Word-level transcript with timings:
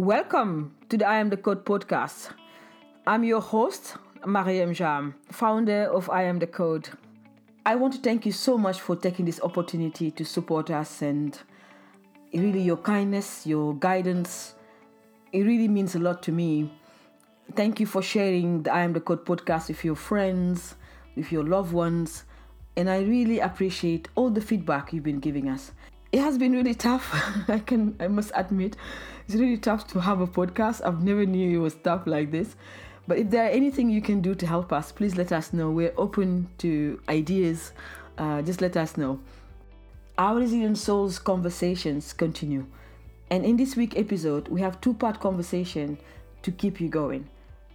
Welcome 0.00 0.76
to 0.88 0.96
the 0.96 1.06
I 1.06 1.18
Am 1.18 1.28
the 1.28 1.36
Code 1.36 1.66
podcast. 1.66 2.30
I'm 3.06 3.22
your 3.22 3.42
host, 3.42 3.96
Mariéme 4.24 4.74
Jamme, 4.74 5.12
founder 5.30 5.90
of 5.92 6.08
I 6.08 6.22
Am 6.22 6.38
the 6.38 6.46
Code. 6.46 6.88
I 7.66 7.74
want 7.74 7.92
to 7.92 8.00
thank 8.00 8.24
you 8.24 8.32
so 8.32 8.56
much 8.56 8.80
for 8.80 8.96
taking 8.96 9.26
this 9.26 9.42
opportunity 9.42 10.10
to 10.12 10.24
support 10.24 10.70
us 10.70 11.02
and 11.02 11.38
really 12.32 12.62
your 12.62 12.78
kindness, 12.78 13.46
your 13.46 13.74
guidance. 13.74 14.54
It 15.32 15.42
really 15.42 15.68
means 15.68 15.94
a 15.94 15.98
lot 15.98 16.22
to 16.22 16.32
me. 16.32 16.72
Thank 17.54 17.78
you 17.78 17.84
for 17.84 18.00
sharing 18.00 18.62
the 18.62 18.72
I 18.72 18.80
Am 18.80 18.94
the 18.94 19.00
Code 19.00 19.26
podcast 19.26 19.68
with 19.68 19.84
your 19.84 19.96
friends, 19.96 20.76
with 21.14 21.30
your 21.30 21.44
loved 21.44 21.74
ones, 21.74 22.24
and 22.74 22.88
I 22.88 23.00
really 23.00 23.40
appreciate 23.40 24.08
all 24.14 24.30
the 24.30 24.40
feedback 24.40 24.94
you've 24.94 25.04
been 25.04 25.20
giving 25.20 25.46
us. 25.46 25.72
It 26.12 26.20
has 26.20 26.38
been 26.38 26.52
really 26.52 26.74
tough. 26.74 27.14
I 27.48 27.60
can 27.60 27.94
I 28.00 28.08
must 28.08 28.32
admit 28.34 28.76
it's 29.26 29.36
really 29.36 29.58
tough 29.58 29.86
to 29.88 30.00
have 30.00 30.20
a 30.20 30.26
podcast. 30.26 30.84
I've 30.84 31.04
never 31.04 31.24
knew 31.24 31.58
it 31.58 31.62
was 31.62 31.76
tough 31.76 32.06
like 32.06 32.32
this. 32.32 32.56
But 33.06 33.18
if 33.18 33.30
there 33.30 33.44
are 33.44 33.50
anything 33.50 33.90
you 33.90 34.02
can 34.02 34.20
do 34.20 34.34
to 34.34 34.46
help 34.46 34.72
us, 34.72 34.90
please 34.92 35.16
let 35.16 35.32
us 35.32 35.52
know. 35.52 35.70
We're 35.70 35.94
open 35.96 36.48
to 36.58 37.00
ideas. 37.08 37.72
Uh, 38.18 38.42
just 38.42 38.60
let 38.60 38.76
us 38.76 38.96
know. 38.96 39.20
Our 40.18 40.36
Resilient 40.36 40.78
Souls 40.78 41.18
conversations 41.18 42.12
continue. 42.12 42.66
And 43.30 43.44
in 43.44 43.56
this 43.56 43.76
week 43.76 43.96
episode, 43.96 44.48
we 44.48 44.60
have 44.60 44.80
two-part 44.80 45.20
conversation 45.20 45.96
to 46.42 46.50
keep 46.50 46.80
you 46.80 46.88
going. 46.88 47.28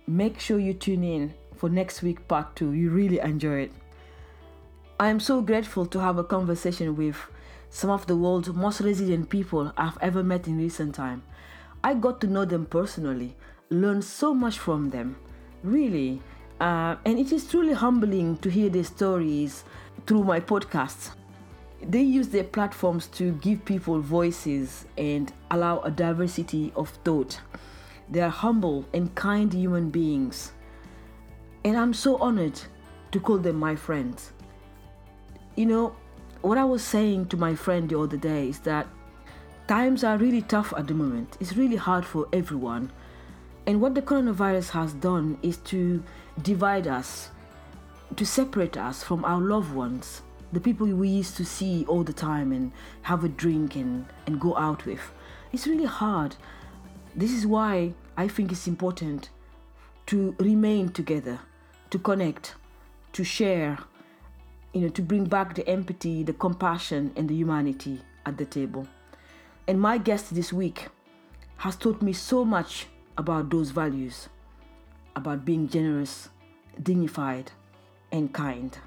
Make 0.08 0.40
sure 0.40 0.60
you 0.60 0.74
tune 0.74 1.04
in 1.04 1.34
for 1.56 1.70
next 1.70 2.04
week 2.04 2.28
part 2.28 2.56
two. 2.56 2.74
You 2.74 2.92
really 2.92 3.20
enjoy 3.20 3.62
it. 3.62 3.72
I 5.00 5.08
am 5.08 5.20
so 5.20 5.42
grateful 5.42 5.86
to 5.88 6.00
have 6.00 6.18
a 6.18 6.24
conversation 6.24 6.96
with 6.96 7.18
some 7.70 7.90
of 7.90 8.08
the 8.08 8.16
world's 8.16 8.50
most 8.50 8.82
resilient 8.82 9.30
people 9.30 9.74
I've 9.78 9.98
ever 10.02 10.24
met 10.24 10.48
in 10.48 10.58
recent 10.58 10.96
time. 10.96 11.24
I 11.84 11.94
got 11.94 12.22
to 12.22 12.28
know 12.28 12.46
them 12.46 12.66
personally, 12.66 13.36
learned 13.70 14.04
so 14.04 14.34
much 14.34 14.58
from 14.60 14.90
them, 14.90 15.18
really. 15.64 16.22
Uh, 16.60 16.96
and 17.06 17.20
it 17.20 17.32
is 17.32 17.48
truly 17.48 17.74
humbling 17.74 18.38
to 18.38 18.50
hear 18.50 18.70
their 18.70 18.84
stories 18.84 19.64
through 20.08 20.24
my 20.24 20.40
podcasts. 20.40 21.12
They 21.82 22.02
use 22.02 22.30
their 22.30 22.44
platforms 22.44 23.08
to 23.08 23.34
give 23.34 23.66
people 23.66 24.00
voices 24.00 24.86
and 24.98 25.32
allow 25.52 25.82
a 25.82 25.92
diversity 25.92 26.72
of 26.76 26.90
thought. 27.04 27.40
They 28.10 28.22
are 28.22 28.30
humble 28.30 28.86
and 28.94 29.14
kind 29.16 29.52
human 29.54 29.90
beings. 29.90 30.54
And 31.64 31.78
I'm 31.78 31.94
so 31.94 32.18
honored 32.18 32.60
to 33.12 33.20
call 33.20 33.38
them 33.38 33.58
my 33.58 33.76
friends. 33.76 34.32
You 35.56 35.66
know, 35.66 35.96
what 36.46 36.58
I 36.58 36.64
was 36.64 36.84
saying 36.84 37.28
to 37.28 37.38
my 37.38 37.56
friend 37.56 37.90
the 37.90 38.00
other 38.00 38.18
day 38.18 38.50
is 38.50 38.60
that 38.60 38.88
Times 39.68 40.04
are 40.04 40.20
really 40.20 40.44
tough 40.44 40.76
at 40.78 40.86
the 40.86 40.94
moment. 40.94 41.38
It's 41.40 41.58
really 41.58 41.76
hard 41.76 42.06
for 42.06 42.28
everyone. 42.32 42.92
And 43.66 43.82
what 43.82 43.96
the 43.96 44.02
coronavirus 44.04 44.70
has 44.70 44.94
done 44.94 45.40
is 45.42 45.58
to 45.74 46.04
divide 46.44 46.86
us, 46.86 47.32
to 48.16 48.26
separate 48.28 48.78
us 48.78 49.02
from 49.02 49.26
our 49.26 49.42
loved 49.42 49.74
ones, 49.74 50.22
the 50.54 50.60
people 50.60 50.86
we 50.86 51.08
used 51.08 51.36
to 51.38 51.46
see 51.46 51.84
all 51.88 52.04
the 52.04 52.14
time 52.14 52.52
and 52.52 52.72
have 53.02 53.24
a 53.24 53.28
drink 53.28 53.76
and, 53.76 54.06
and 54.28 54.40
go 54.40 54.56
out 54.56 54.86
with. 54.86 55.02
It's 55.52 55.66
really 55.66 55.86
hard. 55.86 56.36
This 57.16 57.32
is 57.32 57.48
why 57.48 57.96
I 58.16 58.28
think 58.28 58.52
it's 58.52 58.68
important 58.68 59.30
to 60.06 60.36
remain 60.38 60.90
together, 60.90 61.40
to 61.90 61.98
connect, 61.98 62.54
to 63.14 63.24
share, 63.24 63.80
you 64.76 64.82
know, 64.82 64.90
to 64.90 65.02
bring 65.02 65.24
back 65.24 65.56
the 65.56 65.68
empathy, 65.70 66.22
the 66.22 66.34
compassion, 66.34 67.14
and 67.16 67.30
the 67.30 67.34
humanity 67.34 68.02
at 68.26 68.38
the 68.38 68.46
table. 68.46 68.86
And 69.70 69.80
my 69.80 69.98
guest 69.98 70.36
this 70.36 70.52
week 70.52 70.90
has 71.58 71.78
taught 71.78 72.02
me 72.02 72.12
so 72.12 72.44
much 72.44 72.88
about 73.18 73.50
those 73.50 73.72
values, 73.72 74.28
about 75.16 75.46
being 75.46 75.70
generous, 75.70 76.28
dignified, 76.84 77.54
and 78.12 78.34
kind. 78.34 78.78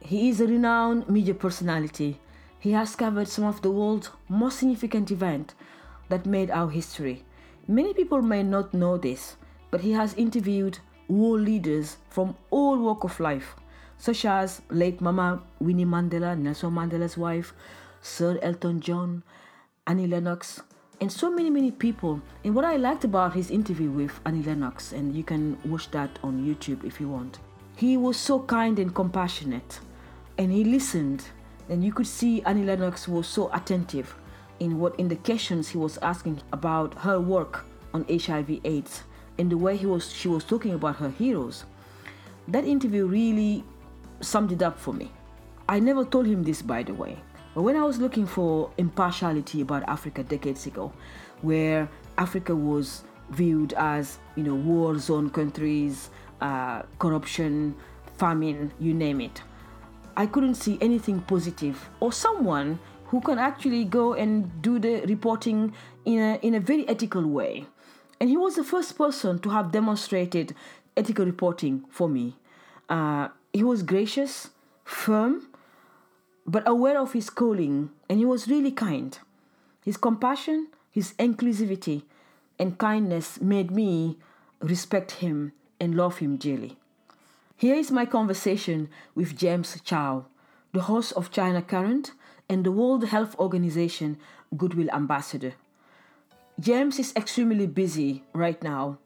He 0.00 0.28
is 0.28 0.40
a 0.40 0.46
renowned 0.48 1.08
media 1.08 1.34
personality. 1.34 2.18
He 2.58 2.72
has 2.72 2.96
covered 2.96 3.28
some 3.28 3.44
of 3.44 3.62
the 3.62 3.70
world's 3.70 4.10
most 4.28 4.58
significant 4.58 5.12
events 5.12 5.54
that 6.08 6.26
made 6.26 6.50
our 6.50 6.68
history. 6.68 7.24
Many 7.68 7.94
people 7.94 8.22
may 8.22 8.42
not 8.42 8.74
know 8.74 8.98
this, 8.98 9.36
but 9.70 9.82
he 9.82 9.92
has 9.92 10.14
interviewed 10.14 10.80
world 11.06 11.42
leaders 11.42 11.98
from 12.10 12.34
all 12.50 12.76
walk 12.76 13.04
of 13.04 13.20
life, 13.20 13.54
such 13.98 14.24
as 14.24 14.62
late 14.70 15.00
Mama 15.00 15.42
Winnie 15.60 15.84
Mandela, 15.84 16.38
Nelson 16.38 16.70
Mandela's 16.70 17.16
wife, 17.16 17.52
Sir 18.00 18.38
Elton 18.42 18.80
John, 18.80 19.22
Annie 19.86 20.06
Lennox, 20.06 20.62
and 21.00 21.12
so 21.12 21.30
many, 21.30 21.50
many 21.50 21.70
people. 21.70 22.20
And 22.44 22.54
what 22.54 22.64
I 22.64 22.76
liked 22.76 23.04
about 23.04 23.34
his 23.34 23.50
interview 23.50 23.90
with 23.90 24.18
Annie 24.24 24.42
Lennox, 24.42 24.92
and 24.92 25.14
you 25.14 25.24
can 25.24 25.58
watch 25.64 25.90
that 25.90 26.18
on 26.22 26.44
YouTube 26.44 26.84
if 26.84 27.00
you 27.00 27.08
want, 27.08 27.38
he 27.76 27.96
was 27.96 28.16
so 28.16 28.40
kind 28.40 28.78
and 28.78 28.94
compassionate, 28.94 29.80
and 30.38 30.50
he 30.52 30.64
listened. 30.64 31.24
And 31.68 31.82
you 31.84 31.92
could 31.92 32.06
see 32.06 32.42
Annie 32.42 32.64
Lennox 32.64 33.08
was 33.08 33.26
so 33.26 33.50
attentive 33.52 34.14
in 34.60 34.78
what 34.78 34.94
in 35.00 35.08
the 35.08 35.16
questions 35.16 35.68
he 35.68 35.78
was 35.78 35.98
asking 35.98 36.40
about 36.52 36.94
her 36.94 37.20
work 37.20 37.64
on 37.92 38.06
HIV/AIDS, 38.08 39.02
and 39.36 39.50
the 39.50 39.58
way 39.58 39.76
he 39.76 39.84
was 39.84 40.12
she 40.12 40.28
was 40.28 40.44
talking 40.44 40.74
about 40.74 40.96
her 40.96 41.10
heroes. 41.10 41.64
That 42.48 42.64
interview 42.64 43.06
really 43.06 43.64
summed 44.20 44.52
it 44.52 44.62
up 44.62 44.78
for 44.78 44.92
me. 44.92 45.10
I 45.68 45.80
never 45.80 46.04
told 46.04 46.26
him 46.26 46.42
this, 46.42 46.62
by 46.62 46.82
the 46.82 46.94
way. 46.94 47.18
But 47.54 47.62
when 47.62 47.76
I 47.76 47.82
was 47.82 47.98
looking 47.98 48.26
for 48.26 48.70
impartiality 48.76 49.62
about 49.62 49.82
Africa 49.88 50.22
decades 50.22 50.66
ago, 50.66 50.92
where 51.42 51.88
Africa 52.18 52.54
was 52.54 53.04
viewed 53.30 53.72
as, 53.72 54.18
you 54.36 54.42
know, 54.42 54.54
war 54.54 54.98
zone 54.98 55.30
countries, 55.30 56.10
uh, 56.40 56.82
corruption, 56.98 57.74
famine, 58.18 58.72
you 58.78 58.94
name 58.94 59.20
it, 59.20 59.42
I 60.16 60.26
couldn't 60.26 60.54
see 60.54 60.78
anything 60.80 61.20
positive 61.20 61.88
or 62.00 62.12
someone 62.12 62.78
who 63.06 63.20
can 63.20 63.38
actually 63.38 63.84
go 63.84 64.14
and 64.14 64.62
do 64.62 64.78
the 64.78 65.02
reporting 65.06 65.72
in 66.04 66.18
a, 66.18 66.38
in 66.42 66.54
a 66.54 66.60
very 66.60 66.88
ethical 66.88 67.26
way. 67.26 67.66
And 68.20 68.30
he 68.30 68.36
was 68.36 68.56
the 68.56 68.64
first 68.64 68.96
person 68.96 69.38
to 69.40 69.50
have 69.50 69.72
demonstrated 69.72 70.54
ethical 70.96 71.24
reporting 71.24 71.84
for 71.90 72.08
me. 72.08 72.36
Uh, 72.88 73.28
he 73.56 73.64
was 73.64 73.82
gracious, 73.82 74.50
firm, 74.84 75.48
but 76.46 76.68
aware 76.68 77.00
of 77.00 77.14
his 77.14 77.30
calling, 77.30 77.88
and 78.06 78.18
he 78.18 78.24
was 78.24 78.48
really 78.48 78.70
kind. 78.70 79.18
His 79.82 79.96
compassion, 79.96 80.68
his 80.90 81.14
inclusivity, 81.14 82.02
and 82.58 82.76
kindness 82.76 83.40
made 83.40 83.70
me 83.70 84.18
respect 84.60 85.24
him 85.24 85.52
and 85.80 85.94
love 85.94 86.18
him 86.18 86.36
dearly. 86.36 86.76
Here 87.56 87.76
is 87.76 87.90
my 87.90 88.04
conversation 88.04 88.90
with 89.14 89.38
James 89.38 89.80
Chau, 89.82 90.26
the 90.74 90.82
host 90.82 91.14
of 91.14 91.30
China 91.30 91.62
Current 91.62 92.12
and 92.50 92.62
the 92.62 92.72
World 92.72 93.06
Health 93.06 93.34
Organization 93.38 94.18
Goodwill 94.54 94.90
Ambassador. 94.90 95.54
James 96.60 96.98
is 96.98 97.14
extremely 97.16 97.66
busy 97.66 98.22
right 98.34 98.62
now, 98.62 98.98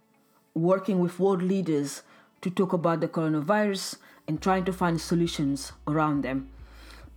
working 0.55 0.99
with 0.99 1.21
world 1.21 1.41
leaders 1.41 2.03
to 2.43 2.51
talk 2.51 2.73
about 2.73 3.01
the 3.01 3.07
coronavirus 3.07 3.97
and 4.31 4.41
trying 4.41 4.65
to 4.65 4.73
find 4.73 5.01
solutions 5.01 5.73
around 5.89 6.23
them 6.23 6.49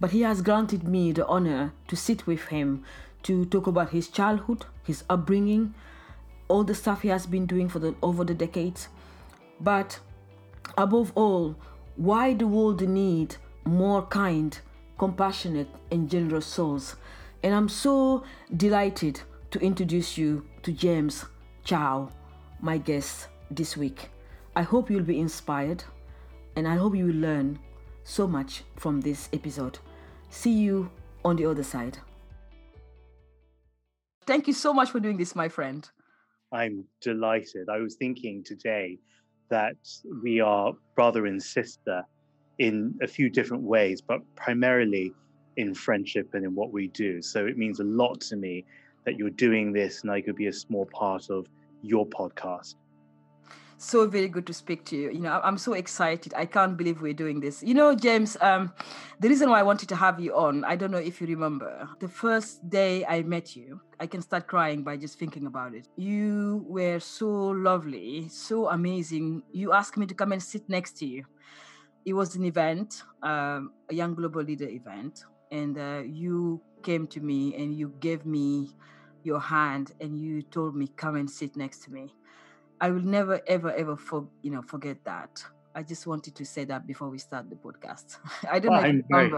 but 0.04 0.12
he 0.12 0.24
has 0.24 0.42
granted 0.42 0.84
me 0.84 1.14
the 1.14 1.26
honor 1.28 1.72
to 1.88 1.96
sit 1.96 2.28
with 2.28 2.48
him 2.48 2.84
to 3.22 3.46
talk 3.46 3.68
about 3.68 3.92
his 3.92 4.10
childhood, 4.10 4.66
his 4.84 5.06
upbringing, 5.10 5.74
all 6.50 6.66
the 6.66 6.76
stuff 6.76 7.04
he 7.04 7.08
has 7.08 7.26
been 7.26 7.46
doing 7.46 7.70
for 7.70 7.80
the 7.80 7.96
over 8.02 8.26
the 8.26 8.34
decades. 8.34 8.90
But 9.62 10.00
above 10.78 11.14
all, 11.16 11.56
why 11.96 12.34
the 12.34 12.48
world 12.48 12.82
need 12.82 13.38
more 13.64 14.02
kind, 14.08 14.60
compassionate, 14.98 15.70
and 15.90 16.10
generous 16.10 16.48
souls. 16.48 16.98
And 17.42 17.56
I'm 17.56 17.70
so 17.70 18.26
delighted 18.58 19.22
to 19.52 19.60
introduce 19.60 20.18
you 20.18 20.46
to 20.64 20.74
James 20.74 21.24
Chau, 21.64 22.12
my 22.60 22.78
guest 22.78 23.28
this 23.50 23.78
week. 23.78 24.10
I 24.54 24.64
hope 24.64 24.90
you'll 24.90 25.04
be 25.04 25.22
inspired 25.22 25.86
and 26.56 26.68
I 26.68 26.76
hope 26.76 26.96
you 26.96 27.06
will 27.06 27.16
learn 27.16 27.60
so 28.04 28.28
much 28.28 28.64
from 28.76 29.02
this 29.02 29.30
episode. 29.34 29.80
See 30.30 30.52
you 30.52 30.90
on 31.24 31.36
the 31.36 31.46
other 31.46 31.64
side. 31.64 31.98
Thank 34.26 34.48
you 34.48 34.54
so 34.54 34.74
much 34.74 34.90
for 34.90 35.00
doing 35.00 35.18
this, 35.18 35.36
my 35.36 35.50
friend. 35.50 35.90
I'm 36.52 36.86
delighted. 37.02 37.68
I 37.70 37.80
was 37.80 37.96
thinking 37.96 38.44
today 38.44 39.00
that 39.50 39.76
we 40.22 40.40
are 40.40 40.74
brother 40.96 41.26
and 41.26 41.42
sister 41.42 42.04
in 42.60 42.96
a 43.02 43.08
few 43.08 43.30
different 43.30 43.64
ways, 43.64 44.02
but 44.02 44.22
primarily 44.36 45.14
in 45.58 45.74
friendship 45.74 46.34
and 46.34 46.46
in 46.46 46.56
what 46.56 46.72
we 46.72 46.88
do. 46.88 47.22
So 47.22 47.46
it 47.46 47.58
means 47.58 47.80
a 47.80 47.84
lot 47.84 48.22
to 48.22 48.36
me 48.36 48.66
that 49.06 49.18
you're 49.18 49.30
doing 49.30 49.74
this 49.74 50.02
and 50.02 50.12
I 50.12 50.22
could 50.22 50.36
be 50.36 50.48
a 50.48 50.54
small 50.54 50.86
part 50.86 51.30
of 51.30 51.48
your 51.82 52.06
podcast. 52.08 52.76
So 53.84 54.08
very 54.08 54.28
good 54.28 54.48
to 54.48 54.54
speak 54.54 54.86
to 54.86 54.96
you. 54.96 55.12
You 55.12 55.20
know, 55.20 55.42
I'm 55.44 55.58
so 55.58 55.74
excited. 55.74 56.34
I 56.36 56.46
can't 56.46 56.78
believe 56.78 57.02
we're 57.02 57.14
doing 57.14 57.40
this. 57.40 57.62
You 57.62 57.74
know, 57.74 57.94
James, 57.96 58.38
um, 58.42 58.74
the 59.20 59.30
reason 59.30 59.50
why 59.50 59.60
I 59.60 59.64
wanted 59.64 59.90
to 59.90 59.96
have 59.96 60.20
you 60.20 60.36
on, 60.36 60.64
I 60.64 60.76
don't 60.76 60.92
know 60.92 60.98
if 60.98 61.20
you 61.20 61.28
remember, 61.28 61.90
the 62.00 62.08
first 62.08 62.70
day 62.70 63.06
I 63.06 63.22
met 63.24 63.56
you, 63.56 63.82
I 64.00 64.08
can 64.08 64.22
start 64.22 64.48
crying 64.48 64.84
by 64.84 64.98
just 64.98 65.20
thinking 65.20 65.46
about 65.46 65.74
it. 65.74 65.88
You 65.96 66.66
were 66.68 67.00
so 67.00 67.28
lovely, 67.30 68.30
so 68.30 68.70
amazing. 68.70 69.44
You 69.52 69.74
asked 69.74 69.98
me 69.98 70.06
to 70.08 70.14
come 70.14 70.32
and 70.32 70.42
sit 70.42 70.68
next 70.70 70.98
to 71.00 71.06
you. 71.06 71.26
It 72.06 72.14
was 72.14 72.36
an 72.36 72.46
event, 72.46 73.04
um, 73.22 73.72
a 73.90 73.94
Young 73.94 74.14
Global 74.16 74.42
Leader 74.44 74.68
event, 74.68 75.24
and 75.52 75.78
uh, 75.78 76.02
you 76.06 76.62
came 76.84 77.08
to 77.08 77.22
me 77.22 77.56
and 77.56 77.74
you 77.74 77.94
gave 78.00 78.26
me 78.26 78.72
your 79.24 79.40
hand 79.40 79.94
and 80.02 80.20
you 80.20 80.42
told 80.42 80.76
me 80.76 80.88
come 80.98 81.16
and 81.16 81.30
sit 81.30 81.56
next 81.56 81.84
to 81.84 81.92
me 81.92 82.14
I 82.84 82.92
will 82.92 83.06
never, 83.06 83.40
ever, 83.48 83.72
ever 83.72 83.96
for 83.96 84.28
you 84.42 84.52
know 84.52 84.62
forget 84.62 84.98
that. 85.06 85.42
I 85.74 85.84
just 85.84 86.06
wanted 86.06 86.36
to 86.36 86.46
say 86.46 86.66
that 86.66 86.86
before 86.86 87.10
we 87.10 87.18
start 87.18 87.50
the 87.50 87.56
podcast. 87.56 88.18
I 88.52 88.60
don't 88.60 88.72
well, 88.72 88.82
know. 88.82 88.88
I'm 88.90 89.04
very, 89.10 89.32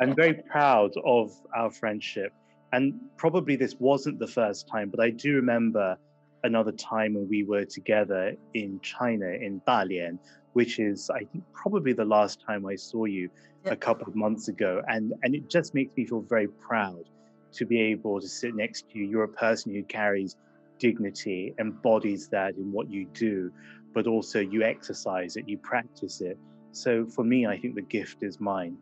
I'm 0.00 0.14
very 0.22 0.34
proud 0.34 0.90
of 1.04 1.30
our 1.54 1.70
friendship, 1.70 2.32
and 2.72 2.94
probably 3.16 3.54
this 3.54 3.76
wasn't 3.78 4.18
the 4.18 4.26
first 4.26 4.66
time, 4.66 4.90
but 4.90 4.98
I 4.98 5.10
do 5.10 5.36
remember 5.36 5.96
another 6.42 6.72
time 6.72 7.14
when 7.14 7.28
we 7.28 7.44
were 7.44 7.64
together 7.64 8.34
in 8.54 8.80
China 8.80 9.26
in 9.26 9.60
Dalian, 9.60 10.18
which 10.54 10.80
is 10.80 11.08
I 11.08 11.20
think 11.20 11.44
probably 11.52 11.92
the 11.92 12.04
last 12.16 12.42
time 12.44 12.66
I 12.66 12.74
saw 12.74 13.04
you 13.04 13.30
yep. 13.64 13.74
a 13.74 13.76
couple 13.76 14.08
of 14.08 14.16
months 14.16 14.48
ago, 14.48 14.82
and 14.88 15.14
and 15.22 15.36
it 15.36 15.48
just 15.48 15.72
makes 15.72 15.96
me 15.96 16.04
feel 16.04 16.22
very 16.22 16.48
proud 16.48 17.04
to 17.52 17.64
be 17.64 17.80
able 17.80 18.20
to 18.20 18.26
sit 18.26 18.56
next 18.56 18.90
to 18.90 18.98
you. 18.98 19.04
You're 19.04 19.30
a 19.34 19.38
person 19.46 19.72
who 19.72 19.84
carries 19.84 20.34
dignity 20.82 21.54
embodies 21.60 22.28
that 22.28 22.56
in 22.56 22.72
what 22.72 22.90
you 22.90 23.06
do, 23.14 23.52
but 23.94 24.08
also 24.08 24.40
you 24.40 24.64
exercise 24.64 25.36
it, 25.36 25.48
you 25.48 25.56
practice 25.56 26.20
it. 26.20 26.36
So 26.72 27.06
for 27.06 27.24
me, 27.24 27.46
I 27.46 27.56
think 27.56 27.76
the 27.76 27.88
gift 27.98 28.18
is 28.22 28.40
mine. 28.40 28.76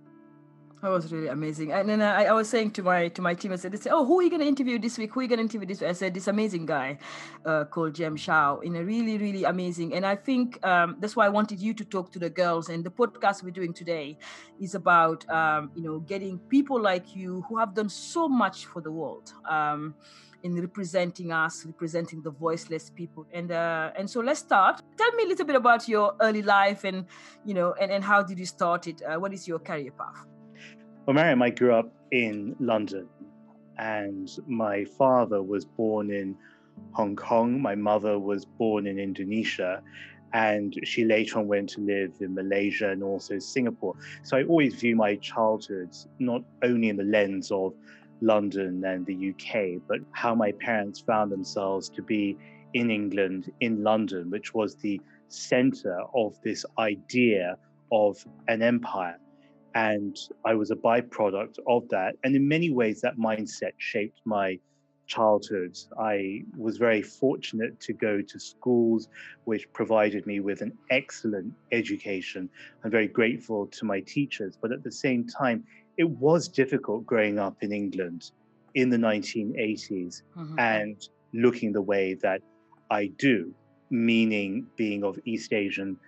That 0.81 0.89
was 0.89 1.13
really 1.13 1.29
amazing. 1.29 1.73
And 1.73 1.87
then 1.91 2.01
I, 2.01 2.25
I 2.25 2.33
was 2.33 2.49
saying 2.49 2.71
to 2.77 2.83
my 2.83 3.09
to 3.09 3.21
my 3.21 3.35
team, 3.35 3.53
I 3.53 3.57
said, 3.57 3.73
they 3.73 3.77
said, 3.77 3.93
"Oh, 3.93 4.07
who 4.07 4.19
are 4.19 4.23
you 4.23 4.31
going 4.31 4.41
to 4.41 4.49
interview 4.55 4.79
this 4.79 4.97
week? 4.97 5.13
Who 5.13 5.21
are 5.21 5.25
you 5.25 5.29
going 5.29 5.43
to 5.45 5.49
interview 5.49 5.69
this 5.69 5.83
week?" 5.83 5.91
I 5.91 5.93
said, 6.03 6.15
"This 6.15 6.27
amazing 6.27 6.65
guy 6.65 6.97
uh, 7.45 7.65
called 7.67 7.93
James 7.95 8.23
Chau, 8.23 8.61
in 8.61 8.77
a 8.77 8.83
really, 8.93 9.19
really 9.19 9.45
amazing." 9.45 9.93
And 9.97 10.07
I 10.07 10.17
think 10.17 10.47
um, 10.65 10.97
that's 11.01 11.15
why 11.17 11.27
I 11.27 11.29
wanted 11.29 11.61
you 11.61 11.75
to 11.75 11.85
talk 11.85 12.11
to 12.13 12.19
the 12.19 12.31
girls. 12.31 12.71
And 12.71 12.83
the 12.83 12.95
podcast 13.01 13.43
we're 13.45 13.59
doing 13.61 13.75
today 13.75 14.17
is 14.59 14.75
about 14.75 15.29
um, 15.29 15.71
you 15.77 15.83
know 15.83 15.99
getting 16.13 16.39
people 16.57 16.81
like 16.81 17.15
you 17.15 17.45
who 17.47 17.59
have 17.59 17.75
done 17.75 17.91
so 17.91 18.27
much 18.27 18.65
for 18.65 18.81
the 18.81 18.93
world. 19.01 19.35
Um, 19.57 19.95
in 20.43 20.55
representing 20.61 21.33
us, 21.33 21.65
representing 21.67 22.23
the 22.23 22.31
voiceless 22.31 22.91
people. 22.91 23.27
And 23.33 23.51
uh, 23.53 23.91
and 23.97 24.09
so 24.09 24.21
let's 24.21 24.41
start. 24.41 24.83
Tell 24.97 25.13
me 25.13 25.25
a 25.25 25.27
little 25.27 25.47
bit 25.47 25.57
about 25.57 25.89
your 25.89 26.15
early 26.21 26.43
life, 26.43 26.85
and 26.85 27.07
you 27.45 27.55
know, 27.55 27.75
and, 27.81 27.91
and 27.91 28.03
how 28.05 28.23
did 28.23 28.39
you 28.39 28.47
start 28.47 28.87
it? 28.87 29.03
Uh, 29.03 29.19
what 29.19 29.33
is 29.33 29.47
your 29.47 29.59
career 29.59 29.93
path? 29.93 30.27
Well, 31.07 31.17
Mariéme, 31.17 31.43
I 31.43 31.51
grew 31.51 31.75
up 31.75 31.93
in 32.11 32.57
London, 32.61 33.09
and 33.79 34.31
my 34.47 34.85
father 34.85 35.43
was 35.43 35.65
born 35.65 36.11
in 36.11 36.37
Hong 36.93 37.17
Kong. 37.17 37.61
My 37.61 37.75
mother 37.75 38.19
was 38.19 38.45
born 38.45 38.87
in 38.87 38.99
Indonesia, 38.99 39.83
and 40.33 40.75
she 40.85 41.05
later 41.05 41.39
on 41.39 41.49
went 41.49 41.71
to 41.71 41.81
live 41.81 42.13
in 42.21 42.35
Malaysia 42.35 42.91
and 42.91 43.03
also 43.03 43.39
Singapore. 43.39 43.95
So 44.23 44.37
I 44.37 44.45
always 44.45 44.75
view 44.75 44.97
my 44.97 45.17
childhood 45.17 45.97
not 46.19 46.43
only 46.63 46.89
in 46.89 46.97
the 46.97 47.05
lens 47.05 47.51
of 47.51 47.75
London 48.21 48.85
and 48.85 49.07
the 49.07 49.31
UK, 49.31 49.83
but 49.89 50.01
how 50.13 50.35
my 50.35 50.53
parents 50.53 51.01
found 51.01 51.33
themselves 51.33 51.89
to 51.91 52.03
be 52.03 52.37
in 52.75 52.91
England, 52.91 53.51
in 53.61 53.83
London, 53.83 54.31
which 54.31 54.55
was 54.55 54.77
the 54.77 55.01
center 55.29 56.01
of 56.15 56.41
this 56.43 56.65
idea 56.79 57.57
of 57.93 58.17
an 58.49 58.63
empire. 58.63 59.19
And 59.75 60.17
I 60.45 60.55
was 60.55 60.71
a 60.71 60.77
byproduct 60.77 61.59
of 61.67 61.89
that. 61.91 62.17
And 62.25 62.35
in 62.35 62.47
many 62.47 62.71
ways, 62.71 63.01
that 63.01 63.17
mindset 63.17 63.73
shaped 63.79 64.21
my 64.25 64.59
childhood. 65.07 65.77
I 65.99 66.45
was 66.57 66.77
very 66.77 67.03
fortunate 67.03 67.81
to 67.81 67.93
go 67.93 68.23
to 68.23 68.39
schools 68.39 69.09
which 69.45 69.71
provided 69.73 70.25
me 70.27 70.39
with 70.39 70.61
an 70.63 70.73
excellent 70.91 71.53
education. 71.73 72.49
I'm 72.85 72.91
very 72.93 73.09
grateful 73.09 73.67
to 73.67 73.85
my 73.85 74.01
teachers, 74.01 74.57
but 74.61 74.71
at 74.71 74.85
the 74.85 74.93
same 74.93 75.27
time, 75.27 75.65
it 76.01 76.09
was 76.09 76.49
difficult 76.49 77.05
growing 77.05 77.39
up 77.39 77.57
in 77.61 77.73
England 77.73 78.31
in 78.75 78.89
the 78.89 78.97
1980s 78.97 80.23
mm-hmm. 80.35 80.59
and 80.59 80.97
looking 81.35 81.73
the 81.73 81.83
way 81.83 82.15
that 82.15 82.41
I 82.91 83.09
do, 83.19 83.53
meaning 83.91 84.67
being 84.77 85.05
of 85.05 85.19
East 85.27 85.53
Asian 85.53 85.99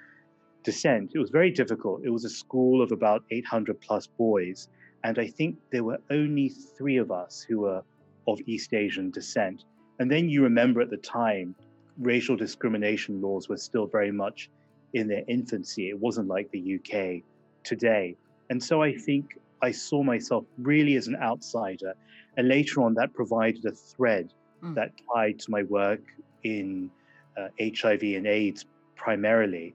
descent. 0.65 1.13
It 1.15 1.19
was 1.19 1.29
very 1.29 1.51
difficult. 1.51 2.01
It 2.05 2.09
was 2.09 2.25
a 2.25 2.31
school 2.31 2.81
of 2.81 2.91
about 2.91 3.23
800 3.31 3.83
plus 3.83 4.07
boys. 4.07 4.69
And 5.05 5.19
I 5.19 5.27
think 5.27 5.59
there 5.71 5.85
were 5.85 5.99
only 6.09 6.49
three 6.49 6.97
of 6.97 7.11
us 7.11 7.45
who 7.47 7.61
were 7.61 7.83
of 8.27 8.41
East 8.47 8.73
Asian 8.73 9.11
descent. 9.11 9.65
And 9.99 10.11
then 10.11 10.27
you 10.27 10.43
remember 10.43 10.81
at 10.81 10.89
the 10.89 11.05
time, 11.21 11.55
racial 11.99 12.35
discrimination 12.35 13.21
laws 13.21 13.47
were 13.51 13.59
still 13.59 13.89
very 13.89 14.11
much 14.11 14.49
in 14.95 15.07
their 15.07 15.25
infancy. 15.29 15.91
It 15.91 15.99
wasn't 15.99 16.29
like 16.29 16.51
the 16.51 16.77
UK 16.77 17.23
today. 17.63 18.17
And 18.49 18.63
so 18.63 18.83
I 18.83 18.97
think 18.97 19.37
I 19.63 19.71
saw 19.71 20.03
myself 20.03 20.45
really 20.59 20.97
as 20.97 21.07
an 21.07 21.17
outsider. 21.17 21.95
And 22.37 22.49
later 22.49 22.83
on, 22.83 22.95
that 22.95 23.15
provided 23.15 23.65
a 23.65 23.73
thread 23.73 24.33
mm. 24.63 24.75
that 24.75 24.93
tied 25.15 25.39
to 25.41 25.51
my 25.51 25.63
work 25.63 26.03
in 26.43 26.91
uh, 27.37 27.49
HIV 27.61 28.03
and 28.03 28.27
AIDS 28.27 28.67
primarily. 28.97 29.75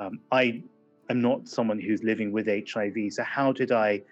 Um, 0.00 0.20
I 0.32 0.62
am 1.08 1.20
not 1.20 1.48
someone 1.48 1.78
who's 1.80 2.02
living 2.02 2.32
with 2.32 2.46
HIV. 2.46 3.12
So, 3.12 3.22
how 3.22 3.52
did 3.52 3.70
I, 3.72 4.02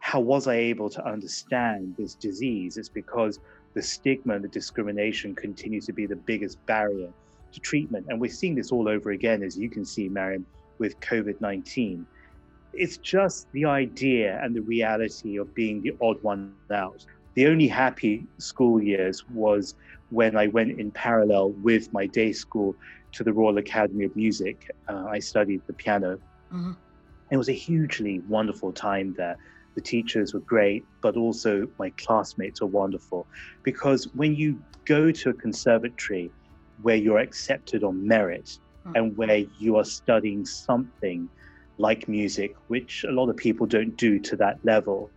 how 0.00 0.20
was 0.20 0.46
I 0.46 0.54
able 0.54 0.88
to 0.90 1.06
understand 1.06 1.94
this 1.98 2.14
disease? 2.14 2.78
It's 2.78 2.88
because 2.88 3.40
the 3.74 3.82
stigma 3.82 4.34
and 4.34 4.44
the 4.44 4.48
discrimination 4.48 5.34
continues 5.34 5.84
to 5.86 5.92
be 5.92 6.06
the 6.06 6.16
biggest 6.16 6.64
barrier 6.64 7.10
to 7.52 7.60
treatment. 7.60 8.06
And 8.08 8.20
we're 8.20 8.30
seeing 8.30 8.54
this 8.54 8.72
all 8.72 8.88
over 8.88 9.10
again, 9.10 9.42
as 9.42 9.58
you 9.58 9.68
can 9.68 9.84
see, 9.84 10.08
Mariéme, 10.08 10.44
with 10.78 10.98
COVID 11.00 11.40
19 11.40 12.06
it's 12.76 12.96
just 12.98 13.50
the 13.52 13.64
idea 13.64 14.40
and 14.42 14.54
the 14.54 14.62
reality 14.62 15.38
of 15.38 15.54
being 15.54 15.82
the 15.82 15.94
odd 16.00 16.22
one 16.22 16.54
out. 16.70 17.04
The 17.34 17.46
only 17.46 17.68
happy 17.68 18.26
school 18.38 18.82
years 18.82 19.28
was 19.28 19.74
when 20.10 20.36
I 20.36 20.46
went 20.46 20.80
in 20.80 20.90
parallel 20.90 21.50
with 21.50 21.92
my 21.92 22.06
day 22.06 22.32
school 22.32 22.74
to 23.12 23.24
the 23.24 23.32
Royal 23.32 23.58
Academy 23.58 24.04
of 24.04 24.14
Music. 24.16 24.70
Uh, 24.88 25.06
I 25.08 25.18
studied 25.18 25.62
the 25.66 25.72
piano. 25.72 26.18
Mm-hmm. 26.52 26.72
It 27.30 27.36
was 27.36 27.48
a 27.48 27.52
hugely 27.52 28.20
wonderful 28.28 28.72
time 28.72 29.14
there. 29.16 29.36
The 29.74 29.80
teachers 29.80 30.32
were 30.32 30.40
great, 30.40 30.84
but 31.02 31.16
also 31.16 31.68
my 31.78 31.90
classmates 31.90 32.60
were 32.60 32.68
wonderful. 32.68 33.26
Because 33.62 34.14
when 34.14 34.34
you 34.34 34.62
go 34.84 35.10
to 35.10 35.30
a 35.30 35.34
conservatory 35.34 36.30
where 36.82 36.96
you're 36.96 37.18
accepted 37.18 37.84
on 37.84 38.06
merit 38.06 38.58
mm-hmm. 38.86 38.96
and 38.96 39.16
where 39.16 39.44
you 39.58 39.76
are 39.76 39.84
studying 39.84 40.46
something 40.46 41.28
like 41.78 42.08
music, 42.08 42.54
which 42.68 43.04
a 43.04 43.12
lot 43.12 43.28
of 43.28 43.36
people 43.36 43.66
don't 43.66 43.96
do 43.96 44.18
to 44.20 44.36
that 44.36 44.58
level, 44.64 45.10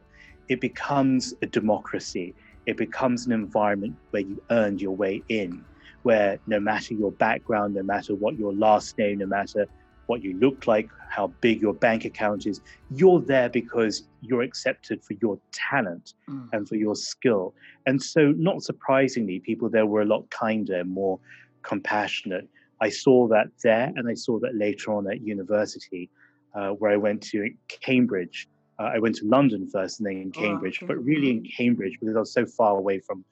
it 0.49 0.59
becomes 0.59 1.33
a 1.41 1.45
democracy. 1.45 2.33
It 2.65 2.77
becomes 2.77 3.25
an 3.25 3.31
environment 3.31 3.95
where 4.11 4.23
you 4.23 4.41
earned 4.49 4.81
your 4.81 4.95
way 4.95 5.23
in, 5.29 5.63
where 6.03 6.39
no 6.47 6.59
matter 6.59 6.93
your 6.93 7.11
background, 7.11 7.75
no 7.75 7.83
matter 7.83 8.15
what 8.15 8.37
your 8.37 8.53
last 8.53 8.97
name, 8.97 9.19
no 9.19 9.25
matter 9.25 9.67
what 10.07 10.23
you 10.23 10.33
look 10.39 10.65
like, 10.65 10.89
how 11.07 11.27
big 11.39 11.61
your 11.61 11.73
bank 11.73 12.03
account 12.03 12.47
is, 12.47 12.61
you're 12.89 13.21
there 13.21 13.47
because 13.47 14.03
you're 14.21 14.41
accepted 14.41 15.03
for 15.03 15.13
your 15.21 15.39
talent 15.51 16.15
mm. 16.27 16.49
and 16.51 16.67
for 16.67 16.75
your 16.75 16.95
skill. 16.95 17.53
And 17.85 18.01
so, 18.01 18.31
not 18.31 18.63
surprisingly, 18.63 19.39
people 19.39 19.69
there 19.69 19.85
were 19.85 20.01
a 20.01 20.05
lot 20.05 20.29
kinder 20.31 20.79
and 20.79 20.91
more 20.91 21.19
compassionate. 21.61 22.47
I 22.81 22.89
saw 22.89 23.27
that 23.27 23.47
there, 23.63 23.91
and 23.95 24.09
I 24.09 24.15
saw 24.15 24.39
that 24.39 24.55
later 24.55 24.93
on 24.93 25.09
at 25.11 25.21
university 25.21 26.09
uh, 26.53 26.69
where 26.69 26.91
I 26.91 26.97
went 26.97 27.21
to 27.23 27.49
Cambridge. 27.67 28.47
Uh, 28.79 28.91
I 28.95 28.99
went 28.99 29.15
to 29.15 29.25
London 29.25 29.67
first 29.69 29.99
and 29.99 30.07
then 30.07 30.17
in 30.17 30.31
oh, 30.35 30.39
Cambridge, 30.39 30.79
oh, 30.81 30.85
okay. 30.85 30.93
but 30.93 31.03
really 31.03 31.31
in 31.31 31.43
Cambridge 31.43 31.97
because 31.99 32.15
I 32.15 32.19
was 32.19 32.33
so 32.33 32.45
far 32.45 32.77
away 32.77 32.99
from 32.99 33.25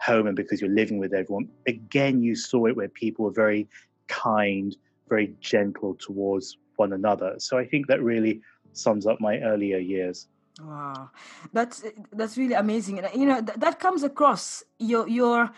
home 0.00 0.26
and 0.26 0.36
because 0.36 0.60
you're 0.60 0.70
living 0.70 0.98
with 0.98 1.12
everyone. 1.12 1.48
Again, 1.66 2.22
you 2.22 2.34
saw 2.34 2.66
it 2.66 2.76
where 2.76 2.88
people 2.88 3.24
were 3.24 3.30
very 3.30 3.68
kind, 4.08 4.76
very 5.08 5.34
gentle 5.40 5.94
towards 5.94 6.58
one 6.76 6.92
another. 6.92 7.34
So 7.38 7.58
I 7.58 7.66
think 7.66 7.86
that 7.88 8.02
really 8.02 8.40
sums 8.72 9.06
up 9.06 9.20
my 9.20 9.38
earlier 9.40 9.78
years. 9.78 10.28
Wow, 10.62 11.10
that's 11.52 11.82
that's 12.12 12.36
really 12.36 12.54
amazing, 12.54 13.00
and 13.00 13.08
you 13.20 13.26
know 13.26 13.42
th- 13.42 13.58
that 13.58 13.80
comes 13.80 14.04
across 14.04 14.62
your 14.78 15.08
your 15.08 15.50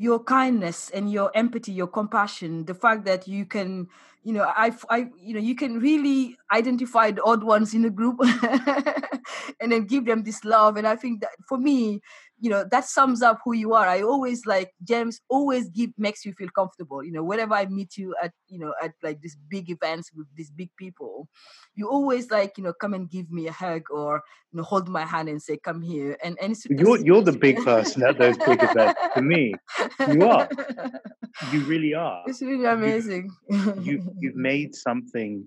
your 0.00 0.18
kindness 0.18 0.88
and 0.94 1.12
your 1.12 1.30
empathy, 1.34 1.72
your 1.72 1.86
compassion, 1.86 2.64
the 2.64 2.72
fact 2.72 3.04
that 3.04 3.28
you 3.28 3.44
can 3.44 3.86
you 4.22 4.34
know 4.34 4.44
i 4.56 4.70
i 4.90 5.08
you 5.18 5.32
know 5.32 5.40
you 5.40 5.54
can 5.54 5.78
really 5.78 6.36
identify 6.52 7.10
the 7.10 7.22
odd 7.22 7.42
ones 7.42 7.72
in 7.72 7.80
the 7.82 7.88
group 7.88 8.18
and 9.60 9.72
then 9.72 9.84
give 9.84 10.06
them 10.06 10.22
this 10.22 10.42
love. 10.44 10.76
And 10.78 10.86
i 10.86 10.96
think 10.96 11.20
that 11.20 11.32
for 11.46 11.58
me 11.58 12.00
you 12.40 12.50
know 12.50 12.64
that 12.70 12.84
sums 12.84 13.22
up 13.22 13.38
who 13.44 13.52
you 13.52 13.74
are. 13.74 13.86
I 13.86 14.02
always 14.02 14.46
like 14.46 14.72
james 14.82 15.20
always 15.28 15.68
give 15.68 15.90
makes 15.98 16.24
you 16.24 16.32
feel 16.32 16.48
comfortable. 16.54 17.04
You 17.04 17.12
know 17.12 17.22
whenever 17.22 17.54
i 17.54 17.66
meet 17.66 17.96
you 17.96 18.14
at 18.22 18.32
you 18.48 18.58
know 18.58 18.74
at 18.82 18.92
like 19.02 19.20
these 19.20 19.36
big 19.48 19.70
events 19.70 20.10
with 20.14 20.26
these 20.34 20.50
big 20.50 20.70
people 20.76 21.28
you 21.74 21.88
always 21.88 22.30
like 22.30 22.56
you 22.56 22.64
know 22.64 22.72
come 22.72 22.94
and 22.94 23.08
give 23.08 23.30
me 23.30 23.46
a 23.46 23.52
hug 23.52 23.82
or 23.90 24.22
you 24.50 24.56
know 24.58 24.62
hold 24.62 24.88
my 24.88 25.04
hand 25.04 25.28
and 25.28 25.42
say 25.42 25.56
come 25.56 25.80
here 25.82 26.16
and 26.24 26.38
and 26.40 26.52
it's, 26.52 26.66
you're 26.66 26.98
you're 27.04 27.22
the 27.22 27.32
big 27.32 27.56
person 27.64 28.02
at 28.02 28.18
those 28.18 28.36
big 28.38 28.62
events. 28.62 29.00
To 29.14 29.22
me 29.22 29.54
you 30.12 30.24
are. 30.24 30.48
You 31.52 31.60
really 31.60 31.94
are. 31.94 32.24
It's 32.26 32.42
really 32.42 32.64
amazing 32.64 33.30
you, 33.48 33.74
you've, 33.82 34.08
you've 34.18 34.36
made 34.50 34.74
something 34.74 35.46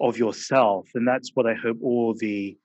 of 0.00 0.18
yourself 0.18 0.88
and 0.94 1.06
that's 1.06 1.30
what 1.34 1.46
i 1.46 1.54
hope 1.54 1.78
all 1.82 2.14
the 2.14 2.56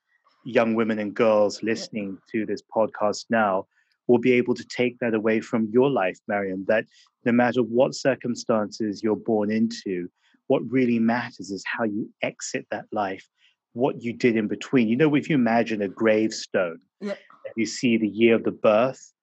young 0.46 0.76
women 0.76 1.00
and 1.00 1.14
girls 1.14 1.62
listening 1.64 2.18
to 2.32 2.46
this 2.46 2.62
podcast 2.74 3.26
now 3.30 3.66
will 4.08 4.18
be 4.18 4.34
able 4.34 4.56
to 4.56 4.66
take 4.66 4.98
that 5.00 5.14
away 5.14 5.42
from 5.42 5.70
your 5.72 5.90
life, 5.90 6.18
Mariéme, 6.30 6.66
that 6.68 6.86
no 7.26 7.32
matter 7.32 7.62
what 7.62 7.94
circumstances 7.94 9.04
you're 9.04 9.18
born 9.18 9.52
into, 9.52 10.10
what 10.48 10.62
really 10.70 11.00
matters 11.00 11.52
is 11.52 11.64
how 11.66 11.84
you 11.84 12.10
exit 12.22 12.66
that 12.72 12.86
life, 12.92 13.28
what 13.74 14.02
you 14.02 14.14
did 14.14 14.38
in 14.38 14.48
between. 14.48 14.88
You 14.88 14.96
know, 14.96 15.14
if 15.16 15.30
you 15.30 15.36
imagine 15.36 15.82
a 15.82 15.90
gravestone, 15.90 16.80
yeah. 17.02 17.16
you 17.56 17.66
see 17.66 17.98
the 17.98 18.08
year 18.08 18.36
of 18.36 18.44
the 18.44 18.52
birth, 18.52 19.14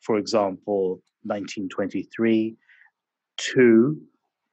for 0.00 0.16
example, 0.16 1.02
1923, 1.24 2.56
to 3.36 4.00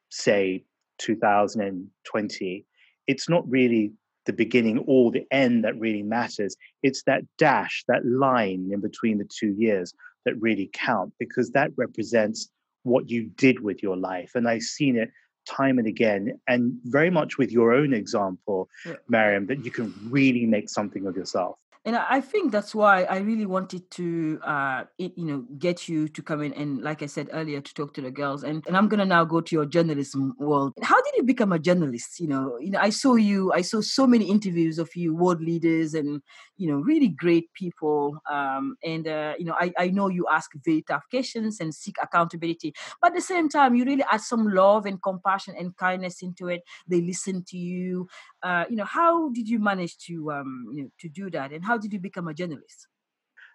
say 0.09 0.63
2020, 0.97 2.65
it's 3.07 3.29
not 3.29 3.49
really 3.49 3.93
the 4.27 4.33
beginning 4.33 4.83
or 4.85 5.11
the 5.11 5.25
end 5.31 5.63
that 5.63 5.79
really 5.79 6.03
matters. 6.03 6.55
It's 6.83 7.01
that 7.03 7.23
dash, 7.39 7.83
that 7.87 8.05
line 8.05 8.69
in 8.71 8.81
between 8.81 9.17
the 9.17 9.25
two 9.25 9.55
years 9.57 9.93
that 10.25 10.39
really 10.39 10.69
count 10.73 11.13
because 11.19 11.49
that 11.51 11.71
represents 11.75 12.49
what 12.83 13.09
you 13.09 13.23
did 13.35 13.61
with 13.61 13.81
your 13.81 13.97
life. 13.97 14.31
And 14.35 14.47
I've 14.47 14.61
seen 14.61 14.95
it 14.97 15.09
time 15.47 15.79
and 15.79 15.87
again, 15.87 16.39
and 16.47 16.73
very 16.83 17.09
much 17.09 17.37
with 17.37 17.51
your 17.51 17.71
own 17.73 17.93
example, 17.93 18.69
yeah. 18.85 18.93
Mariéme, 19.11 19.47
that 19.47 19.63
you 19.63 19.71
can 19.71 19.93
really 20.09 20.45
make 20.45 20.69
something 20.69 21.07
of 21.07 21.15
yourself 21.15 21.57
and 21.85 21.95
I 21.95 22.21
think 22.21 22.51
that's 22.51 22.75
why 22.75 23.03
I 23.03 23.17
really 23.19 23.45
wanted 23.45 23.89
to, 23.91 24.39
uh, 24.43 24.83
you 24.97 25.25
know, 25.25 25.45
get 25.57 25.87
you 25.87 26.07
to 26.09 26.21
come 26.21 26.41
in 26.41 26.53
and, 26.53 26.81
like 26.81 27.01
I 27.01 27.05
said 27.05 27.29
earlier, 27.31 27.61
to 27.61 27.73
talk 27.73 27.93
to 27.95 28.01
the 28.01 28.11
girls. 28.11 28.43
And, 28.43 28.65
and 28.67 28.75
I'm 28.75 28.87
gonna 28.87 29.05
now 29.05 29.23
go 29.23 29.41
to 29.41 29.55
your 29.55 29.65
journalism 29.65 30.33
world. 30.39 30.73
How 30.81 31.01
did 31.01 31.13
you 31.15 31.23
become 31.23 31.53
a 31.53 31.59
journalist? 31.59 32.19
You 32.19 32.27
know, 32.27 32.57
you 32.59 32.71
know, 32.71 32.79
I 32.79 32.89
saw 32.89 33.15
you. 33.15 33.53
I 33.53 33.61
saw 33.61 33.81
so 33.81 34.05
many 34.05 34.25
interviews 34.25 34.79
of 34.79 34.95
you, 34.95 35.15
world 35.15 35.41
leaders, 35.41 35.93
and 35.93 36.21
you 36.57 36.69
know, 36.69 36.77
really 36.77 37.07
great 37.07 37.53
people. 37.53 38.17
Um, 38.29 38.75
and 38.83 39.07
uh, 39.07 39.33
you 39.37 39.45
know, 39.45 39.55
I, 39.59 39.71
I 39.77 39.87
know 39.89 40.09
you 40.09 40.27
ask 40.31 40.51
very 40.65 40.81
tough 40.81 41.03
questions 41.09 41.59
and 41.59 41.73
seek 41.73 41.95
accountability, 42.01 42.73
but 43.01 43.11
at 43.11 43.15
the 43.15 43.21
same 43.21 43.49
time, 43.49 43.75
you 43.75 43.85
really 43.85 44.05
add 44.11 44.21
some 44.21 44.47
love 44.47 44.85
and 44.85 45.01
compassion 45.01 45.55
and 45.57 45.75
kindness 45.77 46.21
into 46.21 46.47
it. 46.49 46.61
They 46.87 47.01
listen 47.01 47.43
to 47.49 47.57
you. 47.57 48.07
Uh, 48.43 48.65
you 48.69 48.75
know, 48.75 48.85
how 48.85 49.29
did 49.29 49.47
you 49.47 49.59
manage 49.59 49.97
to 49.99 50.31
um, 50.31 50.65
you 50.73 50.83
know, 50.83 50.89
to 50.99 51.09
do 51.09 51.29
that, 51.31 51.51
and 51.51 51.63
how 51.63 51.76
did 51.77 51.93
you 51.93 51.99
become 51.99 52.27
a 52.27 52.33
journalist? 52.33 52.87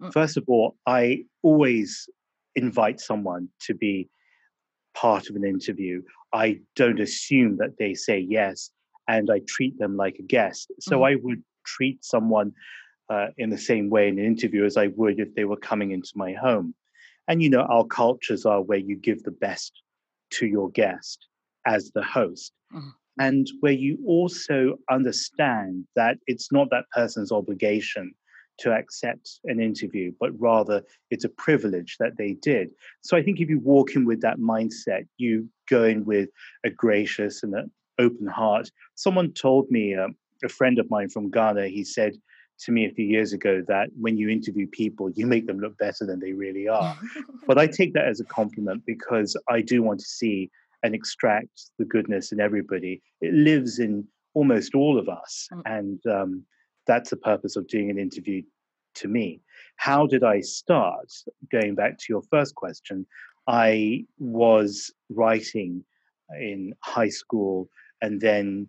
Mm. 0.00 0.12
First 0.12 0.36
of 0.36 0.44
all, 0.48 0.76
I 0.86 1.24
always 1.42 2.08
invite 2.54 3.00
someone 3.00 3.48
to 3.66 3.74
be 3.74 4.08
part 4.94 5.30
of 5.30 5.36
an 5.36 5.44
interview. 5.44 6.02
I 6.32 6.60
don't 6.76 7.00
assume 7.00 7.56
that 7.58 7.78
they 7.78 7.94
say 7.94 8.18
yes, 8.18 8.70
and 9.08 9.30
I 9.30 9.40
treat 9.46 9.78
them 9.78 9.96
like 9.96 10.16
a 10.18 10.22
guest. 10.22 10.72
So 10.80 11.00
mm. 11.00 11.12
I 11.12 11.16
would 11.22 11.42
treat 11.64 12.04
someone 12.04 12.52
uh, 13.08 13.28
in 13.36 13.50
the 13.50 13.58
same 13.58 13.90
way 13.90 14.08
in 14.08 14.18
an 14.18 14.24
interview 14.24 14.64
as 14.64 14.76
I 14.76 14.88
would 14.88 15.20
if 15.20 15.34
they 15.34 15.44
were 15.44 15.56
coming 15.56 15.90
into 15.90 16.12
my 16.14 16.32
home. 16.32 16.74
And 17.28 17.42
you 17.42 17.50
know, 17.50 17.62
our 17.62 17.84
cultures 17.84 18.44
are 18.46 18.62
where 18.62 18.78
you 18.78 18.96
give 18.96 19.22
the 19.22 19.30
best 19.30 19.82
to 20.32 20.46
your 20.46 20.70
guest 20.70 21.26
as 21.66 21.90
the 21.92 22.02
host. 22.02 22.52
Mm-hmm. 22.74 22.88
And 23.18 23.46
where 23.60 23.72
you 23.72 23.98
also 24.06 24.78
understand 24.90 25.84
that 25.96 26.16
it's 26.26 26.50
not 26.50 26.70
that 26.70 26.86
person's 26.94 27.30
obligation 27.30 28.14
to 28.58 28.72
accept 28.72 29.40
an 29.44 29.60
interview, 29.60 30.12
but 30.20 30.30
rather 30.38 30.82
it's 31.10 31.24
a 31.24 31.28
privilege 31.28 31.96
that 31.98 32.16
they 32.16 32.34
did. 32.34 32.70
So 33.02 33.16
I 33.16 33.22
think 33.22 33.40
if 33.40 33.48
you 33.48 33.58
walk 33.58 33.94
in 33.94 34.04
with 34.04 34.20
that 34.22 34.38
mindset, 34.38 35.06
you 35.16 35.48
go 35.68 35.84
in 35.84 36.04
with 36.04 36.28
a 36.64 36.70
gracious 36.70 37.42
and 37.42 37.54
an 37.54 37.70
open 37.98 38.26
heart. 38.26 38.70
Someone 38.94 39.32
told 39.32 39.70
me, 39.70 39.94
uh, 39.94 40.08
a 40.44 40.48
friend 40.48 40.78
of 40.78 40.90
mine 40.90 41.08
from 41.08 41.30
Ghana, 41.30 41.68
he 41.68 41.84
said 41.84 42.14
to 42.60 42.72
me 42.72 42.86
a 42.86 42.90
few 42.90 43.04
years 43.04 43.32
ago 43.32 43.62
that 43.68 43.88
when 43.98 44.16
you 44.16 44.28
interview 44.28 44.66
people, 44.66 45.10
you 45.10 45.26
make 45.26 45.46
them 45.46 45.58
look 45.58 45.76
better 45.78 46.04
than 46.04 46.20
they 46.20 46.32
really 46.32 46.68
are. 46.68 46.96
but 47.46 47.58
I 47.58 47.66
take 47.66 47.94
that 47.94 48.06
as 48.06 48.20
a 48.20 48.24
compliment 48.24 48.84
because 48.86 49.36
I 49.48 49.60
do 49.60 49.82
want 49.82 50.00
to 50.00 50.06
see 50.06 50.50
and 50.82 50.94
extract 50.94 51.70
the 51.78 51.84
goodness 51.84 52.32
in 52.32 52.40
everybody. 52.40 53.02
It 53.20 53.32
lives 53.34 53.78
in 53.78 54.06
almost 54.34 54.74
all 54.74 54.98
of 54.98 55.08
us. 55.08 55.48
Mm. 55.52 55.62
And 55.66 56.06
um, 56.06 56.44
that's 56.86 57.10
the 57.10 57.16
purpose 57.16 57.56
of 57.56 57.68
doing 57.68 57.90
an 57.90 57.98
interview 57.98 58.42
to 58.96 59.08
me. 59.08 59.40
How 59.76 60.06
did 60.06 60.24
I 60.24 60.40
start? 60.40 61.10
Going 61.50 61.74
back 61.74 61.98
to 61.98 62.04
your 62.08 62.22
first 62.30 62.54
question, 62.54 63.06
I 63.46 64.04
was 64.18 64.92
writing 65.10 65.84
in 66.38 66.74
high 66.80 67.08
school 67.08 67.68
and 68.00 68.20
then 68.20 68.68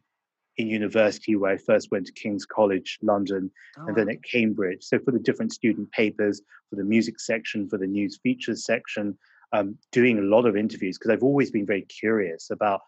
in 0.57 0.67
university 0.67 1.35
where 1.35 1.53
I 1.53 1.57
first 1.57 1.89
went 1.91 2.05
to 2.07 2.13
King's 2.13 2.45
College, 2.45 2.99
London, 3.01 3.49
oh. 3.79 3.87
and 3.87 3.95
then 3.95 4.09
at 4.09 4.23
Cambridge. 4.23 4.83
So 4.83 4.99
for 4.99 5.11
the 5.11 5.19
different 5.19 5.51
student 5.51 5.91
papers, 5.91 6.41
for 6.69 6.75
the 6.75 6.83
music 6.83 7.19
section, 7.19 7.67
for 7.67 7.77
the 7.77 7.87
news 7.87 8.19
features 8.21 8.65
section, 8.65 9.17
um, 9.53 9.77
doing 9.91 10.17
a 10.17 10.23
lot 10.23 10.45
of 10.45 10.57
interviews 10.57 10.97
because 10.97 11.11
I've 11.11 11.23
always 11.23 11.51
been 11.51 11.65
very 11.65 11.83
curious 11.83 12.49
about 12.49 12.81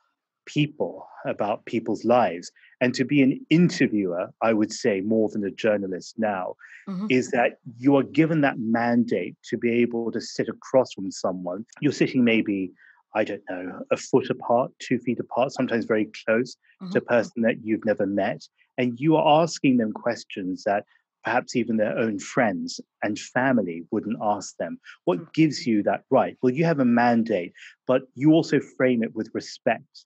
people, 0.46 1.08
about 1.26 1.66
people's 1.66 2.04
lives. 2.06 2.52
And 2.82 2.94
to 2.96 3.06
be 3.06 3.22
an 3.22 3.46
interviewer, 3.50 4.32
I 4.42 4.54
would 4.54 4.72
say 4.72 5.02
more 5.02 5.30
than 5.30 5.44
a 5.46 5.52
journalist 5.52 6.16
now, 6.18 6.56
mm-hmm. 6.88 7.08
is 7.10 7.32
that 7.32 7.60
you 7.78 7.96
are 7.96 8.04
given 8.04 8.42
that 8.42 8.60
mandate 8.60 9.36
to 9.50 9.58
be 9.58 9.72
able 9.82 10.12
to 10.12 10.22
sit 10.22 10.50
across 10.50 10.94
from 10.94 11.12
someone. 11.12 11.66
You're 11.82 11.94
sitting 11.94 12.24
maybe, 12.24 12.72
I 13.14 13.24
don't 13.24 13.44
know, 13.50 13.84
a 13.92 13.98
foot 13.98 14.30
apart, 14.30 14.72
two 14.80 15.00
feet 15.00 15.20
apart, 15.20 15.52
sometimes 15.52 15.86
very 15.86 16.10
close 16.26 16.58
mm-hmm. 16.82 16.92
to 16.92 16.98
a 16.98 17.02
person 17.02 17.42
that 17.44 17.64
you've 17.64 17.86
never 17.86 18.06
met. 18.06 18.42
And 18.78 19.00
you 19.00 19.16
are 19.16 19.44
asking 19.44 19.78
them 19.78 19.94
questions 19.94 20.64
that 20.66 20.86
perhaps 21.26 21.56
even 21.56 21.78
their 21.78 21.98
own 21.98 22.20
friends 22.20 22.80
and 23.02 23.18
family 23.20 23.84
wouldn't 23.92 24.18
ask 24.22 24.56
them. 24.58 24.80
What 25.06 25.20
mm. 25.20 25.34
gives 25.34 25.66
you 25.66 25.82
that 25.84 26.04
right? 26.12 26.38
Well, 26.42 26.54
you 26.54 26.64
have 26.66 26.80
a 26.80 26.86
mandate, 26.86 27.52
but 27.88 28.04
you 28.14 28.32
also 28.32 28.60
frame 28.78 29.04
it 29.04 29.16
with 29.16 29.30
respect 29.34 30.06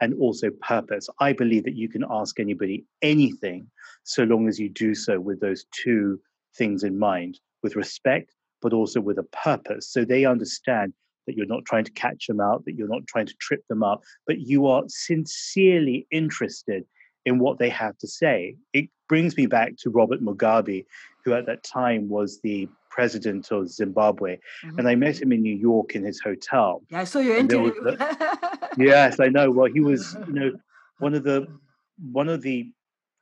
and 0.00 0.14
also 0.14 0.48
purpose. 0.62 1.08
I 1.18 1.32
believe 1.32 1.64
that 1.64 1.76
you 1.76 1.88
can 1.88 2.04
ask 2.08 2.38
anybody 2.38 2.86
anything 3.02 3.66
so 4.04 4.22
long 4.22 4.48
as 4.48 4.58
you 4.58 4.70
do 4.70 4.94
so 4.94 5.20
with 5.20 5.40
those 5.40 5.66
two 5.72 6.20
things 6.56 6.84
in 6.84 6.98
mind 6.98 7.38
with 7.62 7.76
respect, 7.76 8.32
but 8.62 8.72
also 8.72 9.00
with 9.00 9.18
a 9.18 9.24
purpose. 9.24 9.90
So 9.92 10.04
they 10.04 10.24
understand 10.24 10.94
that 11.26 11.36
you're 11.36 11.46
not 11.46 11.64
trying 11.66 11.84
to 11.84 11.92
catch 11.92 12.26
them 12.28 12.40
out, 12.40 12.64
that 12.64 12.76
you're 12.76 12.88
not 12.88 13.06
trying 13.06 13.26
to 13.26 13.34
trip 13.40 13.62
them 13.68 13.82
up, 13.82 14.00
but 14.26 14.38
you 14.38 14.66
are 14.66 14.84
sincerely 14.86 16.06
interested 16.10 16.84
in 17.26 17.38
what 17.38 17.58
they 17.58 17.68
have 17.68 17.96
to 17.98 18.06
say. 18.06 18.56
It 18.72 18.88
brings 19.08 19.36
me 19.36 19.46
back 19.46 19.76
to 19.78 19.90
Robert 19.90 20.22
Mugabe, 20.22 20.86
who 21.24 21.34
at 21.34 21.46
that 21.46 21.62
time 21.62 22.08
was 22.08 22.40
the 22.40 22.68
president 22.90 23.50
of 23.50 23.70
Zimbabwe. 23.70 24.36
Mm-hmm. 24.64 24.78
And 24.78 24.88
I 24.88 24.94
met 24.94 25.20
him 25.20 25.32
in 25.32 25.42
New 25.42 25.54
York 25.54 25.94
in 25.94 26.04
his 26.04 26.20
hotel. 26.20 26.82
Yeah, 26.90 27.00
I 27.00 27.04
saw 27.04 27.20
your 27.20 27.36
interview. 27.36 27.72
yes, 28.76 29.20
I 29.20 29.28
know. 29.28 29.50
Well, 29.50 29.70
he 29.72 29.80
was, 29.80 30.16
you 30.26 30.32
know, 30.32 30.52
one 30.98 31.14
of 31.14 31.24
the 31.24 31.46
one 32.12 32.28
of 32.28 32.42
the 32.42 32.70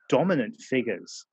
dominant 0.07 0.59
figures 0.59 1.25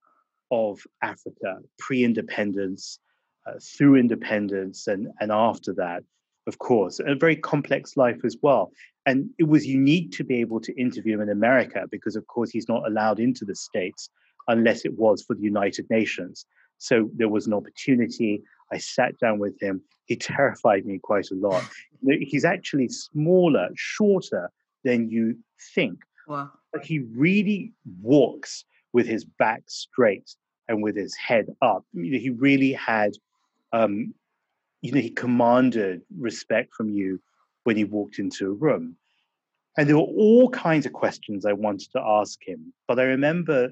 of 0.51 0.79
Africa 1.01 1.59
pre-independence, 1.79 2.99
uh, 3.45 3.53
through 3.61 3.95
independence, 3.95 4.87
and 4.87 5.09
and 5.19 5.31
after 5.31 5.73
that, 5.73 6.03
of 6.47 6.59
course, 6.59 6.99
a 7.05 7.13
very 7.15 7.35
complex 7.35 7.97
life 7.97 8.23
as 8.23 8.37
well. 8.41 8.71
And 9.05 9.29
it 9.37 9.43
was 9.43 9.65
unique 9.65 10.11
to 10.13 10.23
be 10.23 10.39
able 10.39 10.59
to 10.61 10.73
interview 10.79 11.15
him 11.15 11.21
in 11.21 11.29
America 11.29 11.85
because, 11.91 12.15
of 12.15 12.25
course, 12.27 12.49
he's 12.49 12.67
not 12.67 12.87
allowed 12.87 13.19
into 13.19 13.45
the 13.45 13.55
states 13.55 14.09
unless 14.47 14.85
it 14.85 14.97
was 14.97 15.23
for 15.23 15.35
the 15.35 15.43
United 15.43 15.89
Nations. 15.89 16.45
So 16.77 17.09
there 17.15 17.29
was 17.29 17.47
an 17.47 17.53
opportunity. 17.53 18.41
I 18.71 18.77
sat 18.77 19.17
down 19.19 19.39
with 19.39 19.61
him. 19.61 19.81
He 20.05 20.15
terrified 20.15 20.85
me 20.85 20.99
quite 20.99 21.29
a 21.31 21.35
lot. 21.35 21.63
He's 22.21 22.45
actually 22.45 22.87
smaller, 22.89 23.69
shorter 23.75 24.51
than 24.83 25.09
you 25.09 25.37
think. 25.73 25.99
Wow. 26.27 26.51
But 26.71 26.85
he 26.85 26.99
really 26.99 27.73
walks 28.01 28.63
with 28.93 29.07
his 29.07 29.25
back 29.25 29.63
straight 29.67 30.35
and 30.67 30.83
with 30.83 30.95
his 30.95 31.15
head 31.15 31.47
up. 31.61 31.83
He 31.93 32.29
really 32.29 32.73
had, 32.73 33.13
um, 33.73 34.13
you 34.81 34.91
know, 34.91 35.01
he 35.01 35.09
commanded 35.09 36.01
respect 36.17 36.73
from 36.73 36.89
you 36.89 37.19
when 37.63 37.75
he 37.75 37.83
walked 37.83 38.19
into 38.19 38.47
a 38.47 38.53
room. 38.53 38.95
And 39.77 39.87
there 39.87 39.97
were 39.97 40.03
all 40.03 40.49
kinds 40.49 40.85
of 40.85 40.93
questions 40.93 41.45
I 41.45 41.53
wanted 41.53 41.91
to 41.91 42.01
ask 42.01 42.39
him. 42.45 42.73
But 42.87 42.99
I 42.99 43.03
remember 43.03 43.71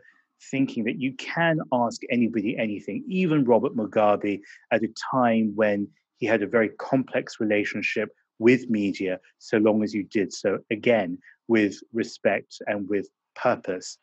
thinking 0.51 0.83
that 0.83 0.99
you 0.99 1.13
can 1.13 1.59
ask 1.73 2.01
anybody 2.11 2.57
anything, 2.57 3.03
even 3.07 3.45
Robert 3.45 3.75
Mugabe 3.75 4.41
at 4.71 4.83
a 4.83 4.93
time 5.11 5.53
when 5.55 5.87
he 6.17 6.25
had 6.25 6.43
a 6.43 6.47
very 6.47 6.69
complex 6.69 7.39
relationship 7.39 8.09
with 8.39 8.69
media, 8.69 9.19
so 9.39 9.57
long 9.57 9.83
as 9.83 9.93
you 9.93 10.03
did 10.03 10.33
so, 10.33 10.59
again, 10.69 11.17
with 11.47 11.79
respect 11.93 12.57
and 12.67 12.87
with 12.89 13.07
purpose. 13.35 13.97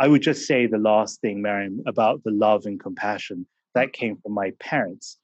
I 0.00 0.08
would 0.08 0.22
just 0.22 0.46
say 0.46 0.66
the 0.66 0.78
last 0.78 1.20
thing, 1.20 1.42
Mariéme, 1.42 1.80
about 1.86 2.24
the 2.24 2.30
love 2.30 2.66
and 2.66 2.80
compassion 2.80 3.46
that 3.74 3.92
came 3.92 4.16
from 4.16 4.32
my 4.32 4.52
parents. 4.58 5.18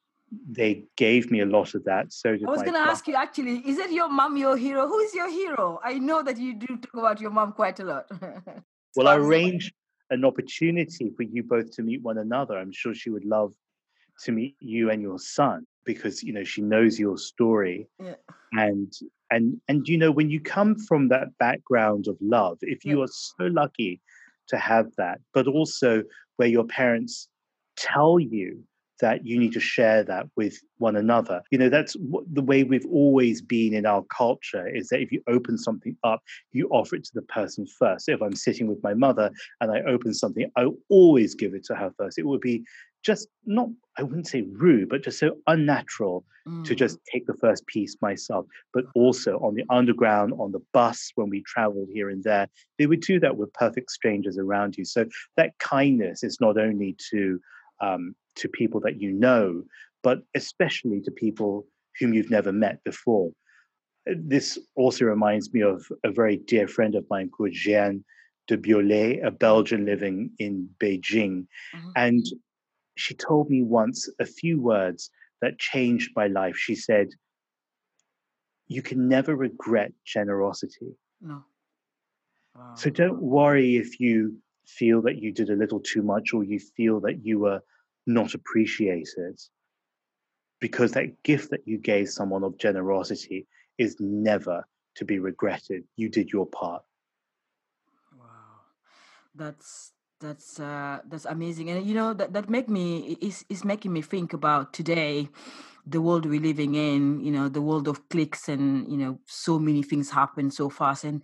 They 0.49 0.84
gave 0.96 1.30
me 1.30 1.40
a 1.40 1.46
lot 1.46 1.75
of 1.75 1.84
that. 1.84 2.12
So 2.12 2.30
I 2.30 2.50
was 2.50 2.62
going 2.62 2.75
to 2.75 2.78
ask 2.78 3.08
you 3.08 3.14
actually, 3.14 3.56
is 3.66 3.78
it 3.78 3.90
your 3.90 4.08
mom 4.08 4.37
your 4.37 4.56
hero? 4.56 4.87
Who 4.87 4.99
is 5.00 5.14
your 5.14 5.28
hero? 5.28 5.80
I 5.82 5.99
know 5.99 6.22
that 6.22 6.38
you 6.38 6.54
do 6.54 6.76
talk 6.76 6.94
about 6.94 7.20
your 7.20 7.30
mom 7.30 7.52
quite 7.52 7.80
a 7.80 7.84
lot. 7.84 8.06
well, 8.96 9.08
I 9.08 9.16
arranged 9.16 9.72
an 10.10 10.25
opportunity 10.25 11.10
for 11.16 11.22
you 11.22 11.42
both 11.42 11.70
to 11.72 11.82
meet 11.82 12.02
one 12.02 12.18
another. 12.18 12.56
I'm 12.56 12.72
sure 12.72 12.94
she 12.94 13.10
would 13.10 13.25
love 13.25 13.52
to 14.25 14.32
meet 14.32 14.56
you 14.60 14.90
and 14.90 15.02
your 15.02 15.18
son 15.18 15.66
because 15.84 16.22
you 16.22 16.32
know 16.32 16.44
she 16.44 16.60
knows 16.60 16.99
your 16.99 17.16
story 17.16 17.88
yeah. 17.99 18.14
and 18.52 18.92
and 19.30 19.60
and 19.68 19.88
you 19.88 19.96
know 19.96 20.10
when 20.10 20.30
you 20.30 20.40
come 20.40 20.76
from 20.76 21.08
that 21.08 21.28
background 21.38 22.06
of 22.06 22.16
love 22.20 22.58
if 22.60 22.84
you 22.84 22.99
yeah. 22.99 23.04
are 23.04 23.08
so 23.08 23.44
lucky 23.44 24.00
to 24.46 24.58
have 24.58 24.87
that 24.96 25.20
but 25.32 25.46
also 25.46 26.02
where 26.37 26.49
your 26.49 26.64
parents 26.64 27.28
tell 27.76 28.20
you 28.20 28.62
that 29.00 29.26
you 29.26 29.38
need 29.38 29.52
to 29.52 29.61
share 29.61 30.02
that 30.04 30.26
with 30.37 30.59
one 30.78 30.97
another. 30.97 31.42
You 31.50 31.59
know, 31.59 31.69
that's 31.69 31.97
the 32.33 32.42
way 32.42 32.64
we've 32.64 32.87
always 32.87 33.42
been 33.42 33.75
in 33.75 33.87
our 33.87 34.02
culture 34.04 34.66
is 34.69 34.88
that 34.88 35.00
if 35.00 35.12
you 35.12 35.23
open 35.28 35.59
something 35.59 35.97
up, 36.04 36.23
you 36.52 36.69
offer 36.69 36.97
it 36.97 37.04
to 37.04 37.14
the 37.14 37.23
person 37.23 37.66
first. 37.66 38.07
So 38.07 38.12
if 38.12 38.23
I'm 38.23 38.37
sitting 38.37 38.66
with 38.66 38.83
my 38.83 38.95
mother 38.95 39.30
and 39.61 39.71
I 39.71 39.80
open 39.83 40.14
something, 40.14 40.50
I 40.57 40.66
always 40.88 41.35
give 41.35 41.54
it 41.54 41.64
to 41.64 41.75
her 41.75 41.92
first. 41.99 42.19
It 42.19 42.26
would 42.26 42.40
be 42.40 42.64
just 43.02 43.28
not, 43.47 43.69
I 43.97 44.02
wouldn't 44.02 44.28
say 44.28 44.42
rude, 44.42 44.90
but 44.90 45.02
just 45.02 45.19
so 45.19 45.37
unnatural 45.47 46.25
mm. 46.47 46.64
to 46.64 46.75
just 46.75 46.99
take 47.11 47.26
the 47.26 47.35
first 47.35 47.66
piece 47.66 47.97
myself. 48.02 48.47
But 48.75 48.85
also 48.95 49.38
on 49.38 49.54
the 49.54 49.64
underground, 49.71 50.35
on 50.38 50.52
the 50.52 50.61
bus, 50.73 51.11
when 51.14 51.30
we 51.30 51.42
traveled 51.42 51.88
here 51.92 52.11
and 52.11 52.23
there, 52.23 52.49
they 52.78 52.87
would 52.87 53.00
do 53.00 53.19
that 53.21 53.37
with 53.37 53.52
perfect 53.54 53.90
strangers 53.90 54.38
around 54.38 54.76
you. 54.76 54.85
So 54.85 55.07
that 55.37 55.59
kindness 55.59 56.23
is 56.23 56.40
not 56.40 56.59
only 56.59 56.97
to 57.11 57.40
um, 57.80 58.14
to 58.37 58.49
people 58.49 58.80
that 58.80 59.00
you 59.00 59.12
know, 59.12 59.62
but 60.02 60.20
especially 60.34 61.00
to 61.02 61.10
people 61.10 61.66
whom 61.99 62.14
you've 62.14 62.30
never 62.30 62.52
met 62.52 62.82
before. 62.84 63.30
This 64.06 64.58
also 64.76 65.04
reminds 65.04 65.52
me 65.52 65.62
of 65.62 65.87
a 66.04 66.10
very 66.10 66.37
dear 66.37 66.66
friend 66.66 66.94
of 66.94 67.04
mine 67.10 67.30
called 67.30 67.52
Jeanne 67.52 68.04
de 68.49 68.56
Biolay, 68.56 69.25
a 69.25 69.30
Belgian 69.30 69.84
living 69.84 70.30
in 70.38 70.68
Beijing. 70.82 71.46
Mm-hmm. 71.75 71.90
And 71.96 72.26
she 72.96 73.14
told 73.14 73.50
me 73.50 73.62
once 73.62 74.08
a 74.18 74.26
few 74.26 74.60
words 74.60 75.10
that 75.42 75.58
changed 75.58 76.10
my 76.16 76.26
life. 76.26 76.56
She 76.56 76.75
said, 76.75 77.08
You 78.68 78.82
can 78.82 79.08
never 79.08 79.37
regret 79.37 79.92
generosity. 80.04 80.96
No. 81.20 81.44
Wow. 82.54 82.75
So 82.75 82.90
don't 82.90 83.20
worry 83.20 83.76
if 83.76 84.00
you 84.00 84.37
feel 84.66 85.02
that 85.02 85.16
you 85.16 85.32
did 85.32 85.50
a 85.50 85.56
little 85.56 85.80
too 85.80 86.02
much 86.02 86.32
or 86.32 86.44
you 86.44 86.58
feel 86.58 87.00
that 87.00 87.25
you 87.25 87.38
were 87.38 87.60
not 88.07 88.35
appreciated 88.35 89.38
because 90.61 90.92
that 90.92 91.23
gift 91.23 91.50
that 91.50 91.66
you 91.66 91.78
gave 91.78 92.09
someone 92.09 92.45
of 92.45 92.59
generosity 92.59 93.47
is 93.78 93.97
never 93.99 94.64
to 94.97 95.04
be 95.04 95.19
regretted. 95.19 95.85
You 95.97 96.09
did 96.09 96.30
your 96.30 96.47
part. 96.47 96.83
Wow. 98.19 98.26
That's 99.35 99.92
that's 100.21 100.61
uh 100.61 101.00
that's 101.09 101.25
amazing. 101.25 101.71
And 101.71 101.87
you 101.87 101.95
know 101.95 102.12
that 102.12 102.33
that 102.35 102.50
make 102.50 102.69
me 102.69 103.16
is 103.21 103.45
is 103.49 103.64
making 103.64 103.92
me 103.92 104.02
think 104.02 104.33
about 104.33 104.73
today 104.73 105.28
the 105.90 106.00
world 106.00 106.25
we're 106.25 106.40
living 106.40 106.75
in 106.75 107.20
you 107.20 107.32
know 107.32 107.49
the 107.49 107.61
world 107.61 107.88
of 107.88 108.09
clicks 108.09 108.49
and 108.49 108.90
you 108.90 108.97
know 108.97 109.18
so 109.26 109.59
many 109.59 109.82
things 109.82 110.11
happen 110.11 110.50
so 110.50 110.70
fast. 110.70 111.04
And 111.04 111.23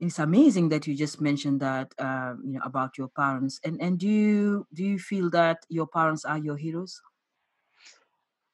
it's 0.00 0.18
amazing 0.18 0.70
that 0.70 0.86
you 0.86 0.94
just 0.94 1.20
mentioned 1.20 1.60
that 1.60 1.92
uh, 1.98 2.34
you 2.44 2.54
know 2.54 2.60
about 2.64 2.98
your 2.98 3.08
parents. 3.08 3.60
And 3.64 3.80
and 3.80 3.98
do 3.98 4.08
you 4.08 4.66
do 4.72 4.84
you 4.84 4.98
feel 4.98 5.30
that 5.30 5.58
your 5.68 5.86
parents 5.86 6.24
are 6.24 6.38
your 6.38 6.56
heroes? 6.56 7.00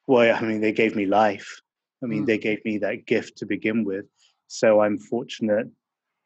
Well 0.07 0.37
i 0.37 0.41
mean 0.41 0.61
they 0.61 0.73
gave 0.73 0.97
me 0.97 1.07
life. 1.07 1.61
I 2.03 2.07
mean 2.07 2.25
mm. 2.25 2.27
they 2.27 2.39
gave 2.39 2.65
me 2.65 2.79
that 2.79 3.07
gift 3.07 3.39
to 3.39 3.47
begin 3.47 3.85
with. 3.85 4.07
So 4.49 4.81
i'm 4.81 4.99
fortunate 4.99 5.69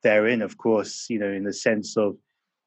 therein 0.02 0.42
of 0.42 0.56
course 0.56 1.06
you 1.08 1.18
know 1.18 1.32
in 1.38 1.44
the 1.44 1.52
sense 1.52 1.96
of 1.96 2.16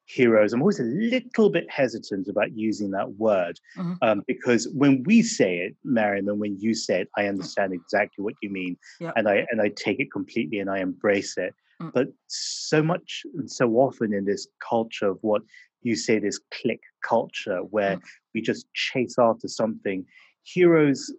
heroes. 0.10 0.54
I'm 0.54 0.62
always 0.62 0.80
a 0.80 0.84
little 0.84 1.50
bit 1.50 1.70
hesitant 1.70 2.28
about 2.28 2.58
using 2.58 2.92
that 2.92 3.12
word 3.14 3.60
mm-hmm. 3.78 3.94
um, 4.02 4.24
because 4.28 4.68
when 4.74 5.04
we 5.04 5.22
say 5.22 5.60
it, 5.60 5.76
Mariéme, 5.86 6.30
and 6.30 6.40
when 6.40 6.58
you 6.60 6.74
say 6.74 7.02
it, 7.02 7.10
I 7.16 7.28
understand 7.28 7.74
exactly 7.74 8.24
what 8.24 8.34
you 8.42 8.50
mean, 8.50 8.76
yep. 9.00 9.14
and 9.16 9.30
I 9.30 9.46
and 9.52 9.62
I 9.62 9.70
take 9.70 10.00
it 10.00 10.12
completely 10.12 10.60
and 10.60 10.70
I 10.70 10.80
embrace 10.80 11.38
it. 11.38 11.54
Mm. 11.82 11.94
But 11.94 12.08
so 12.28 12.82
much 12.82 13.22
and 13.36 13.50
so 13.50 13.70
often 13.76 14.14
in 14.14 14.26
this 14.26 14.48
culture 14.68 15.10
of 15.10 15.20
what 15.22 15.44
you 15.82 15.96
say, 15.96 16.20
this 16.20 16.40
click 16.52 16.82
culture, 17.08 17.60
where 17.60 17.98
mm. 17.98 18.02
we 18.34 18.42
just 18.42 18.66
chase 18.74 19.16
after 19.18 19.48
something, 19.48 20.06
heroes, 20.44 21.14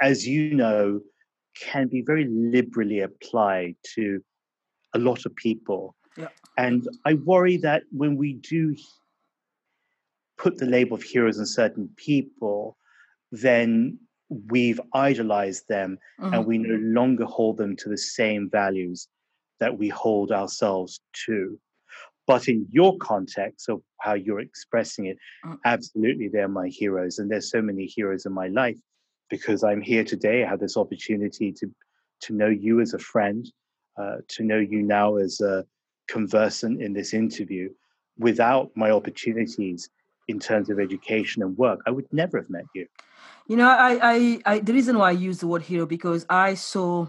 as 0.00 0.26
you 0.26 0.54
know, 0.54 1.00
can 1.60 1.88
be 1.88 2.02
very 2.02 2.26
liberally 2.28 3.00
applied 3.00 3.74
to 3.94 4.20
a 4.94 4.98
lot 4.98 5.26
of 5.26 5.34
people. 5.34 5.96
Yeah. 6.18 6.28
And 6.56 6.88
I 7.04 7.14
worry 7.14 7.56
that 7.58 7.84
when 7.92 8.16
we 8.16 8.34
do 8.34 8.76
put 10.36 10.58
the 10.58 10.66
label 10.66 10.96
of 10.96 11.02
heroes 11.02 11.38
on 11.38 11.46
certain 11.46 11.88
people, 11.96 12.76
then 13.30 13.98
we've 14.28 14.80
idolized 14.92 15.68
them 15.68 15.98
mm-hmm. 16.20 16.34
and 16.34 16.46
we 16.46 16.58
no 16.58 16.74
longer 17.00 17.24
hold 17.24 17.56
them 17.56 17.76
to 17.76 17.88
the 17.88 17.98
same 17.98 18.50
values 18.50 19.08
that 19.60 19.78
we 19.78 19.88
hold 19.88 20.32
ourselves 20.32 21.00
to. 21.26 21.58
But 22.26 22.46
in 22.46 22.66
your 22.70 22.96
context 22.98 23.68
of 23.68 23.80
how 24.00 24.14
you're 24.14 24.40
expressing 24.40 25.06
it, 25.06 25.16
mm-hmm. 25.44 25.56
absolutely, 25.64 26.28
they're 26.28 26.48
my 26.48 26.68
heroes. 26.68 27.18
And 27.18 27.30
there's 27.30 27.50
so 27.50 27.62
many 27.62 27.86
heroes 27.86 28.26
in 28.26 28.32
my 28.32 28.48
life 28.48 28.78
because 29.30 29.64
I'm 29.64 29.80
here 29.80 30.04
today. 30.04 30.44
I 30.44 30.48
have 30.48 30.60
this 30.60 30.76
opportunity 30.76 31.52
to, 31.52 31.70
to 32.22 32.34
know 32.34 32.48
you 32.48 32.80
as 32.80 32.94
a 32.94 32.98
friend, 32.98 33.50
uh, 34.00 34.16
to 34.28 34.42
know 34.44 34.58
you 34.58 34.82
now 34.82 35.16
as 35.16 35.40
a 35.40 35.64
conversant 36.08 36.82
in 36.82 36.92
this 36.92 37.14
interview, 37.14 37.70
without 38.18 38.70
my 38.74 38.90
opportunities 38.90 39.90
in 40.26 40.38
terms 40.38 40.68
of 40.70 40.78
education 40.78 41.42
and 41.42 41.56
work, 41.56 41.80
I 41.86 41.90
would 41.90 42.06
never 42.12 42.38
have 42.38 42.50
met 42.50 42.64
you. 42.74 42.86
You 43.46 43.56
know, 43.56 43.68
I, 43.68 43.98
I, 44.02 44.40
I 44.44 44.58
the 44.58 44.74
reason 44.74 44.98
why 44.98 45.08
I 45.08 45.12
use 45.12 45.38
the 45.38 45.46
word 45.46 45.62
hero 45.62 45.86
because 45.86 46.26
I 46.28 46.54
saw 46.54 47.08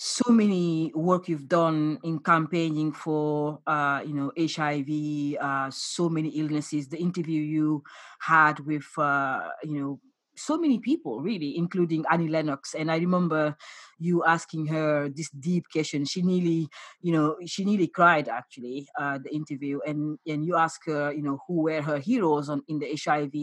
so 0.00 0.30
many 0.30 0.92
work 0.94 1.28
you've 1.28 1.48
done 1.48 1.98
in 2.04 2.20
campaigning 2.20 2.92
for 2.92 3.60
uh, 3.66 4.00
you 4.04 4.14
know 4.14 4.32
HIV, 4.38 5.40
uh, 5.40 5.70
so 5.70 6.08
many 6.08 6.30
illnesses. 6.30 6.88
The 6.88 6.98
interview 6.98 7.40
you 7.40 7.82
had 8.20 8.60
with 8.60 8.86
uh, 8.96 9.50
you 9.62 9.80
know 9.80 10.00
so 10.38 10.56
many 10.58 10.78
people 10.78 11.20
really 11.20 11.56
including 11.56 12.04
annie 12.10 12.28
lennox. 12.28 12.74
And 12.74 12.90
i 12.90 12.96
remember 12.96 13.56
you 13.98 14.24
asking 14.24 14.66
her 14.66 15.08
this 15.08 15.30
deep 15.30 15.64
question. 15.72 16.04
She 16.04 16.22
nearly 16.22 16.68
you 17.02 17.12
know 17.12 17.36
she 17.46 17.64
nearly 17.64 17.88
cried 17.88 18.28
actually 18.28 18.88
uh 18.98 19.18
the 19.22 19.34
interview. 19.34 19.80
And 19.86 20.18
and 20.26 20.44
you 20.44 20.56
ask 20.56 20.80
her 20.86 21.12
you 21.12 21.22
know 21.22 21.40
who 21.46 21.62
were 21.62 21.82
her 21.82 21.98
heroes 21.98 22.48
on 22.48 22.62
in 22.68 22.78
the 22.78 22.96
hiv 23.04 23.34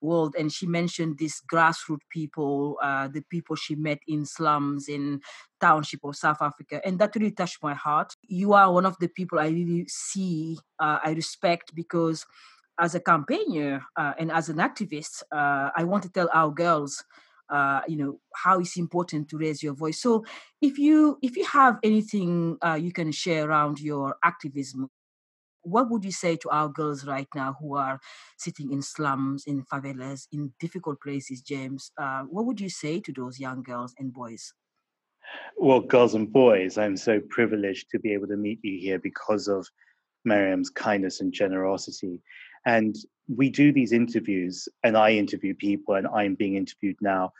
world. 0.00 0.34
And 0.38 0.52
she 0.52 0.66
mentioned 0.66 1.18
these 1.18 1.42
grassroots 1.50 2.06
people 2.10 2.78
uh, 2.82 3.08
the 3.08 3.22
people 3.22 3.56
she 3.56 3.74
met 3.74 3.98
in 4.06 4.24
slums 4.26 4.88
in 4.88 5.20
township 5.60 6.04
of 6.04 6.14
south 6.16 6.40
africa. 6.40 6.80
And 6.86 6.98
that 6.98 7.14
really 7.16 7.32
touched 7.32 7.62
my 7.62 7.74
heart. 7.74 8.14
You 8.28 8.52
are 8.52 8.72
one 8.72 8.86
of 8.86 8.96
the 8.98 9.08
people 9.08 9.38
i 9.38 9.48
really 9.48 9.86
see 9.88 10.58
uh, 10.78 10.98
i 11.02 11.12
respect 11.12 11.74
because 11.74 12.26
as 12.78 12.94
a 12.94 13.00
campaigner 13.00 13.82
uh, 13.96 14.12
and 14.18 14.30
as 14.30 14.48
an 14.48 14.56
activist, 14.56 15.22
uh, 15.32 15.70
I 15.76 15.84
want 15.84 16.02
to 16.04 16.10
tell 16.10 16.28
our 16.32 16.50
girls, 16.50 17.04
uh, 17.50 17.80
you 17.86 17.96
know, 17.96 18.20
how 18.34 18.58
it's 18.58 18.76
important 18.76 19.28
to 19.28 19.38
raise 19.38 19.62
your 19.62 19.74
voice. 19.74 20.00
So, 20.00 20.24
if 20.60 20.78
you 20.78 21.18
if 21.22 21.36
you 21.36 21.44
have 21.44 21.78
anything 21.82 22.58
uh, 22.64 22.74
you 22.74 22.92
can 22.92 23.12
share 23.12 23.48
around 23.48 23.80
your 23.80 24.16
activism, 24.24 24.90
what 25.62 25.90
would 25.90 26.04
you 26.04 26.12
say 26.12 26.36
to 26.36 26.50
our 26.50 26.68
girls 26.68 27.06
right 27.06 27.28
now 27.34 27.56
who 27.60 27.76
are 27.76 28.00
sitting 28.38 28.72
in 28.72 28.82
slums, 28.82 29.44
in 29.46 29.64
favelas, 29.64 30.26
in 30.32 30.52
difficult 30.60 31.00
places, 31.00 31.40
James? 31.40 31.90
Uh, 31.98 32.22
what 32.22 32.44
would 32.46 32.60
you 32.60 32.68
say 32.68 33.00
to 33.00 33.12
those 33.12 33.38
young 33.38 33.62
girls 33.62 33.94
and 33.98 34.12
boys? 34.12 34.52
Well, 35.56 35.80
girls 35.80 36.14
and 36.14 36.32
boys, 36.32 36.78
I'm 36.78 36.96
so 36.96 37.20
privileged 37.30 37.90
to 37.90 37.98
be 37.98 38.12
able 38.12 38.26
to 38.28 38.36
meet 38.36 38.60
you 38.62 38.78
here 38.78 38.98
because 38.98 39.48
of 39.48 39.66
Miriam's 40.24 40.70
kindness 40.70 41.20
and 41.20 41.32
generosity. 41.32 42.20
And 42.66 42.96
we 43.28 43.50
do 43.50 43.72
these 43.72 43.92
interviews, 43.92 44.68
and 44.82 44.96
I 44.96 45.12
interview 45.12 45.54
people, 45.54 45.94
and 45.94 46.06
I'm 46.06 46.34
being 46.34 46.56
interviewed 46.56 46.96
now. 47.00 47.32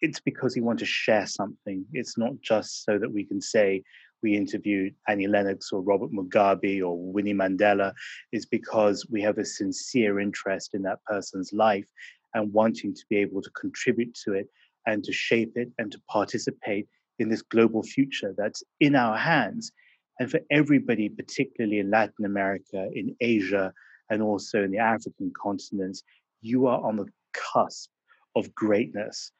It's 0.00 0.20
because 0.20 0.56
we 0.56 0.62
want 0.62 0.80
to 0.80 0.84
share 0.84 1.26
something. 1.26 1.84
It's 1.92 2.18
not 2.18 2.32
just 2.40 2.84
so 2.84 2.98
that 2.98 3.12
we 3.12 3.24
can 3.24 3.40
say 3.40 3.84
we 4.22 4.36
interviewed 4.36 4.94
Annie 5.08 5.26
Lennox 5.26 5.72
or 5.72 5.80
Robert 5.80 6.12
Mugabe 6.12 6.80
or 6.80 6.96
Winnie 6.96 7.34
Mandela 7.34 7.92
is 8.32 8.46
because 8.46 9.06
we 9.10 9.20
have 9.22 9.38
a 9.38 9.44
sincere 9.44 10.20
interest 10.20 10.74
in 10.74 10.82
that 10.82 11.04
person's 11.04 11.52
life 11.52 11.88
and 12.34 12.52
wanting 12.52 12.94
to 12.94 13.02
be 13.10 13.16
able 13.16 13.42
to 13.42 13.50
contribute 13.50 14.14
to 14.24 14.32
it 14.32 14.48
and 14.86 15.04
to 15.04 15.12
shape 15.12 15.52
it 15.56 15.70
and 15.78 15.92
to 15.92 16.00
participate 16.08 16.88
in 17.18 17.28
this 17.28 17.42
global 17.42 17.82
future 17.82 18.34
that's 18.36 18.62
in 18.80 18.96
our 18.96 19.16
hands. 19.16 19.72
And 20.18 20.30
for 20.30 20.40
everybody, 20.50 21.08
particularly 21.08 21.78
in 21.78 21.90
Latin 21.90 22.24
America, 22.24 22.88
in 22.94 23.16
Asia, 23.20 23.72
and 24.10 24.22
also 24.22 24.62
in 24.62 24.70
the 24.70 24.78
African 24.78 25.32
continents, 25.40 26.02
you 26.40 26.66
are 26.66 26.80
on 26.84 26.96
the 26.96 27.06
cusp 27.32 27.90
of 28.36 28.54
greatness. 28.54 29.32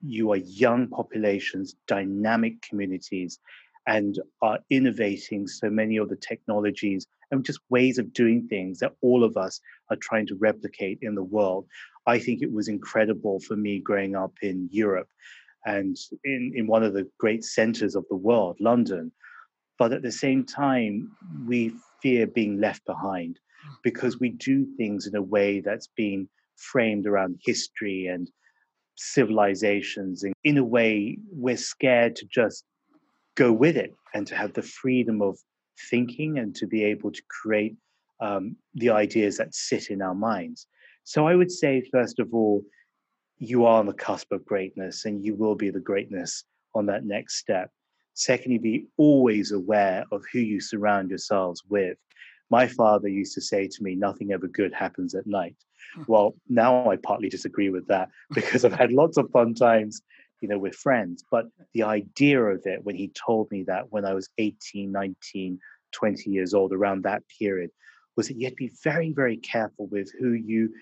You 0.00 0.32
are 0.32 0.36
young 0.36 0.88
populations, 0.88 1.74
dynamic 1.86 2.60
communities, 2.62 3.38
and 3.86 4.18
are 4.42 4.58
innovating 4.70 5.46
so 5.46 5.70
many 5.70 5.96
of 5.96 6.08
the 6.08 6.16
technologies 6.16 7.06
and 7.30 7.44
just 7.44 7.60
ways 7.70 7.98
of 7.98 8.12
doing 8.12 8.46
things 8.48 8.78
that 8.78 8.94
all 9.00 9.24
of 9.24 9.36
us 9.36 9.60
are 9.90 9.96
trying 9.96 10.26
to 10.26 10.36
replicate 10.36 10.98
in 11.02 11.14
the 11.14 11.22
world. 11.22 11.66
I 12.06 12.18
think 12.18 12.42
it 12.42 12.52
was 12.52 12.68
incredible 12.68 13.40
for 13.40 13.56
me 13.56 13.80
growing 13.80 14.14
up 14.14 14.32
in 14.42 14.68
Europe 14.70 15.08
and 15.64 15.96
in, 16.24 16.52
in 16.54 16.66
one 16.66 16.82
of 16.82 16.94
the 16.94 17.08
great 17.18 17.44
centers 17.44 17.94
of 17.94 18.04
the 18.08 18.16
world, 18.16 18.56
London. 18.60 19.12
But 19.78 19.92
at 19.92 20.02
the 20.02 20.12
same 20.12 20.44
time, 20.44 21.12
we 21.46 21.72
fear 22.02 22.26
being 22.26 22.60
left 22.60 22.84
behind 22.86 23.38
because 23.82 24.18
we 24.18 24.30
do 24.30 24.66
things 24.76 25.06
in 25.06 25.14
a 25.14 25.22
way 25.22 25.60
that's 25.60 25.88
been 25.96 26.28
framed 26.56 27.06
around 27.06 27.38
history 27.44 28.06
and 28.06 28.30
civilizations. 28.96 30.24
And 30.24 30.34
in 30.44 30.58
a 30.58 30.64
way, 30.64 31.18
we're 31.30 31.56
scared 31.56 32.16
to 32.16 32.26
just 32.26 32.64
go 33.36 33.52
with 33.52 33.76
it 33.76 33.94
and 34.14 34.26
to 34.26 34.34
have 34.34 34.52
the 34.52 34.62
freedom 34.62 35.22
of 35.22 35.38
thinking 35.90 36.38
and 36.38 36.54
to 36.56 36.66
be 36.66 36.84
able 36.84 37.12
to 37.12 37.22
create 37.28 37.76
um, 38.20 38.56
the 38.74 38.90
ideas 38.90 39.36
that 39.36 39.54
sit 39.54 39.90
in 39.90 40.02
our 40.02 40.14
minds. 40.14 40.66
So 41.04 41.26
I 41.26 41.36
would 41.36 41.50
say, 41.50 41.82
first 41.92 42.18
of 42.18 42.34
all, 42.34 42.62
you 43.38 43.64
are 43.64 43.78
on 43.78 43.86
the 43.86 43.92
cusp 43.92 44.32
of 44.32 44.44
greatness 44.44 45.04
and 45.04 45.24
you 45.24 45.34
will 45.34 45.54
be 45.54 45.70
the 45.70 45.80
greatness 45.80 46.44
on 46.74 46.86
that 46.86 47.04
next 47.04 47.36
step. 47.36 47.70
Secondly, 48.14 48.58
be 48.58 48.86
always 48.96 49.52
aware 49.52 50.04
of 50.10 50.24
who 50.32 50.40
you 50.40 50.60
surround 50.60 51.10
yourselves 51.10 51.62
with. 51.68 51.96
My 52.50 52.66
father 52.66 53.08
used 53.08 53.34
to 53.34 53.40
say 53.40 53.68
to 53.68 53.82
me, 53.82 53.94
nothing 53.94 54.32
ever 54.32 54.48
good 54.48 54.72
happens 54.72 55.14
at 55.14 55.26
night. 55.26 55.56
Hmm. 55.94 56.02
Well, 56.06 56.34
now 56.48 56.90
I 56.90 56.96
partly 56.96 57.28
disagree 57.28 57.70
with 57.70 57.86
that 57.88 58.08
because 58.34 58.64
I've 58.64 58.72
had 58.72 58.92
lots 58.92 59.16
of 59.16 59.30
fun 59.30 59.54
times 59.54 60.02
you 60.40 60.48
know, 60.48 60.58
with 60.58 60.74
friends. 60.74 61.24
But 61.30 61.46
the 61.74 61.82
idea 61.82 62.40
of 62.40 62.62
it 62.64 62.84
when 62.84 62.96
he 62.96 63.08
told 63.26 63.50
me 63.50 63.64
that 63.64 63.90
when 63.90 64.04
I 64.04 64.14
was 64.14 64.28
18, 64.38 64.90
19, 64.90 65.58
20 65.92 66.30
years 66.30 66.54
old, 66.54 66.72
around 66.72 67.02
that 67.02 67.22
period, 67.38 67.70
was 68.16 68.28
that 68.28 68.36
you 68.36 68.44
had 68.44 68.52
to 68.52 68.56
be 68.56 68.72
very, 68.82 69.12
very 69.12 69.36
careful 69.36 69.86
with 69.86 70.10
who 70.18 70.32
you 70.32 70.72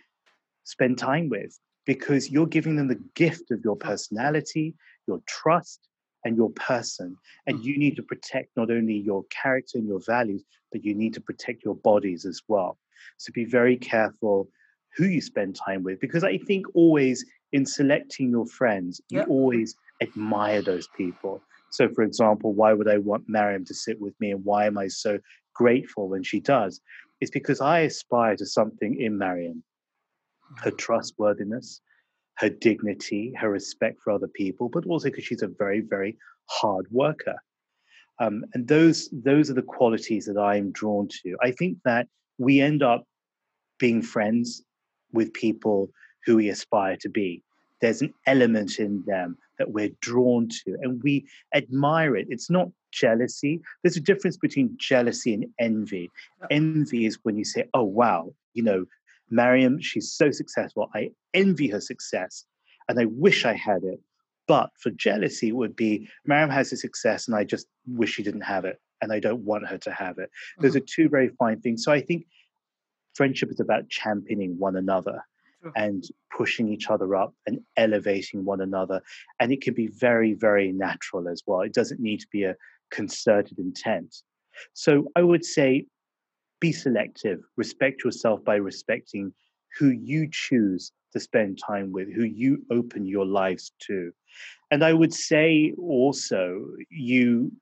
spend 0.64 0.98
time 0.98 1.28
with 1.28 1.58
because 1.84 2.30
you're 2.30 2.46
giving 2.46 2.76
them 2.76 2.88
the 2.88 3.02
gift 3.14 3.50
of 3.50 3.60
your 3.62 3.76
personality, 3.76 4.74
your 5.06 5.20
trust, 5.26 5.88
and 6.26 6.36
your 6.36 6.50
person. 6.50 7.16
And 7.46 7.64
you 7.64 7.78
need 7.78 7.96
to 7.96 8.02
protect 8.02 8.56
not 8.56 8.70
only 8.70 8.94
your 8.94 9.24
character 9.30 9.78
and 9.78 9.86
your 9.86 10.00
values, 10.00 10.44
but 10.72 10.84
you 10.84 10.94
need 10.94 11.14
to 11.14 11.20
protect 11.20 11.64
your 11.64 11.76
bodies 11.76 12.24
as 12.26 12.42
well. 12.48 12.78
So 13.18 13.32
be 13.32 13.44
very 13.44 13.76
careful 13.76 14.48
who 14.96 15.06
you 15.06 15.20
spend 15.20 15.56
time 15.56 15.82
with 15.82 16.00
because 16.00 16.24
I 16.24 16.38
think 16.38 16.66
always 16.74 17.24
in 17.52 17.64
selecting 17.64 18.30
your 18.30 18.46
friends, 18.46 19.00
you 19.08 19.18
yep. 19.18 19.28
always 19.28 19.76
admire 20.02 20.62
those 20.62 20.88
people. 20.96 21.42
So, 21.70 21.88
for 21.88 22.02
example, 22.02 22.52
why 22.52 22.72
would 22.72 22.88
I 22.88 22.98
want 22.98 23.28
Mariéme 23.28 23.66
to 23.66 23.74
sit 23.74 24.00
with 24.00 24.14
me 24.20 24.32
and 24.32 24.44
why 24.44 24.66
am 24.66 24.78
I 24.78 24.88
so 24.88 25.18
grateful 25.54 26.08
when 26.08 26.22
she 26.22 26.40
does? 26.40 26.80
It's 27.20 27.30
because 27.30 27.60
I 27.60 27.80
aspire 27.80 28.36
to 28.36 28.46
something 28.46 29.00
in 29.00 29.18
Mariéme 29.18 29.62
her 30.58 30.70
mm-hmm. 30.70 30.76
trustworthiness, 30.76 31.80
her 32.36 32.48
dignity, 32.48 33.32
her 33.38 33.50
respect 33.50 34.00
for 34.00 34.12
other 34.12 34.28
people, 34.28 34.68
but 34.68 34.86
also 34.86 35.08
because 35.08 35.24
she's 35.24 35.42
a 35.42 35.48
very, 35.48 35.80
very 35.80 36.16
hard 36.46 36.86
worker. 36.90 37.36
Um, 38.18 38.44
and 38.54 38.66
those 38.66 39.10
those 39.12 39.50
are 39.50 39.54
the 39.54 39.62
qualities 39.62 40.26
that 40.26 40.38
I'm 40.38 40.72
drawn 40.72 41.08
to. 41.22 41.36
I 41.42 41.50
think 41.50 41.78
that 41.84 42.08
we 42.38 42.60
end 42.60 42.82
up 42.82 43.04
being 43.78 44.00
friends 44.02 44.62
with 45.12 45.32
people 45.34 45.90
who 46.24 46.36
we 46.36 46.48
aspire 46.48 46.96
to 46.98 47.08
be. 47.08 47.42
There's 47.80 48.00
an 48.02 48.14
element 48.26 48.78
in 48.78 49.04
them 49.06 49.36
that 49.58 49.70
we're 49.70 49.92
drawn 50.00 50.48
to 50.48 50.76
and 50.82 51.02
we 51.02 51.26
admire 51.54 52.16
it. 52.16 52.26
It's 52.30 52.50
not 52.50 52.68
jealousy. 52.90 53.60
There's 53.82 53.96
a 53.96 54.00
difference 54.00 54.36
between 54.36 54.76
jealousy 54.78 55.34
and 55.34 55.46
envy. 55.58 56.10
Envy 56.50 57.06
is 57.06 57.18
when 57.22 57.36
you 57.36 57.44
say, 57.44 57.68
oh, 57.74 57.84
wow, 57.84 58.32
you 58.54 58.62
know, 58.62 58.86
Mariéme, 59.32 59.82
she's 59.82 60.12
so 60.12 60.30
successful. 60.30 60.90
I 60.94 61.10
envy 61.34 61.68
her 61.68 61.80
success 61.80 62.44
and 62.88 62.98
I 63.00 63.06
wish 63.06 63.44
I 63.44 63.54
had 63.54 63.84
it. 63.84 64.00
But 64.46 64.70
for 64.78 64.90
jealousy, 64.90 65.48
it 65.48 65.56
would 65.56 65.74
be 65.74 66.08
Mariéme 66.28 66.52
has 66.52 66.72
a 66.72 66.76
success 66.76 67.26
and 67.26 67.36
I 67.36 67.44
just 67.44 67.66
wish 67.86 68.12
she 68.14 68.22
didn't 68.22 68.42
have 68.42 68.64
it 68.64 68.80
and 69.02 69.12
I 69.12 69.18
don't 69.18 69.44
want 69.44 69.66
her 69.66 69.78
to 69.78 69.90
have 69.90 70.18
it. 70.18 70.30
Those 70.58 70.72
mm-hmm. 70.72 70.78
are 70.78 70.86
two 70.86 71.08
very 71.08 71.28
fine 71.28 71.60
things. 71.60 71.84
So 71.84 71.92
I 71.92 72.00
think 72.00 72.26
friendship 73.14 73.50
is 73.50 73.60
about 73.60 73.88
championing 73.88 74.58
one 74.58 74.76
another 74.76 75.24
and 75.74 76.04
pushing 76.36 76.68
each 76.68 76.88
other 76.90 77.16
up 77.16 77.34
and 77.46 77.60
elevating 77.76 78.44
one 78.44 78.60
another. 78.60 79.00
And 79.40 79.52
it 79.52 79.62
can 79.62 79.74
be 79.74 79.88
very, 79.88 80.34
very 80.34 80.70
natural 80.70 81.28
as 81.28 81.42
well. 81.46 81.62
It 81.62 81.74
doesn't 81.74 81.98
need 81.98 82.20
to 82.20 82.26
be 82.30 82.44
a 82.44 82.54
concerted 82.90 83.58
intent. 83.58 84.22
So 84.74 85.10
I 85.16 85.22
would 85.22 85.44
say 85.44 85.86
be 86.60 86.72
selective, 86.72 87.40
respect 87.56 88.04
yourself 88.04 88.44
by 88.44 88.56
respecting 88.56 89.32
who 89.78 89.90
you 89.90 90.28
choose 90.30 90.92
to 91.12 91.20
spend 91.20 91.58
time 91.58 91.92
with, 91.92 92.12
who 92.12 92.24
you 92.24 92.64
open 92.70 93.06
your 93.06 93.26
lives 93.26 93.72
to. 93.86 94.12
And 94.70 94.84
I 94.84 94.92
would 94.92 95.14
say 95.14 95.72
also, 95.78 96.66
you 96.90 97.52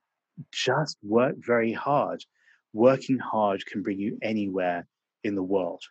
just 0.53 0.97
work 1.03 1.37
very 1.39 1.73
hard. 1.73 2.25
Working 2.73 3.19
hard 3.19 3.65
can 3.67 3.83
bring 3.83 3.99
you 3.99 4.19
anywhere 4.23 4.87
in 5.23 5.35
the 5.35 5.43
world. 5.43 5.83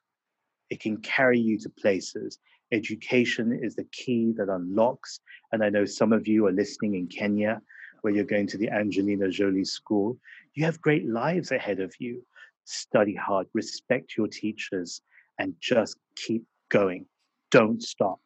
It 0.70 0.80
can 0.80 0.98
carry 0.98 1.40
you 1.40 1.58
to 1.60 1.70
places. 1.70 2.40
Education 2.72 3.60
is 3.62 3.76
the 3.76 3.88
key 3.92 4.34
that 4.38 4.50
unlocks. 4.50 5.20
And 5.52 5.64
I 5.64 5.70
know 5.70 5.86
some 5.86 6.12
of 6.12 6.28
you 6.28 6.48
are 6.48 6.52
listening 6.52 6.96
in 6.96 7.08
Kenya, 7.08 7.62
where 8.02 8.14
you're 8.14 8.26
going 8.26 8.48
to 8.48 8.58
the 8.58 8.70
Angelina 8.70 9.30
Jolie 9.30 9.64
School. 9.64 10.18
You 10.56 10.66
have 10.66 10.82
great 10.82 11.08
lives 11.08 11.52
ahead 11.52 11.80
of 11.80 11.94
you. 12.00 12.26
Study 12.66 13.16
hard, 13.16 13.48
respect 13.54 14.16
your 14.18 14.28
teachers, 14.28 15.02
and 15.40 15.54
just 15.60 15.98
keep 16.16 16.44
going. 16.70 17.06
Don't 17.52 17.82
stop. 17.82 18.20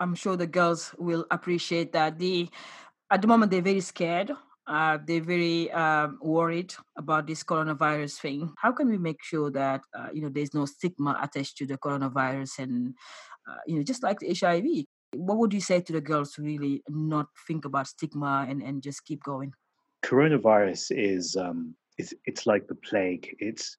I'm 0.00 0.14
sure 0.14 0.36
the 0.36 0.46
girls 0.46 0.94
will 0.98 1.26
appreciate 1.30 1.92
that. 1.92 2.18
The 2.18 2.48
at 3.10 3.22
the 3.22 3.28
moment 3.28 3.50
they're 3.50 3.62
very 3.62 3.80
scared 3.80 4.30
uh, 4.68 4.98
they're 5.06 5.22
very 5.22 5.70
um, 5.72 6.18
worried 6.20 6.74
about 6.96 7.26
this 7.26 7.42
coronavirus 7.42 8.20
thing. 8.20 8.52
How 8.58 8.70
can 8.72 8.88
we 8.88 8.98
make 8.98 9.22
sure 9.22 9.50
that 9.50 9.80
uh, 9.98 10.08
you 10.12 10.20
know 10.20 10.28
there's 10.28 10.52
no 10.52 10.66
stigma 10.66 11.18
attached 11.22 11.56
to 11.56 11.66
the 11.66 11.78
coronavirus 11.78 12.58
and 12.58 12.94
uh, 13.48 13.56
you 13.66 13.76
know 13.76 13.82
just 13.82 14.02
like 14.02 14.18
the 14.20 14.36
HIV? 14.38 14.84
What 15.14 15.38
would 15.38 15.54
you 15.54 15.62
say 15.62 15.80
to 15.80 15.92
the 15.92 16.02
girls 16.02 16.32
to 16.32 16.42
really 16.42 16.82
not 16.86 17.28
think 17.46 17.64
about 17.64 17.86
stigma 17.86 18.46
and, 18.46 18.62
and 18.62 18.82
just 18.82 19.06
keep 19.06 19.22
going? 19.22 19.52
Coronavirus 20.04 20.92
is 20.98 21.34
um, 21.34 21.74
it's 21.98 22.14
it's 22.24 22.46
like 22.46 22.66
the 22.68 22.74
plague. 22.74 23.36
It's 23.38 23.76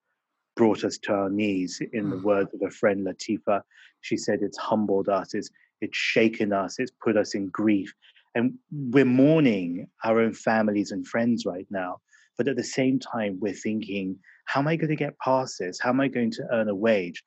brought 0.55 0.83
us 0.83 0.97
to 0.99 1.13
our 1.13 1.29
knees. 1.29 1.81
In 1.93 2.05
mm. 2.05 2.11
the 2.11 2.17
words 2.19 2.53
of 2.53 2.61
a 2.61 2.71
friend 2.71 3.07
Latifa, 3.07 3.61
she 4.01 4.17
said 4.17 4.39
it's 4.41 4.57
humbled 4.57 5.09
us. 5.09 5.33
It's 5.33 5.49
it's 5.81 5.97
shaken 5.97 6.53
us. 6.53 6.79
It's 6.79 6.91
put 7.01 7.17
us 7.17 7.33
in 7.33 7.47
grief 7.47 7.93
and 8.35 8.53
we're 8.71 9.05
mourning 9.05 9.87
our 10.03 10.19
own 10.19 10.33
families 10.33 10.91
and 10.91 11.07
friends 11.07 11.45
right 11.45 11.67
now. 11.69 11.97
But 12.37 12.47
at 12.47 12.55
the 12.55 12.63
same 12.63 12.99
time, 12.99 13.37
we're 13.41 13.53
thinking, 13.53 14.17
how 14.45 14.61
am 14.61 14.67
I 14.67 14.75
going 14.75 14.89
to 14.89 14.95
get 14.95 15.19
past 15.19 15.59
this? 15.59 15.79
How 15.79 15.89
am 15.89 15.99
I 15.99 16.07
going 16.07 16.31
to 16.31 16.47
earn 16.51 16.69
a 16.69 16.75
wage? 16.75 17.23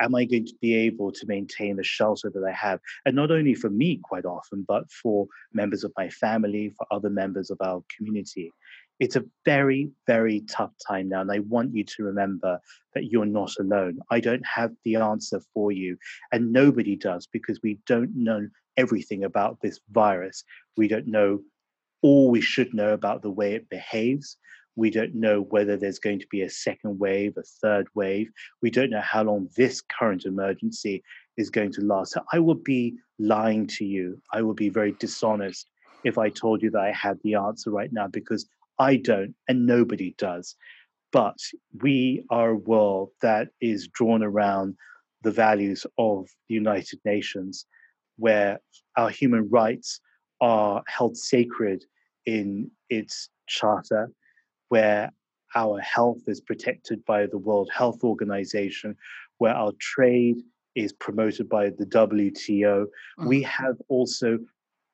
Am 0.00 0.14
I 0.14 0.24
going 0.24 0.46
to 0.46 0.54
be 0.62 0.74
able 0.74 1.12
to 1.12 1.26
maintain 1.26 1.76
the 1.76 1.84
shelter 1.84 2.30
that 2.30 2.42
I 2.42 2.52
have? 2.52 2.80
And 3.04 3.14
not 3.14 3.30
only 3.30 3.54
for 3.54 3.68
me, 3.68 4.00
quite 4.02 4.24
often, 4.24 4.64
but 4.66 4.90
for 4.90 5.26
members 5.52 5.84
of 5.84 5.92
my 5.96 6.08
family, 6.08 6.72
for 6.76 6.86
other 6.90 7.10
members 7.10 7.50
of 7.50 7.58
our 7.60 7.82
community. 7.94 8.50
It's 8.98 9.16
a 9.16 9.24
very, 9.44 9.90
very 10.06 10.40
tough 10.48 10.72
time 10.86 11.08
now. 11.08 11.20
And 11.20 11.30
I 11.30 11.40
want 11.40 11.74
you 11.74 11.84
to 11.84 12.04
remember 12.04 12.60
that 12.94 13.10
you're 13.10 13.26
not 13.26 13.52
alone. 13.60 13.98
I 14.10 14.20
don't 14.20 14.44
have 14.46 14.72
the 14.84 14.96
answer 14.96 15.40
for 15.52 15.72
you, 15.72 15.98
and 16.32 16.52
nobody 16.52 16.96
does 16.96 17.26
because 17.26 17.60
we 17.62 17.78
don't 17.86 18.14
know 18.14 18.48
everything 18.76 19.24
about 19.24 19.60
this 19.60 19.80
virus. 19.90 20.44
We 20.76 20.88
don't 20.88 21.06
know 21.06 21.40
all 22.02 22.30
we 22.30 22.40
should 22.40 22.72
know 22.74 22.92
about 22.92 23.22
the 23.22 23.30
way 23.30 23.54
it 23.54 23.68
behaves. 23.68 24.36
We 24.76 24.90
don't 24.90 25.14
know 25.14 25.40
whether 25.40 25.76
there's 25.76 25.98
going 25.98 26.20
to 26.20 26.26
be 26.30 26.42
a 26.42 26.50
second 26.50 26.98
wave, 26.98 27.34
a 27.38 27.42
third 27.42 27.86
wave. 27.94 28.30
We 28.60 28.70
don't 28.70 28.90
know 28.90 29.00
how 29.00 29.24
long 29.24 29.48
this 29.56 29.80
current 29.80 30.26
emergency 30.26 31.02
is 31.38 31.48
going 31.50 31.72
to 31.72 31.80
last. 31.80 32.12
So 32.12 32.22
I 32.32 32.38
would 32.38 32.62
be 32.62 32.96
lying 33.18 33.66
to 33.68 33.84
you. 33.84 34.20
I 34.32 34.42
would 34.42 34.56
be 34.56 34.68
very 34.68 34.92
dishonest 34.92 35.66
if 36.04 36.18
I 36.18 36.28
told 36.28 36.62
you 36.62 36.70
that 36.70 36.80
I 36.80 36.92
had 36.92 37.18
the 37.24 37.34
answer 37.34 37.70
right 37.70 37.92
now 37.92 38.06
because 38.06 38.46
I 38.78 38.96
don't, 38.96 39.34
and 39.48 39.66
nobody 39.66 40.14
does. 40.18 40.56
But 41.12 41.38
we 41.80 42.24
are 42.30 42.50
a 42.50 42.56
world 42.56 43.10
that 43.22 43.48
is 43.60 43.88
drawn 43.88 44.22
around 44.22 44.76
the 45.22 45.30
values 45.30 45.86
of 45.98 46.28
the 46.48 46.54
United 46.54 47.00
Nations, 47.04 47.66
where 48.16 48.60
our 48.96 49.10
human 49.10 49.48
rights 49.48 50.00
are 50.40 50.82
held 50.86 51.16
sacred 51.16 51.84
in 52.26 52.70
its 52.90 53.30
charter, 53.46 54.10
where 54.68 55.10
our 55.54 55.80
health 55.80 56.22
is 56.26 56.40
protected 56.40 57.04
by 57.04 57.26
the 57.26 57.38
World 57.38 57.70
Health 57.72 58.04
Organization, 58.04 58.96
where 59.38 59.54
our 59.54 59.72
trade 59.80 60.42
is 60.74 60.92
promoted 60.92 61.48
by 61.48 61.70
the 61.70 61.86
WTO. 61.86 62.86
Mm. 63.18 63.26
We 63.26 63.42
have 63.42 63.76
also 63.88 64.38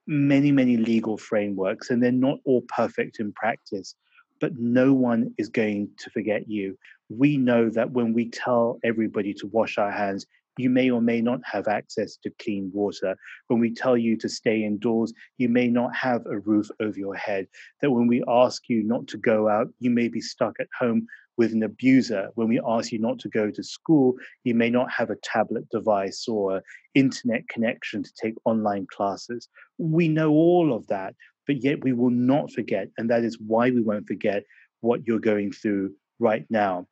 many, 0.07 0.53
many 0.53 0.77
legal 0.77 1.17
frameworks, 1.17 1.91
and 1.91 2.03
they're 2.03 2.12
not 2.12 2.38
all 2.45 2.62
perfect 2.62 3.21
in 3.21 3.33
practice, 3.33 3.95
but 4.41 4.59
no 4.59 4.93
one 4.93 5.35
is 5.38 5.49
going 5.49 5.88
to 5.99 6.11
forget 6.11 6.49
you. 6.49 6.77
We 7.09 7.37
know 7.37 7.69
that 7.71 7.93
when 7.93 8.12
we 8.12 8.31
tell 8.31 8.79
everybody 8.83 9.35
to 9.35 9.47
wash 9.47 9.79
our 9.79 9.91
hands, 9.91 10.27
you 10.59 10.69
may 10.69 10.91
or 10.91 11.01
may 11.01 11.21
not 11.23 11.41
have 11.45 11.67
access 11.67 12.17
to 12.19 12.33
clean 12.43 12.71
water. 12.75 13.17
When 13.47 13.59
we 13.59 13.73
tell 13.73 13.97
you 13.97 14.17
to 14.19 14.29
stay 14.29 14.65
indoors, 14.65 15.12
you 15.38 15.49
may 15.49 15.69
not 15.69 15.95
have 15.97 16.27
a 16.27 16.38
roof 16.38 16.69
over 16.81 16.99
your 16.99 17.15
head. 17.15 17.47
That 17.81 17.91
when 17.91 18.07
we 18.07 18.23
ask 18.29 18.69
you 18.69 18.83
not 18.83 19.07
to 19.09 19.17
go 19.17 19.49
out, 19.49 19.69
you 19.79 19.91
may 19.91 20.09
be 20.09 20.21
stuck 20.21 20.61
at 20.61 20.69
home 20.79 21.07
with 21.37 21.53
an 21.53 21.62
abuser. 21.62 22.31
When 22.35 22.49
we 22.49 22.61
ask 22.66 22.92
you 22.92 22.99
not 22.99 23.18
to 23.21 23.29
go 23.29 23.51
to 23.51 23.62
school, 23.62 24.14
you 24.45 24.55
may 24.55 24.71
not 24.71 24.90
have 24.90 25.11
a 25.11 25.16
tablet 25.23 25.68
device 25.71 26.27
or 26.29 26.62
internet 26.95 27.49
connection 27.49 28.03
to 28.03 28.12
take 28.21 28.35
online 28.45 28.87
classes. 28.90 29.49
We 29.79 30.09
know 30.09 30.31
all 30.31 30.75
of 30.75 30.87
that, 30.88 31.14
but 31.47 31.62
yet 31.62 31.83
we 31.83 31.92
will 31.92 32.11
not 32.11 32.53
forget. 32.53 32.88
And 32.99 33.09
that 33.11 33.25
is 33.25 33.38
why 33.40 33.71
we 33.71 33.81
won't 33.81 34.07
forget 34.07 34.45
what 34.81 35.07
you're 35.07 35.18
going 35.18 35.53
through 35.53 35.95
right 36.18 36.47
now. 36.51 36.87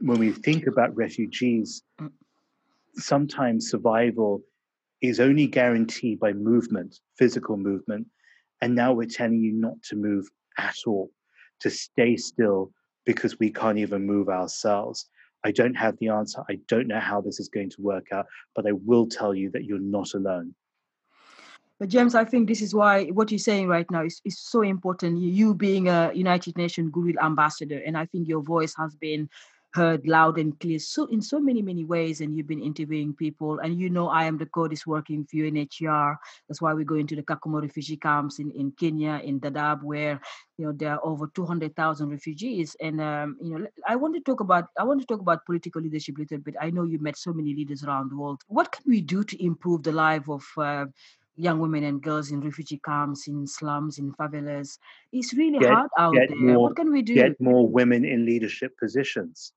When 0.00 0.18
we 0.18 0.30
think 0.30 0.66
about 0.66 0.96
refugees, 0.96 1.82
mm. 2.00 2.10
sometimes 2.94 3.70
survival 3.70 4.42
is 5.00 5.20
only 5.20 5.46
guaranteed 5.46 6.20
by 6.20 6.32
movement, 6.32 7.00
physical 7.16 7.56
movement. 7.56 8.06
And 8.60 8.74
now 8.74 8.92
we're 8.92 9.08
telling 9.08 9.40
you 9.40 9.52
not 9.52 9.80
to 9.84 9.96
move 9.96 10.26
at 10.58 10.76
all, 10.86 11.10
to 11.60 11.70
stay 11.70 12.16
still, 12.16 12.72
because 13.08 13.38
we 13.38 13.50
can't 13.50 13.78
even 13.78 14.04
move 14.04 14.28
ourselves. 14.28 15.06
I 15.42 15.50
don't 15.50 15.72
have 15.72 15.96
the 15.96 16.10
answer. 16.10 16.42
I 16.50 16.58
don't 16.68 16.88
know 16.88 17.00
how 17.00 17.22
this 17.22 17.40
is 17.40 17.48
going 17.48 17.70
to 17.70 17.80
work 17.80 18.08
out, 18.12 18.26
but 18.54 18.66
I 18.66 18.72
will 18.72 19.06
tell 19.06 19.34
you 19.34 19.50
that 19.52 19.64
you're 19.64 19.78
not 19.78 20.12
alone. 20.12 20.54
But 21.80 21.88
James, 21.88 22.14
I 22.14 22.26
think 22.26 22.48
this 22.48 22.60
is 22.60 22.74
why 22.74 23.06
what 23.06 23.30
you're 23.30 23.38
saying 23.38 23.66
right 23.68 23.90
now 23.90 24.04
is, 24.04 24.20
is 24.26 24.38
so 24.38 24.60
important. 24.60 25.22
You 25.22 25.54
being 25.54 25.88
a 25.88 26.12
United 26.12 26.58
Nations 26.58 26.90
Goodwill 26.92 27.18
Ambassador, 27.22 27.80
and 27.86 27.96
I 27.96 28.04
think 28.04 28.28
your 28.28 28.42
voice 28.42 28.74
has 28.76 28.94
been 28.94 29.30
heard 29.74 30.06
loud 30.06 30.38
and 30.38 30.58
clear 30.60 30.78
so 30.78 31.06
in 31.06 31.20
so 31.20 31.38
many 31.38 31.60
many 31.60 31.84
ways 31.84 32.20
and 32.20 32.34
you've 32.34 32.46
been 32.46 32.62
interviewing 32.62 33.12
people 33.12 33.58
and 33.58 33.78
you 33.78 33.90
know 33.90 34.08
i 34.08 34.24
am 34.24 34.38
the 34.38 34.46
code 34.46 34.72
is 34.72 34.86
working 34.86 35.24
for 35.24 35.36
UNHCR 35.36 36.16
that's 36.48 36.62
why 36.62 36.72
we 36.72 36.84
go 36.84 36.94
into 36.94 37.14
the 37.14 37.22
kakuma 37.22 37.60
refugee 37.60 37.96
camps 37.96 38.38
in, 38.38 38.50
in 38.52 38.72
kenya 38.72 39.20
in 39.22 39.38
dadaab 39.38 39.82
where 39.82 40.20
you 40.56 40.64
know 40.64 40.72
there 40.72 40.92
are 40.92 41.04
over 41.04 41.30
200000 41.34 42.08
refugees 42.08 42.76
and 42.80 43.00
um, 43.00 43.36
you 43.42 43.58
know 43.58 43.66
i 43.86 43.94
want 43.94 44.14
to 44.14 44.20
talk 44.20 44.40
about 44.40 44.64
i 44.78 44.84
want 44.84 45.00
to 45.00 45.06
talk 45.06 45.20
about 45.20 45.44
political 45.44 45.82
leadership 45.82 46.16
a 46.16 46.20
little 46.20 46.38
bit 46.38 46.54
i 46.60 46.70
know 46.70 46.84
you 46.84 46.98
met 46.98 47.16
so 47.18 47.32
many 47.32 47.54
leaders 47.54 47.84
around 47.84 48.10
the 48.10 48.16
world 48.16 48.40
what 48.46 48.72
can 48.72 48.84
we 48.86 49.02
do 49.02 49.22
to 49.22 49.44
improve 49.44 49.82
the 49.82 49.92
life 49.92 50.28
of 50.30 50.44
uh, 50.56 50.86
young 51.36 51.60
women 51.60 51.84
and 51.84 52.02
girls 52.02 52.32
in 52.32 52.40
refugee 52.40 52.80
camps, 52.84 53.28
in 53.28 53.46
slums, 53.46 53.98
in 53.98 54.12
favelas. 54.14 54.76
It's 55.12 55.32
really 55.34 55.60
get, 55.60 55.70
hard 55.70 55.88
out 55.96 56.14
there. 56.14 56.34
More, 56.34 56.62
what 56.62 56.74
can 56.74 56.90
we 56.90 57.00
do? 57.00 57.14
Get 57.14 57.40
more 57.40 57.64
women 57.64 58.04
in 58.04 58.26
leadership 58.26 58.76
positions 58.76 59.52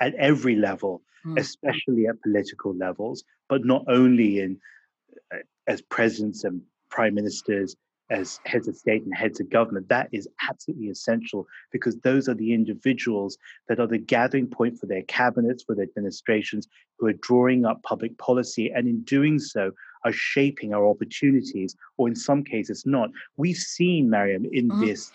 at 0.00 0.14
every 0.14 0.56
level, 0.56 1.02
mm. 1.26 1.38
especially 1.38 2.06
at 2.06 2.20
political 2.22 2.74
levels, 2.74 3.24
but 3.48 3.64
not 3.64 3.84
only 3.88 4.40
in 4.40 4.58
uh, 5.32 5.38
as 5.66 5.82
presidents 5.82 6.44
and 6.44 6.62
prime 6.90 7.14
ministers, 7.14 7.76
as 8.10 8.40
heads 8.44 8.68
of 8.68 8.76
state 8.76 9.04
and 9.04 9.14
heads 9.14 9.40
of 9.40 9.50
government. 9.50 9.88
That 9.88 10.08
is 10.12 10.28
absolutely 10.48 10.88
essential 10.88 11.46
because 11.72 11.96
those 11.98 12.28
are 12.28 12.34
the 12.34 12.54
individuals 12.54 13.36
that 13.68 13.80
are 13.80 13.86
the 13.86 13.98
gathering 13.98 14.46
point 14.46 14.78
for 14.78 14.86
their 14.86 15.02
cabinets, 15.02 15.62
for 15.62 15.74
their 15.74 15.84
administrations, 15.84 16.68
who 16.98 17.06
are 17.06 17.12
drawing 17.14 17.64
up 17.64 17.82
public 17.82 18.16
policy, 18.18 18.70
and 18.74 18.88
in 18.88 19.02
doing 19.02 19.38
so, 19.38 19.72
are 20.04 20.12
shaping 20.12 20.72
our 20.72 20.86
opportunities, 20.86 21.76
or 21.96 22.08
in 22.08 22.14
some 22.14 22.44
cases 22.44 22.84
not. 22.86 23.10
We've 23.36 23.56
seen, 23.56 24.08
Mariéme, 24.08 24.48
in 24.52 24.68
mm. 24.68 24.80
this 24.80 25.12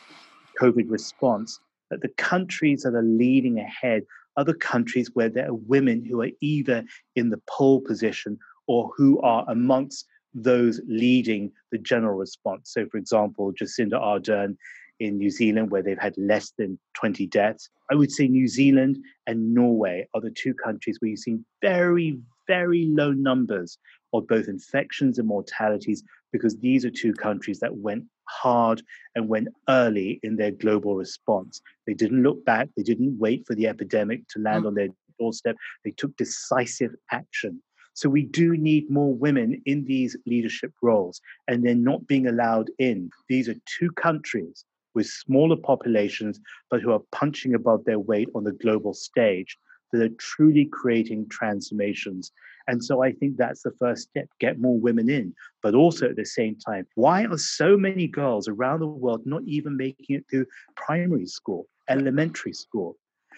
COVID 0.60 0.86
response, 0.90 1.60
that 1.90 2.02
the 2.02 2.10
countries 2.10 2.84
that 2.84 2.94
are 2.94 3.04
leading 3.04 3.60
ahead 3.60 4.04
other 4.38 4.54
countries 4.54 5.12
where 5.14 5.30
there 5.30 5.50
are 5.50 5.54
women 5.54 6.04
who 6.04 6.22
are 6.22 6.32
either 6.42 6.84
in 7.16 7.30
the 7.30 7.42
pole 7.48 7.82
position 7.82 8.38
or 8.68 8.92
who 8.96 9.20
are 9.22 9.46
amongst 9.48 10.06
those 10.34 10.82
leading 10.88 11.52
the 11.72 11.78
general 11.78 12.18
response. 12.18 12.72
So, 12.74 12.86
for 12.88 12.98
example, 12.98 13.54
Jacinda 13.54 14.00
Ardern 14.00 14.58
in 15.00 15.18
New 15.18 15.30
Zealand, 15.30 15.72
where 15.72 15.84
they've 15.84 15.98
had 15.98 16.18
less 16.18 16.54
than 16.58 16.80
20 16.96 17.28
deaths. 17.28 17.70
I 17.92 17.96
would 17.96 18.12
say 18.12 18.28
New 18.28 18.48
Zealand 18.48 18.98
and 19.28 19.54
Norway 19.54 20.08
are 20.14 20.22
the 20.22 20.32
two 20.32 20.54
countries 20.54 20.98
where 21.00 21.10
you've 21.10 21.20
seen 21.20 21.46
very, 21.62 22.18
very 22.48 22.86
low 22.86 23.12
numbers 23.12 23.78
of 24.14 24.28
both 24.28 24.48
infections 24.48 25.18
and 25.18 25.28
mortalities 25.28 26.04
because 26.32 26.58
these 26.58 26.86
are 26.86 26.90
two 26.90 27.14
countries 27.14 27.60
that 27.60 27.76
went 27.78 28.06
hard 28.26 28.82
and 29.16 29.28
went 29.28 29.50
early 29.70 30.20
in 30.24 30.36
their 30.36 30.52
global 30.52 30.96
response. 30.96 31.62
They 31.86 31.94
didn't 31.94 32.24
look 32.24 32.44
back, 32.46 32.70
they 32.76 32.84
didn't 32.84 33.18
wait 33.20 33.46
for 33.46 33.56
the 33.56 33.68
epidemic 33.68 34.28
to 34.30 34.40
land 34.40 34.64
mm. 34.64 34.68
on 34.68 34.76
their 34.76 34.88
doorstep, 35.20 35.56
they 35.84 35.92
took 35.92 36.16
decisive 36.18 36.92
action. 37.12 37.62
So 37.96 38.10
we 38.10 38.24
do 38.24 38.58
need 38.58 38.90
more 38.90 39.14
women 39.14 39.62
in 39.66 39.86
these 39.86 40.18
leadership 40.26 40.74
roles, 40.82 41.22
and 41.48 41.64
they're 41.64 41.76
not 41.76 42.08
being 42.08 42.28
allowed 42.28 42.72
in. 42.80 43.10
These 43.30 43.50
are 43.50 43.56
two 43.78 43.92
countries 43.92 44.66
with 44.96 45.06
smaller 45.06 45.56
populations, 45.56 46.40
but 46.70 46.82
who 46.82 46.92
are 46.92 47.02
punching 47.12 47.54
above 47.54 47.86
their 47.86 48.00
weight 48.00 48.30
on 48.36 48.44
the 48.44 48.52
global 48.52 48.94
stage 48.94 49.58
that 49.92 50.02
are 50.02 50.16
truly 50.18 50.66
creating 50.66 51.30
transformations. 51.30 52.32
And 52.68 52.84
so 52.84 53.04
I 53.04 53.12
think 53.12 53.38
that's 53.38 53.64
the 53.64 53.74
first 53.80 54.10
step 54.10 54.28
get 54.40 54.60
more 54.60 54.80
women 54.80 55.10
in. 55.10 55.34
But 55.62 55.76
also 55.76 56.10
at 56.10 56.16
the 56.16 56.26
same 56.26 56.58
time, 56.58 56.88
why 56.96 57.26
are 57.26 57.38
so 57.38 57.78
many 57.78 58.08
girls 58.08 58.48
around 58.48 58.80
the 58.80 58.88
world 58.88 59.22
not 59.26 59.44
even 59.46 59.76
making 59.76 60.16
it 60.16 60.26
through 60.30 60.46
primary 60.76 61.26
school, 61.26 61.68
elementary 61.90 62.54
school? 62.54 62.98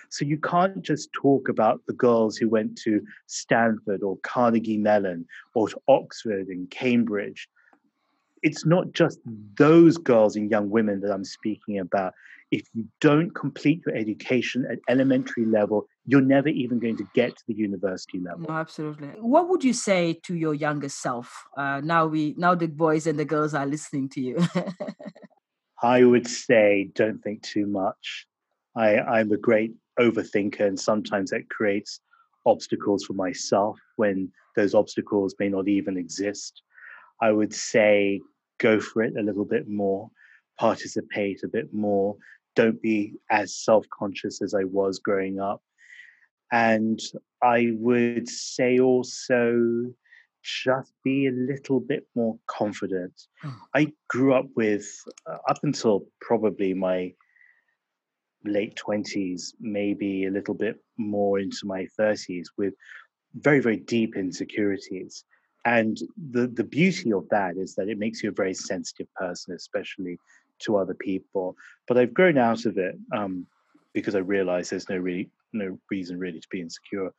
So 0.10 0.26
you 0.26 0.38
can't 0.38 0.82
just 0.82 1.12
talk 1.14 1.50
about 1.50 1.82
the 1.88 1.94
girls 1.94 2.38
who 2.38 2.50
went 2.50 2.78
to 2.84 3.02
Stanford 3.28 4.04
or 4.04 4.18
Carnegie 4.24 4.78
Mellon 4.78 5.26
or 5.56 5.70
to 5.70 5.82
Oxford 5.88 6.48
and 6.48 6.70
Cambridge. 6.70 7.48
It's 8.46 8.66
not 8.66 8.94
just 8.94 9.20
those 9.58 9.98
girls 9.98 10.36
and 10.36 10.50
young 10.50 10.70
women 10.70 11.02
that 11.02 11.12
I'm 11.12 11.26
speaking 11.26 11.80
about 11.80 12.14
if 12.52 12.64
you 12.74 12.86
don't 13.02 13.32
complete 13.34 13.82
your 13.86 13.96
education 13.96 14.66
at 14.72 14.80
elementary 14.88 15.46
level, 15.46 15.88
you're 16.06 16.22
never 16.22 16.50
even 16.50 16.80
going 16.80 16.98
to 16.98 17.08
get 17.14 17.36
to 17.36 17.44
the 17.48 17.56
university 17.56 18.20
level. 18.20 18.46
No, 18.48 18.56
absolutely. 18.56 19.08
What 19.20 19.50
would 19.50 19.64
you 19.64 19.74
say 19.74 20.20
to 20.24 20.36
your 20.36 20.54
younger 20.54 20.90
self? 20.90 21.46
Uh, 21.58 21.82
now 21.84 22.06
we 22.06 22.36
now 22.38 22.56
the 22.56 22.68
boys 22.68 23.08
and 23.08 23.18
the 23.18 23.26
girls 23.26 23.54
are 23.54 23.66
listening 23.66 24.10
to 24.10 24.22
you. 24.22 24.38
I 25.84 26.04
would 26.04 26.28
say 26.28 26.92
don't 26.94 27.22
think 27.24 27.42
too 27.42 27.68
much. 27.68 28.28
I, 28.78 29.00
I'm 29.00 29.32
a 29.32 29.38
great 29.38 29.72
overthinker, 30.00 30.62
and 30.62 30.80
sometimes 30.80 31.32
that 31.32 31.50
creates 31.50 32.00
obstacles 32.46 33.06
for 33.06 33.14
myself 33.14 33.80
when 33.96 34.32
those 34.56 34.76
obstacles 34.76 35.36
may 35.40 35.50
not 35.50 35.68
even 35.68 35.98
exist. 35.98 36.62
I 37.22 37.32
would 37.32 37.54
say 37.54 38.22
go 38.60 38.80
for 38.80 39.04
it 39.04 39.14
a 39.18 39.24
little 39.24 39.46
bit 39.46 39.68
more, 39.68 40.10
participate 40.58 41.42
a 41.44 41.48
bit 41.48 41.74
more, 41.74 42.16
don't 42.56 42.82
be 42.82 43.14
as 43.30 43.56
self 43.56 43.86
conscious 43.98 44.42
as 44.42 44.54
I 44.54 44.64
was 44.64 45.00
growing 45.00 45.40
up. 45.40 45.62
And 46.52 47.00
I 47.42 47.72
would 47.74 48.30
say 48.30 48.80
also 48.80 49.94
just 50.44 50.94
be 51.04 51.28
a 51.28 51.32
little 51.32 51.80
bit 51.80 52.08
more 52.16 52.38
confident. 52.48 53.14
Mm. 53.44 53.56
I 53.74 53.94
grew 54.10 54.34
up 54.34 54.46
with, 54.56 54.88
uh, 55.30 55.38
up 55.50 55.58
until 55.64 56.06
probably 56.22 56.74
my 56.74 57.14
late 58.46 58.76
20s, 58.76 59.54
maybe 59.60 60.26
a 60.26 60.32
little 60.32 60.54
bit 60.54 60.78
more 60.98 61.40
into 61.40 61.66
my 61.66 61.88
30s, 62.00 62.46
with 62.58 62.74
very, 63.34 63.60
very 63.60 63.78
deep 63.78 64.16
insecurities. 64.16 65.26
And 65.66 65.98
the, 66.32 66.48
the 66.48 66.64
beauty 66.64 67.12
of 67.12 67.28
that 67.30 67.58
is 67.58 67.76
that 67.76 67.90
it 67.90 67.98
makes 67.98 68.22
you 68.22 68.30
a 68.30 68.34
very 68.34 68.54
sensitive 68.54 69.12
person, 69.16 69.56
especially 69.56 70.20
to 70.60 70.78
other 70.78 70.94
people. 70.94 71.58
But 71.88 71.98
I've 71.98 72.14
grown 72.14 72.38
out 72.38 72.66
of 72.66 72.78
it 72.78 72.96
um, 73.12 73.48
because 73.94 74.16
I 74.16 74.20
realize 74.20 74.70
there's 74.70 74.90
no 74.90 74.98
really 74.98 75.30
no 75.54 75.80
reason 75.90 76.20
really 76.20 76.40
to 76.40 76.48
be 76.50 76.62
insecure 76.62 77.12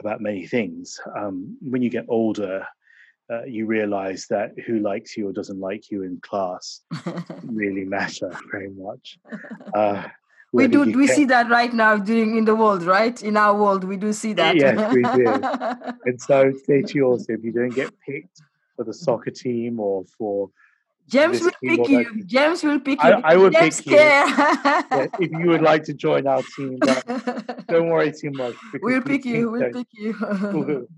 about 0.00 0.20
many 0.20 0.46
things. 0.46 0.98
Um, 1.16 1.56
when 1.60 1.82
you 1.82 1.90
get 1.90 2.06
older, 2.08 2.66
uh, 3.30 3.44
you 3.44 3.66
realize 3.66 4.26
that 4.28 4.58
who 4.66 4.80
likes 4.80 5.16
you 5.16 5.28
or 5.28 5.32
doesn't 5.32 5.60
like 5.60 5.90
you 5.90 6.02
in 6.02 6.18
class 6.20 6.80
really 7.44 7.84
matter 7.84 8.30
very 8.50 8.70
much. 8.70 9.18
Uh, 9.74 10.04
we 10.54 10.68
do 10.68 10.80
we 10.96 11.06
see 11.06 11.24
that 11.24 11.48
right 11.50 11.74
now 11.74 11.96
doing 11.96 12.36
in 12.36 12.44
the 12.44 12.54
world 12.54 12.82
right 12.84 13.22
in 13.22 13.36
our 13.36 13.54
world 13.62 13.84
we 13.84 13.96
do 13.96 14.12
see 14.12 14.32
that 14.32 14.56
yes 14.56 14.94
we 14.94 15.02
do 15.02 15.26
and 16.06 16.20
so 16.20 16.52
say 16.66 16.82
to 16.82 16.94
you 16.94 17.04
also 17.04 17.32
if 17.32 17.42
you 17.42 17.52
don't 17.52 17.74
get 17.74 17.90
picked 18.06 18.40
for 18.76 18.84
the 18.84 18.94
soccer 18.94 19.30
team 19.30 19.80
or 19.80 20.04
for 20.18 20.50
James 21.06 21.42
will 21.42 21.52
pick 21.62 21.86
you. 21.86 22.24
James 22.24 22.62
will 22.62 22.80
pick 22.80 23.02
you. 23.02 23.10
I, 23.10 23.32
I 23.32 23.36
will 23.36 23.50
James 23.50 23.80
pick 23.82 23.94
care. 23.94 24.26
you. 24.26 24.34
yeah, 24.36 25.06
if 25.20 25.30
you 25.30 25.48
would 25.48 25.60
like 25.60 25.84
to 25.84 25.92
join 25.92 26.26
our 26.26 26.42
team, 26.56 26.78
don't 27.68 27.90
worry 27.90 28.10
too 28.10 28.30
much. 28.30 28.54
We'll 28.80 29.02
pick 29.02 29.26
you. 29.26 29.50
We'll 29.50 29.70
pick 29.78 29.86
you. 29.92 30.88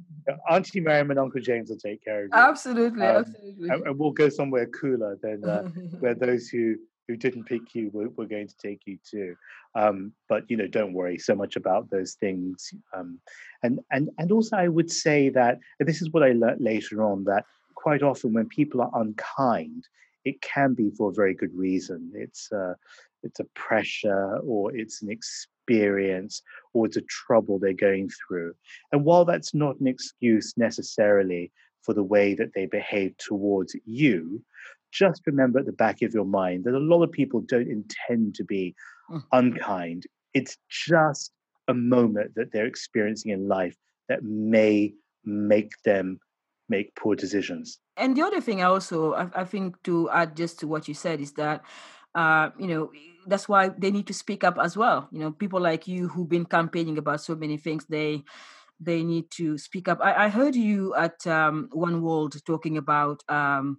Auntie 0.49 0.81
Miriam 0.81 1.11
and 1.11 1.19
Uncle 1.19 1.41
James 1.41 1.71
will 1.71 1.77
take 1.79 2.05
care 2.05 2.25
of 2.25 2.31
you. 2.33 2.39
Absolutely, 2.39 3.05
um, 3.05 3.17
absolutely. 3.17 3.69
And, 3.69 3.87
and, 3.87 3.99
we'll 3.99 4.13
go 4.13 4.29
somewhere 4.29 4.67
cooler 4.67 5.19
than 5.23 5.45
uh, 5.45 5.63
where 6.01 6.15
those 6.15 6.49
who 6.49 6.77
who 7.09 7.17
didn't 7.17 7.45
pick 7.45 7.75
you 7.75 7.91
were, 7.93 8.09
were 8.11 8.27
going 8.27 8.49
to 8.49 8.57
take 8.57 8.83
you 8.87 8.99
to. 9.11 9.37
Um, 9.75 10.13
but 10.29 10.51
you 10.51 10.57
know, 10.57 10.67
don't 10.67 10.93
worry 10.93 11.19
so 11.19 11.35
much 11.35 11.57
about 11.57 11.91
those 11.91 12.15
things. 12.15 12.73
Um, 12.95 13.21
and 13.63 13.81
and 13.91 14.11
and 14.19 14.33
also, 14.33 14.57
I 14.57 14.69
would 14.69 14.91
say 14.91 15.29
that 15.31 15.59
this 15.81 16.03
is 16.03 16.11
what 16.11 16.23
I 16.23 16.33
learned 16.33 16.61
later 16.61 17.03
on 17.03 17.25
that 17.25 17.45
quite 17.75 18.03
often 18.03 18.33
when 18.33 18.49
people 18.49 18.81
are 18.81 18.91
unkind, 18.95 19.87
it 20.25 20.41
can 20.41 20.75
be 20.75 20.91
for 20.91 21.11
a 21.11 21.15
very 21.15 21.35
good 21.35 21.55
reason. 21.55 22.11
It's 22.15 22.51
it's 23.23 23.41
a 23.41 23.45
pressure 23.55 24.39
or 24.39 24.75
it's 24.75 25.03
an 25.03 25.11
experience 25.11 26.43
or 26.73 26.87
it's 26.87 26.97
a 26.97 27.03
trouble 27.03 27.59
they're 27.59 27.73
going 27.73 28.09
through. 28.11 28.55
And 28.93 29.05
while 29.05 29.25
that's 29.25 29.55
not 29.55 29.81
an 29.81 29.87
excuse 29.87 30.55
necessarily 30.57 31.51
for 31.83 31.93
the 31.93 32.03
way 32.03 32.35
that 32.35 32.53
they 32.55 32.67
behave 32.67 33.17
towards 33.19 33.77
you, 33.85 34.43
just 34.99 35.23
remember 35.27 35.59
at 35.59 35.67
the 35.67 35.73
back 35.73 36.03
of 36.03 36.15
your 36.15 36.25
mind 36.25 36.65
that 36.65 36.75
a 36.75 36.79
lot 36.79 37.03
of 37.03 37.13
people 37.13 37.41
don't 37.41 37.69
intend 37.69 38.35
to 38.37 38.45
be 38.45 38.75
mm. 39.11 39.23
unkind. 39.33 40.05
It's 40.35 40.57
just 40.71 41.33
a 41.69 41.75
moment 41.75 42.35
that 42.37 42.53
they're 42.53 42.67
experiencing 42.67 43.33
in 43.33 43.49
life 43.49 43.77
that 44.09 44.23
may 44.23 44.95
make 45.25 45.73
them 45.85 46.21
make 46.69 46.95
poor 46.97 47.15
decisions. 47.15 47.79
And 47.97 48.17
the 48.17 48.23
other 48.23 48.41
thing, 48.41 48.61
I 48.61 48.67
also, 48.67 49.15
I, 49.15 49.29
I 49.35 49.45
think 49.45 49.83
to 49.85 50.11
add 50.11 50.37
just 50.37 50.59
to 50.61 50.67
what 50.67 50.89
you 50.89 50.95
said 50.95 51.21
is 51.21 51.33
that, 51.33 51.63
uh, 52.15 52.51
you 52.59 52.67
know, 52.67 52.91
that's 53.27 53.49
why 53.49 53.69
they 53.69 53.91
need 53.91 54.07
to 54.07 54.15
speak 54.15 54.45
up 54.45 54.59
as 54.59 54.77
well. 54.77 55.09
You 55.13 55.21
know, 55.21 55.33
people 55.33 55.61
like 55.61 55.87
you 55.87 56.09
who've 56.09 56.29
been 56.29 56.45
campaigning 56.45 56.99
about 56.99 57.21
so 57.21 57.35
many 57.35 57.57
things, 57.57 57.87
they 57.89 58.25
they 58.79 59.03
need 59.03 59.31
to 59.31 59.57
speak 59.57 59.89
up. 59.89 60.01
I, 60.03 60.27
I 60.27 60.29
heard 60.29 60.55
you 60.55 60.95
at 60.95 61.27
um, 61.27 61.69
One 61.73 62.03
World 62.03 62.37
talking 62.45 62.77
about. 62.77 63.23
Um, 63.29 63.79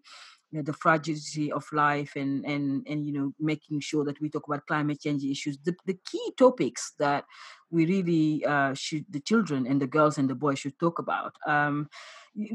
you 0.51 0.59
know, 0.59 0.63
the 0.63 0.73
fragility 0.73 1.51
of 1.51 1.65
life 1.73 2.15
and 2.15 2.45
and 2.45 2.85
and 2.87 3.05
you 3.05 3.13
know 3.13 3.33
making 3.39 3.79
sure 3.79 4.05
that 4.05 4.19
we 4.21 4.29
talk 4.29 4.47
about 4.47 4.65
climate 4.65 5.01
change 5.01 5.23
issues. 5.23 5.57
The, 5.63 5.75
the 5.85 5.97
key 6.09 6.31
topics 6.37 6.93
that 6.99 7.25
we 7.69 7.85
really 7.85 8.45
uh, 8.45 8.73
should 8.73 9.05
the 9.09 9.19
children 9.19 9.67
and 9.67 9.81
the 9.81 9.87
girls 9.87 10.17
and 10.17 10.29
the 10.29 10.35
boys 10.35 10.59
should 10.59 10.79
talk 10.79 10.99
about 10.99 11.35
um, 11.45 11.89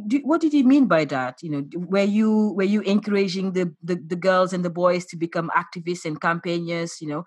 do, 0.07 0.21
what 0.25 0.41
did 0.41 0.53
he 0.53 0.63
mean 0.63 0.87
by 0.87 1.05
that? 1.07 1.43
You 1.43 1.51
know 1.51 1.65
were 1.75 2.03
you 2.05 2.53
were 2.57 2.63
you 2.63 2.81
encouraging 2.83 3.53
the, 3.53 3.75
the, 3.83 3.97
the 4.07 4.17
girls 4.17 4.53
and 4.53 4.65
the 4.65 4.71
boys 4.71 5.05
to 5.07 5.17
become 5.17 5.51
activists 5.57 6.05
and 6.05 6.21
campaigners 6.21 7.01
you 7.01 7.09
know 7.09 7.25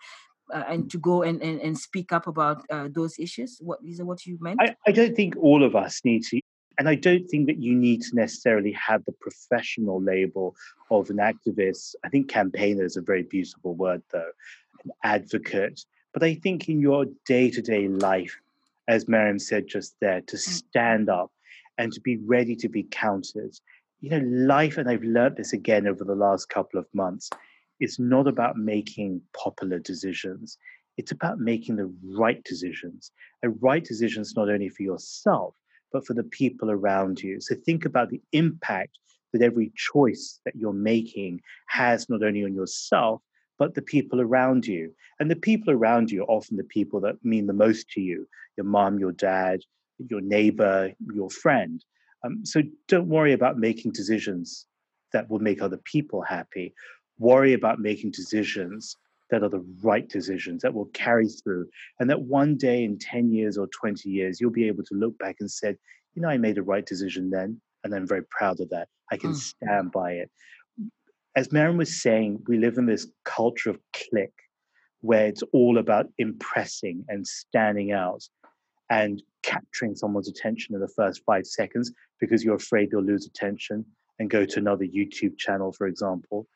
uh, 0.53 0.63
and 0.67 0.89
to 0.91 0.97
go 0.97 1.23
and, 1.23 1.41
and, 1.41 1.59
and 1.61 1.77
speak 1.77 2.11
up 2.11 2.27
about 2.27 2.63
uh, 2.71 2.87
those 2.91 3.19
issues? 3.19 3.57
What 3.61 3.79
is 3.85 4.01
what 4.01 4.25
you 4.25 4.37
meant? 4.41 4.61
I, 4.61 4.75
I 4.87 4.91
don't 4.91 5.15
think 5.15 5.35
all 5.37 5.63
of 5.63 5.75
us 5.75 6.01
need 6.03 6.23
to 6.23 6.39
and 6.77 6.89
I 6.89 6.95
don't 6.95 7.27
think 7.27 7.47
that 7.47 7.61
you 7.61 7.75
need 7.75 8.01
to 8.03 8.15
necessarily 8.15 8.71
have 8.73 9.05
the 9.05 9.13
professional 9.13 10.01
label 10.01 10.55
of 10.91 11.09
an 11.09 11.17
activist. 11.17 11.95
I 12.03 12.09
think 12.09 12.29
campaigner 12.29 12.83
is 12.83 12.97
a 12.97 13.01
very 13.01 13.23
beautiful 13.23 13.75
word, 13.75 14.01
though, 14.11 14.31
an 14.83 14.91
advocate. 15.03 15.85
But 16.13 16.23
I 16.23 16.35
think 16.35 16.69
in 16.69 16.79
your 16.79 17.05
day 17.25 17.49
to 17.51 17.61
day 17.61 17.87
life, 17.87 18.37
as 18.87 19.05
Mariéme 19.05 19.41
said 19.41 19.67
just 19.67 19.95
there, 19.99 20.21
to 20.21 20.35
mm. 20.35 20.39
stand 20.39 21.09
up 21.09 21.31
and 21.77 21.91
to 21.93 22.01
be 22.01 22.17
ready 22.17 22.55
to 22.57 22.69
be 22.69 22.83
counted. 22.83 23.57
You 24.01 24.11
know, 24.11 24.45
life, 24.45 24.77
and 24.77 24.89
I've 24.89 25.03
learned 25.03 25.37
this 25.37 25.53
again 25.53 25.87
over 25.87 26.03
the 26.03 26.15
last 26.15 26.49
couple 26.49 26.79
of 26.79 26.87
months, 26.93 27.29
is 27.79 27.99
not 27.99 28.27
about 28.27 28.57
making 28.57 29.21
popular 29.33 29.79
decisions. 29.79 30.57
It's 30.97 31.11
about 31.11 31.39
making 31.39 31.75
the 31.75 31.93
right 32.17 32.41
decisions. 32.43 33.11
And 33.43 33.57
right 33.61 33.83
decisions 33.83 34.35
not 34.35 34.49
only 34.49 34.69
for 34.69 34.83
yourself, 34.83 35.55
but 35.91 36.05
for 36.05 36.13
the 36.13 36.23
people 36.23 36.71
around 36.71 37.21
you. 37.21 37.39
So 37.39 37.55
think 37.55 37.85
about 37.85 38.09
the 38.09 38.21
impact 38.31 38.97
that 39.33 39.41
every 39.41 39.71
choice 39.75 40.39
that 40.45 40.55
you're 40.55 40.73
making 40.73 41.41
has 41.67 42.09
not 42.09 42.23
only 42.23 42.43
on 42.43 42.53
yourself, 42.53 43.21
but 43.57 43.73
the 43.73 43.81
people 43.81 44.21
around 44.21 44.65
you. 44.65 44.93
And 45.19 45.29
the 45.31 45.35
people 45.35 45.73
around 45.73 46.11
you 46.11 46.23
are 46.23 46.31
often 46.31 46.57
the 46.57 46.63
people 46.63 46.99
that 47.01 47.23
mean 47.23 47.47
the 47.47 47.53
most 47.53 47.89
to 47.91 48.01
you 48.01 48.27
your 48.57 48.65
mom, 48.65 48.99
your 48.99 49.11
dad, 49.11 49.59
your 50.09 50.21
neighbor, 50.21 50.93
your 51.13 51.29
friend. 51.29 51.83
Um, 52.23 52.45
so 52.45 52.61
don't 52.87 53.09
worry 53.09 53.33
about 53.33 53.57
making 53.57 53.91
decisions 53.91 54.65
that 55.11 55.29
will 55.29 55.39
make 55.39 55.61
other 55.61 55.79
people 55.83 56.21
happy. 56.21 56.73
Worry 57.19 57.53
about 57.53 57.79
making 57.79 58.11
decisions 58.11 58.95
that 59.31 59.43
are 59.43 59.49
the 59.49 59.65
right 59.81 60.07
decisions 60.07 60.61
that 60.61 60.73
will 60.73 60.89
carry 60.93 61.27
through 61.27 61.67
and 61.99 62.09
that 62.09 62.21
one 62.21 62.55
day 62.55 62.83
in 62.83 62.97
10 62.97 63.31
years 63.31 63.57
or 63.57 63.67
20 63.67 64.09
years 64.09 64.39
you'll 64.39 64.51
be 64.51 64.67
able 64.67 64.83
to 64.83 64.93
look 64.93 65.17
back 65.17 65.37
and 65.39 65.49
say 65.49 65.75
you 66.13 66.21
know 66.21 66.29
i 66.29 66.37
made 66.37 66.57
a 66.57 66.63
right 66.63 66.85
decision 66.85 67.29
then 67.29 67.59
and 67.83 67.93
i'm 67.93 68.07
very 68.07 68.23
proud 68.29 68.59
of 68.59 68.69
that. 68.69 68.87
I 69.11 69.17
can 69.17 69.31
mm. 69.31 69.35
stand 69.35 69.91
by 69.91 70.13
it. 70.13 70.31
As 71.35 71.49
Mariéme 71.49 71.77
was 71.77 72.01
saying 72.01 72.43
we 72.47 72.57
live 72.57 72.77
in 72.77 72.85
this 72.85 73.07
culture 73.23 73.69
of 73.69 73.79
click 73.93 74.31
where 75.01 75.27
it's 75.27 75.43
all 75.53 75.77
about 75.77 76.07
impressing 76.17 77.05
and 77.09 77.27
standing 77.27 77.91
out 77.91 78.23
and 78.89 79.21
capturing 79.43 79.95
someone's 79.95 80.29
attention 80.29 80.73
in 80.73 80.81
the 80.81 80.91
first 80.95 81.21
five 81.25 81.45
seconds 81.45 81.91
because 82.19 82.43
you're 82.43 82.55
afraid 82.55 82.89
they'll 82.89 83.03
lose 83.03 83.27
attention 83.27 83.85
and 84.17 84.29
go 84.29 84.45
to 84.45 84.59
another 84.59 84.85
youtube 84.85 85.37
channel 85.37 85.71
for 85.71 85.85
example 85.85 86.47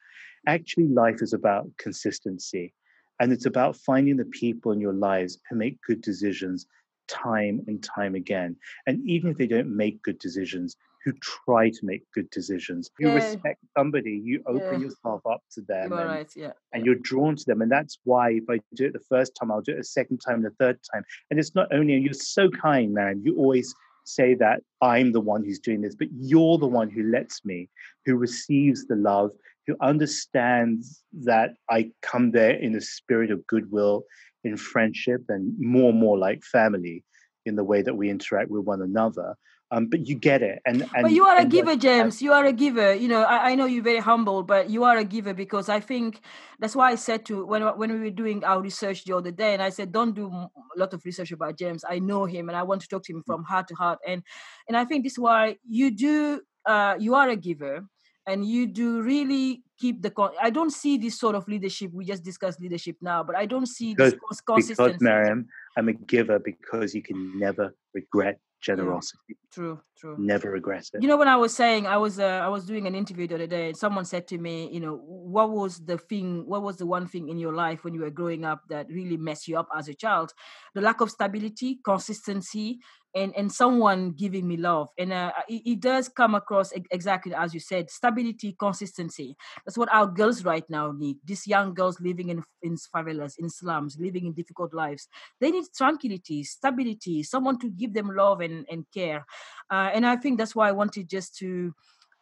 Actually, 0.50 0.88
life 0.88 1.22
is 1.22 1.34
about 1.34 1.70
consistency. 1.78 2.74
And 3.20 3.32
it's 3.32 3.46
about 3.46 3.76
finding 3.76 4.18
the 4.18 4.26
people 4.26 4.72
in 4.72 4.82
your 4.82 4.94
lives 4.94 5.38
who 5.48 5.56
make 5.56 5.78
good 5.84 6.02
decisions 6.02 6.66
time 7.08 7.62
and 7.68 7.84
time 7.84 8.16
again. 8.16 8.56
And 8.88 9.08
even 9.08 9.30
if 9.30 9.38
they 9.38 9.48
don't 9.48 9.76
make 9.76 10.02
good 10.02 10.18
decisions, 10.18 10.76
who 11.06 11.14
try 11.22 11.70
to 11.70 11.80
make 11.84 12.04
good 12.14 12.30
decisions. 12.30 12.92
You 13.00 13.08
yeah. 13.08 13.16
respect 13.16 13.64
somebody, 13.78 14.22
you 14.24 14.44
open 14.46 14.82
yeah. 14.82 14.88
yourself 14.88 15.22
up 15.26 15.42
to 15.54 15.62
them. 15.62 15.94
and, 15.94 16.10
right, 16.10 16.30
yeah. 16.36 16.52
and 16.74 16.86
you're 16.86 16.96
drawn 16.96 17.36
to 17.36 17.46
them. 17.46 17.62
And 17.62 17.72
that's 17.72 18.00
why 18.04 18.32
if 18.32 18.44
I 18.50 18.60
do 18.76 18.88
it 18.88 18.94
the 18.94 19.06
first 19.08 19.34
time, 19.36 19.52
I'll 19.52 19.62
do 19.62 19.74
it 19.74 19.80
a 19.80 19.84
second 19.84 20.18
time, 20.20 20.42
the 20.42 20.50
third 20.60 20.80
time. 20.92 21.04
And 21.30 21.40
it's 21.40 21.56
not 21.56 21.74
only, 21.74 21.94
and 21.94 22.04
you're 22.04 22.14
so 22.14 22.50
kind, 22.50 22.94
man. 22.94 23.22
You 23.24 23.38
always 23.38 23.74
say 24.04 24.34
that 24.36 24.62
I'm 24.82 25.12
the 25.12 25.22
one 25.22 25.46
who's 25.46 25.60
doing 25.60 25.82
this, 25.82 25.96
but 25.96 26.10
you're 26.20 26.58
the 26.58 26.68
one 26.68 26.90
who 26.90 27.04
lets 27.04 27.46
me, 27.46 27.70
who 28.06 28.16
receives 28.16 28.86
the 28.86 28.96
love, 28.96 29.32
who 29.70 29.76
understands 29.82 31.04
that 31.24 31.52
I 31.70 31.92
come 32.02 32.32
there 32.32 32.52
in 32.52 32.76
a 32.76 32.82
spirit 32.82 33.30
of 33.30 33.46
goodwill, 33.46 34.04
in 34.44 34.58
friendship, 34.58 35.22
and 35.30 35.54
more 35.60 35.92
and 35.92 36.00
more 36.00 36.18
like 36.18 36.44
family 36.44 37.04
in 37.46 37.56
the 37.56 37.64
way 37.64 37.84
that 37.84 37.96
we 37.96 38.10
interact 38.10 38.50
with 38.50 38.66
one 38.66 38.82
another. 38.82 39.36
Um, 39.72 39.86
but 39.86 40.08
you 40.08 40.16
get 40.16 40.42
it, 40.42 40.60
and, 40.66 40.82
and 40.82 41.04
but 41.04 41.12
you 41.12 41.26
are 41.26 41.38
a 41.38 41.46
giver, 41.46 41.76
James. 41.76 42.24
You 42.24 42.34
are 42.34 42.44
a 42.44 42.52
giver. 42.52 42.96
You 42.96 43.08
know, 43.08 43.22
I, 43.22 43.52
I, 43.52 43.56
know 43.56 43.68
you're 43.68 43.84
very 43.84 44.00
humble, 44.00 44.42
but 44.42 44.68
you 44.68 44.84
are 44.84 44.98
a 44.98 45.04
giver 45.04 45.36
because 45.36 45.70
I 45.70 45.80
think 45.80 46.22
that's 46.58 46.76
why 46.76 46.90
I 46.90 46.96
said 46.96 47.24
to 47.28 47.46
when 47.46 47.62
when 47.78 47.94
we 47.94 48.00
were 48.00 48.10
doing 48.10 48.44
our 48.44 48.60
research 48.60 49.06
the 49.06 49.16
other 49.16 49.30
day, 49.30 49.54
and 49.54 49.62
I 49.62 49.70
said, 49.70 49.92
don't 49.92 50.16
do 50.16 50.26
a 50.26 50.50
lot 50.76 50.92
of 50.96 51.06
research 51.06 51.32
about 51.32 51.60
James. 51.60 51.86
I 51.88 52.00
know 52.00 52.26
him, 52.26 52.50
and 52.50 52.58
I 52.58 52.64
want 52.64 52.82
to 52.82 52.88
talk 52.88 53.04
to 53.04 53.14
him 53.14 53.22
from 53.28 53.44
heart 53.44 53.68
to 53.68 53.76
heart, 53.76 54.00
and 54.08 54.24
and 54.68 54.76
I 54.76 54.86
think 54.86 55.04
this 55.04 55.14
is 55.14 55.20
why 55.20 55.58
you 55.70 55.92
do. 55.92 56.42
Uh, 56.66 56.96
you 57.00 57.14
are 57.14 57.30
a 57.30 57.36
giver, 57.36 57.86
and 58.28 58.46
you 58.46 58.68
do 58.68 59.02
really 59.02 59.64
keep 59.80 60.02
the 60.02 60.12
con- 60.12 60.32
i 60.42 60.50
don't 60.50 60.72
see 60.72 60.98
this 60.98 61.18
sort 61.20 61.36
of 61.36 61.48
leadership 61.48 61.92
we 61.94 62.06
just 62.06 62.24
discussed 62.24 62.60
leadership 62.62 62.96
now 63.02 63.24
but 63.24 63.36
i 63.36 63.46
don't 63.46 63.68
see 63.68 63.94
because, 63.94 64.14
this 64.30 64.42
consistency. 64.42 64.94
Because 64.94 65.02
Mariéme 65.02 65.46
i'm 65.78 65.90
a 65.90 65.94
giver 65.94 66.40
because 66.40 66.94
you 66.94 67.02
can 67.02 67.40
never 67.40 67.74
regret 67.94 68.40
generosity. 68.62 69.18
yeah, 69.30 69.36
true 69.54 69.80
true. 69.98 70.16
Never 70.18 70.52
regret 70.52 70.86
it. 70.94 71.02
You 71.02 71.08
know 71.08 71.18
when 71.18 71.30
i 71.30 71.36
was 71.36 71.56
saying 71.56 71.88
i 71.88 71.96
was 71.96 72.20
uh, 72.20 72.42
i 72.44 72.48
was 72.50 72.66
doing 72.66 72.88
an 72.88 72.96
interview 72.96 73.26
the 73.26 73.36
other 73.36 73.48
day 73.48 73.68
and 73.70 73.78
someone 73.78 74.06
said 74.06 74.28
to 74.28 74.38
me 74.38 74.70
you 74.72 74.80
know 74.80 74.98
what 74.98 75.50
was 75.52 75.80
the 75.86 75.98
thing 75.98 76.46
what 76.46 76.62
was 76.62 76.78
the 76.78 76.86
one 76.86 77.08
thing 77.08 77.30
in 77.30 77.38
your 77.38 77.54
life 77.54 77.84
when 77.84 77.94
you 77.94 78.02
were 78.02 78.10
growing 78.10 78.44
up 78.44 78.62
that 78.70 78.88
really 78.90 79.18
messed 79.18 79.48
you 79.48 79.58
up 79.58 79.70
as 79.78 79.88
a 79.88 79.94
child? 79.94 80.34
The 80.74 80.82
lack 80.82 81.02
of 81.02 81.10
stability 81.10 81.80
consistency 81.84 82.80
and 83.15 83.34
and 83.36 83.52
someone 83.52 84.12
giving 84.12 84.48
me 84.48 84.58
love 84.58 84.90
and 84.98 85.12
uh, 85.12 85.31
it, 85.48 85.62
it, 85.65 85.79
does 85.79 86.10
come 86.10 86.36
across 86.36 86.71
exactly 86.92 87.34
as 87.34 87.54
you 87.54 87.60
said 87.60 87.90
stability 87.90 88.56
consistency 88.60 89.36
that's 89.65 89.77
what 89.77 89.92
our 89.92 90.06
girls 90.06 90.46
right 90.46 90.65
now 90.69 90.92
need 90.92 91.17
these 91.25 91.48
young 91.48 91.73
girls 91.73 92.00
living 92.00 92.29
in 92.29 92.44
in 92.62 92.75
favelas 92.94 93.34
in 93.40 93.50
slums 93.50 93.98
living 94.00 94.25
in 94.25 94.34
difficult 94.34 94.73
lives 94.73 95.08
they 95.40 95.52
need 95.52 95.65
tranquility 95.75 96.44
stability 96.44 97.23
someone 97.23 97.58
to 97.58 97.69
give 97.69 97.94
them 97.94 98.12
love 98.15 98.42
and 98.42 98.65
and 98.69 98.86
care 98.94 99.25
uh, 99.71 99.90
and 99.94 100.06
i 100.06 100.15
think 100.15 100.38
that's 100.38 100.56
why 100.56 100.69
i 100.69 100.71
wanted 100.71 101.10
just 101.10 101.36
to 101.36 101.73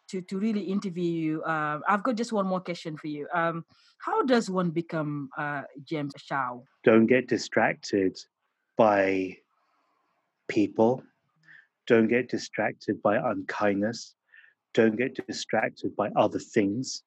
to, 0.08 0.22
to 0.22 0.38
really 0.38 0.62
interview 0.62 1.10
you. 1.10 1.42
Uh, 1.42 1.80
I've 1.86 2.02
got 2.02 2.16
just 2.16 2.32
one 2.32 2.46
more 2.46 2.60
question 2.60 2.96
for 2.96 3.08
you. 3.08 3.28
Um, 3.34 3.64
how 3.98 4.22
does 4.24 4.48
one 4.48 4.70
become 4.70 5.28
uh, 5.36 5.62
James 5.84 6.14
Chau? 6.16 6.64
Don't 6.82 7.06
get 7.06 7.28
distracted 7.28 8.16
by 8.78 9.36
people. 10.48 11.02
Don't 11.86 12.08
get 12.08 12.28
distracted 12.28 13.00
by 13.02 13.16
unkindness. 13.16 14.14
Don't 14.74 14.96
get 14.96 15.26
distracted 15.26 15.96
by 15.96 16.10
other 16.16 16.38
things. 16.38 17.02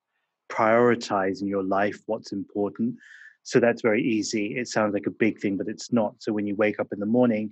Prioritize 0.52 1.42
in 1.42 1.48
your 1.48 1.64
life 1.64 2.00
what's 2.08 2.32
important. 2.32 2.96
So 3.44 3.60
that's 3.60 3.82
very 3.82 4.04
easy. 4.04 4.58
It 4.58 4.68
sounds 4.68 4.94
like 4.94 5.08
a 5.08 5.12
big 5.12 5.40
thing, 5.40 5.58
but 5.58 5.68
it's 5.68 5.92
not. 5.92 6.16
So 6.20 6.34
when 6.34 6.48
you 6.48 6.56
wake 6.56 6.80
up 6.80 6.88
in 6.92 7.00
the 7.00 7.06
morning, 7.06 7.52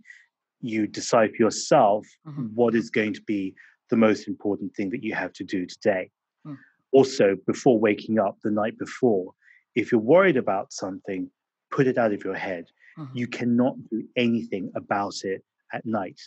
you 0.61 0.87
decide 0.87 1.31
for 1.31 1.43
yourself 1.43 2.05
mm-hmm. 2.27 2.47
what 2.53 2.75
is 2.75 2.89
going 2.89 3.13
to 3.13 3.21
be 3.21 3.55
the 3.89 3.95
most 3.95 4.27
important 4.27 4.75
thing 4.75 4.89
that 4.91 5.03
you 5.03 5.13
have 5.15 5.33
to 5.33 5.43
do 5.43 5.65
today. 5.65 6.11
Mm. 6.45 6.57
Also, 6.91 7.37
before 7.47 7.79
waking 7.79 8.19
up 8.19 8.37
the 8.43 8.51
night 8.51 8.77
before, 8.77 9.33
if 9.75 9.91
you're 9.91 10.01
worried 10.01 10.37
about 10.37 10.73
something, 10.73 11.29
put 11.71 11.87
it 11.87 11.97
out 11.97 12.13
of 12.13 12.23
your 12.23 12.35
head. 12.35 12.65
Mm-hmm. 12.97 13.17
You 13.17 13.27
cannot 13.27 13.75
do 13.89 14.03
anything 14.15 14.71
about 14.75 15.15
it 15.23 15.43
at 15.73 15.85
night, 15.85 16.19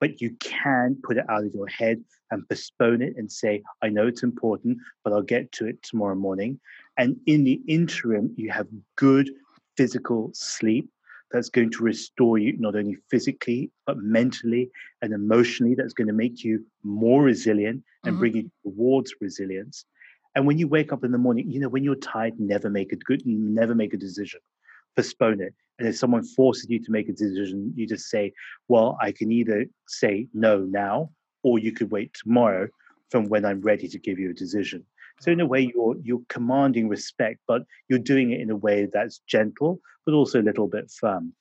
but 0.00 0.20
you 0.20 0.36
can 0.40 0.96
put 1.02 1.16
it 1.16 1.24
out 1.28 1.44
of 1.44 1.54
your 1.54 1.68
head 1.68 2.02
and 2.30 2.48
postpone 2.48 3.02
it 3.02 3.14
and 3.16 3.30
say, 3.30 3.62
I 3.82 3.88
know 3.88 4.06
it's 4.06 4.22
important, 4.22 4.78
but 5.04 5.12
I'll 5.12 5.22
get 5.22 5.52
to 5.52 5.66
it 5.66 5.82
tomorrow 5.82 6.14
morning. 6.14 6.58
And 6.96 7.16
in 7.26 7.44
the 7.44 7.60
interim, 7.68 8.32
you 8.36 8.50
have 8.50 8.66
good 8.96 9.30
physical 9.76 10.30
sleep 10.34 10.90
that's 11.32 11.48
going 11.48 11.70
to 11.70 11.82
restore 11.82 12.38
you 12.38 12.56
not 12.58 12.76
only 12.76 12.96
physically 13.10 13.70
but 13.86 13.96
mentally 13.98 14.70
and 15.00 15.12
emotionally 15.12 15.74
that's 15.74 15.94
going 15.94 16.06
to 16.06 16.12
make 16.12 16.44
you 16.44 16.64
more 16.82 17.22
resilient 17.22 17.82
and 18.04 18.12
mm-hmm. 18.12 18.20
bring 18.20 18.36
you 18.36 18.50
towards 18.62 19.14
resilience 19.20 19.84
and 20.34 20.46
when 20.46 20.58
you 20.58 20.68
wake 20.68 20.92
up 20.92 21.04
in 21.04 21.10
the 21.10 21.18
morning 21.18 21.50
you 21.50 21.58
know 21.58 21.68
when 21.68 21.82
you're 21.82 21.94
tired 21.96 22.38
never 22.38 22.68
make 22.68 22.92
a 22.92 22.96
good 22.96 23.22
never 23.24 23.74
make 23.74 23.94
a 23.94 23.96
decision 23.96 24.40
postpone 24.96 25.40
it 25.40 25.54
and 25.78 25.88
if 25.88 25.96
someone 25.96 26.24
forces 26.24 26.66
you 26.68 26.78
to 26.78 26.90
make 26.90 27.08
a 27.08 27.12
decision 27.12 27.72
you 27.76 27.86
just 27.86 28.08
say 28.08 28.32
well 28.68 28.96
i 29.00 29.10
can 29.12 29.32
either 29.32 29.64
say 29.88 30.26
no 30.34 30.58
now 30.58 31.10
or 31.42 31.58
you 31.58 31.72
could 31.72 31.90
wait 31.90 32.12
tomorrow 32.14 32.68
from 33.10 33.28
when 33.28 33.44
i'm 33.44 33.60
ready 33.60 33.88
to 33.88 33.98
give 33.98 34.18
you 34.18 34.30
a 34.30 34.34
decision 34.34 34.84
so 35.22 35.30
in 35.30 35.40
a 35.40 35.46
way, 35.46 35.66
mm. 35.66 35.72
you're 35.72 35.96
you're 36.02 36.22
commanding 36.28 36.88
respect, 36.88 37.38
but 37.46 37.62
you're 37.88 38.00
doing 38.00 38.32
it 38.32 38.40
in 38.40 38.50
a 38.50 38.56
way 38.56 38.88
that's 38.92 39.20
gentle, 39.28 39.80
but 40.04 40.14
also 40.14 40.40
a 40.40 40.42
little 40.42 40.66
bit 40.66 40.90
firm. 40.90 41.32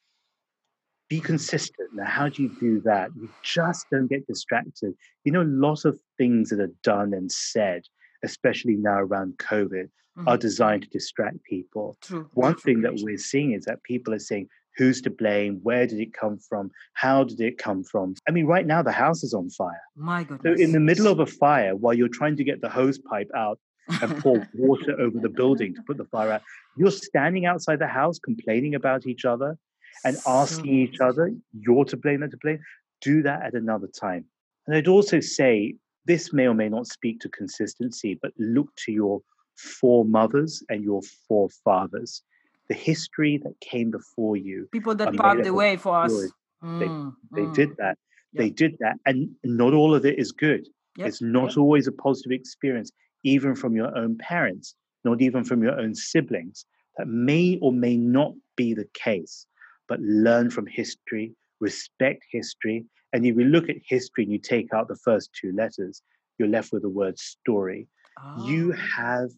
Be 1.10 1.20
consistent. 1.20 1.90
Now, 1.94 2.06
how 2.06 2.30
do 2.30 2.44
you 2.44 2.56
do 2.60 2.80
that? 2.82 3.10
You 3.16 3.28
just 3.42 3.88
don't 3.92 4.08
get 4.08 4.28
distracted. 4.28 4.94
You 5.24 5.32
know, 5.32 5.42
a 5.42 5.56
lot 5.68 5.84
of 5.84 6.00
things 6.18 6.52
that 6.52 6.60
are 6.60 6.72
done 6.84 7.14
and 7.14 7.32
said, 7.32 7.82
especially 8.24 8.76
now 8.76 9.00
around 9.00 9.38
COVID, 9.38 9.90
mm-hmm. 10.18 10.28
are 10.28 10.38
designed 10.38 10.84
to 10.84 10.90
distract 10.90 11.44
people. 11.44 11.98
True. 12.02 12.30
One 12.34 12.56
thing 12.56 12.82
that 12.82 12.94
we're 12.98 13.18
seeing 13.18 13.54
is 13.54 13.66
that 13.66 13.84
people 13.84 14.14
are 14.14 14.20
saying, 14.20 14.48
who's 14.78 15.02
to 15.02 15.10
blame 15.10 15.60
where 15.64 15.86
did 15.86 16.00
it 16.00 16.14
come 16.14 16.38
from 16.38 16.72
how 16.94 17.26
did 17.26 17.42
it 17.42 17.58
come 17.58 17.84
from 17.84 18.16
i 18.30 18.32
mean 18.32 18.46
right 18.46 18.66
now 18.66 18.82
the 18.82 18.90
house 18.90 19.22
is 19.22 19.34
on 19.34 19.50
fire 19.50 19.82
my 19.98 20.24
goodness 20.24 20.58
so 20.58 20.64
in 20.64 20.72
the 20.72 20.80
middle 20.80 21.08
of 21.08 21.20
a 21.20 21.26
fire 21.26 21.76
while 21.76 21.94
you're 21.94 22.08
trying 22.08 22.38
to 22.38 22.44
get 22.46 22.62
the 22.62 22.70
hose 22.70 22.98
pipe 22.98 23.30
out 23.36 23.60
and 24.02 24.18
pour 24.20 24.48
water 24.54 25.00
over 25.00 25.20
the 25.20 25.30
building 25.30 25.74
to 25.76 25.82
put 25.84 25.98
the 25.98 26.06
fire 26.06 26.32
out. 26.32 26.42
You're 26.78 26.92
standing 26.92 27.46
outside 27.46 27.80
the 27.80 27.88
house 27.88 28.20
complaining 28.20 28.76
about 28.76 29.06
each 29.06 29.26
other 29.26 29.58
and 30.06 30.18
asking 30.26 30.74
each 30.74 31.00
other, 31.00 31.34
you're 31.54 31.86
to 31.86 31.98
blame, 31.98 32.22
they're 32.22 32.30
to 32.30 32.38
blame. 32.38 32.60
Do 33.02 33.24
that 33.24 33.44
at 33.44 33.54
another 33.54 33.88
time. 33.88 34.26
And 34.68 34.76
I'd 34.76 34.88
also 34.88 35.20
say 35.20 35.76
this 36.06 36.34
may 36.34 36.48
or 36.48 36.54
may 36.54 36.70
not 36.70 36.88
speak 36.88 37.20
to 37.22 37.30
consistency, 37.30 38.18
but 38.22 38.32
look 38.38 38.70
to 38.86 38.92
your 38.92 39.22
foremothers 39.58 40.64
and 40.70 40.84
your 40.84 41.02
forefathers. 41.28 42.24
The 42.70 42.76
history 42.76 43.40
that 43.44 43.60
came 43.60 43.92
before 43.92 44.38
you. 44.38 44.68
People 44.72 44.96
that 44.96 45.16
paved 45.16 45.44
the 45.44 45.54
way 45.54 45.76
for 45.76 46.04
us. 46.04 46.14
They, 46.62 46.68
mm, 46.68 47.14
they 47.34 47.42
mm. 47.42 47.54
did 47.54 47.70
that. 47.78 47.98
Yep. 48.34 48.42
They 48.42 48.50
did 48.50 48.78
that. 48.80 48.96
And 49.06 49.30
not 49.44 49.74
all 49.74 49.94
of 49.94 50.06
it 50.06 50.18
is 50.18 50.32
good. 50.32 50.68
Yep. 50.98 51.08
It's 51.08 51.22
not 51.22 51.50
yep. 51.50 51.58
always 51.58 51.88
a 51.88 51.92
positive 51.92 52.32
experience 52.32 52.92
even 53.24 53.56
from 53.56 53.76
your 53.76 53.96
own 53.98 54.18
parents, 54.18 54.76
not 55.04 55.22
even 55.22 55.44
from 55.44 55.62
your 55.62 55.80
own 55.80 55.96
siblings. 55.96 56.66
That 56.98 57.08
may 57.08 57.58
or 57.62 57.72
may 57.72 57.98
not 57.98 58.34
be 58.56 58.74
the 58.74 58.88
case, 58.94 59.46
but 59.88 60.00
learn 60.02 60.50
from 60.50 60.68
history, 60.68 61.34
respect 61.60 62.24
history. 62.32 62.86
And 63.14 63.26
if 63.26 63.36
you 63.36 63.46
look 63.46 63.70
at 63.70 63.78
history 63.86 64.24
and 64.24 64.32
you 64.32 64.40
take 64.40 64.74
out 64.74 64.88
the 64.88 64.96
first 64.96 65.32
two 65.34 65.52
letters, 65.54 66.02
you're 66.38 66.48
left 66.48 66.72
with 66.72 66.84
the 66.84 66.90
word 66.90 67.20
story. 67.20 67.88
Oh. 68.20 68.48
You 68.48 68.74
ah. 68.76 68.82
have 68.98 69.30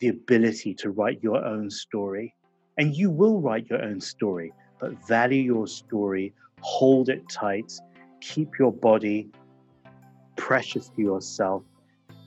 the 0.00 0.08
ability 0.08 0.74
to 0.74 0.90
write 0.90 1.20
your 1.22 1.44
own 1.44 1.70
story, 1.70 2.34
and 2.78 2.94
you 2.94 3.10
will 3.10 3.40
write 3.40 3.68
your 3.68 3.82
own 3.82 4.00
story, 4.00 4.52
but 4.80 4.92
value 5.06 5.42
your 5.42 5.66
story, 5.66 6.32
hold 6.60 7.08
it 7.08 7.28
tight, 7.28 7.72
keep 8.20 8.58
your 8.58 8.72
body 8.72 9.28
precious 10.36 10.88
to 10.90 11.02
yourself, 11.02 11.62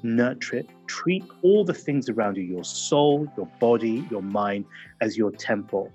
nurture 0.04 0.58
it, 0.58 0.70
treat 0.88 1.24
all 1.42 1.64
the 1.64 1.74
things 1.74 2.10
around 2.10 2.36
you 2.38 2.44
your 2.44 2.64
soul, 2.64 3.28
your 3.38 3.48
body, 3.60 4.06
your 4.12 4.22
mind 4.22 4.66
as 5.00 5.18
your 5.18 5.32
temple. 5.32 5.92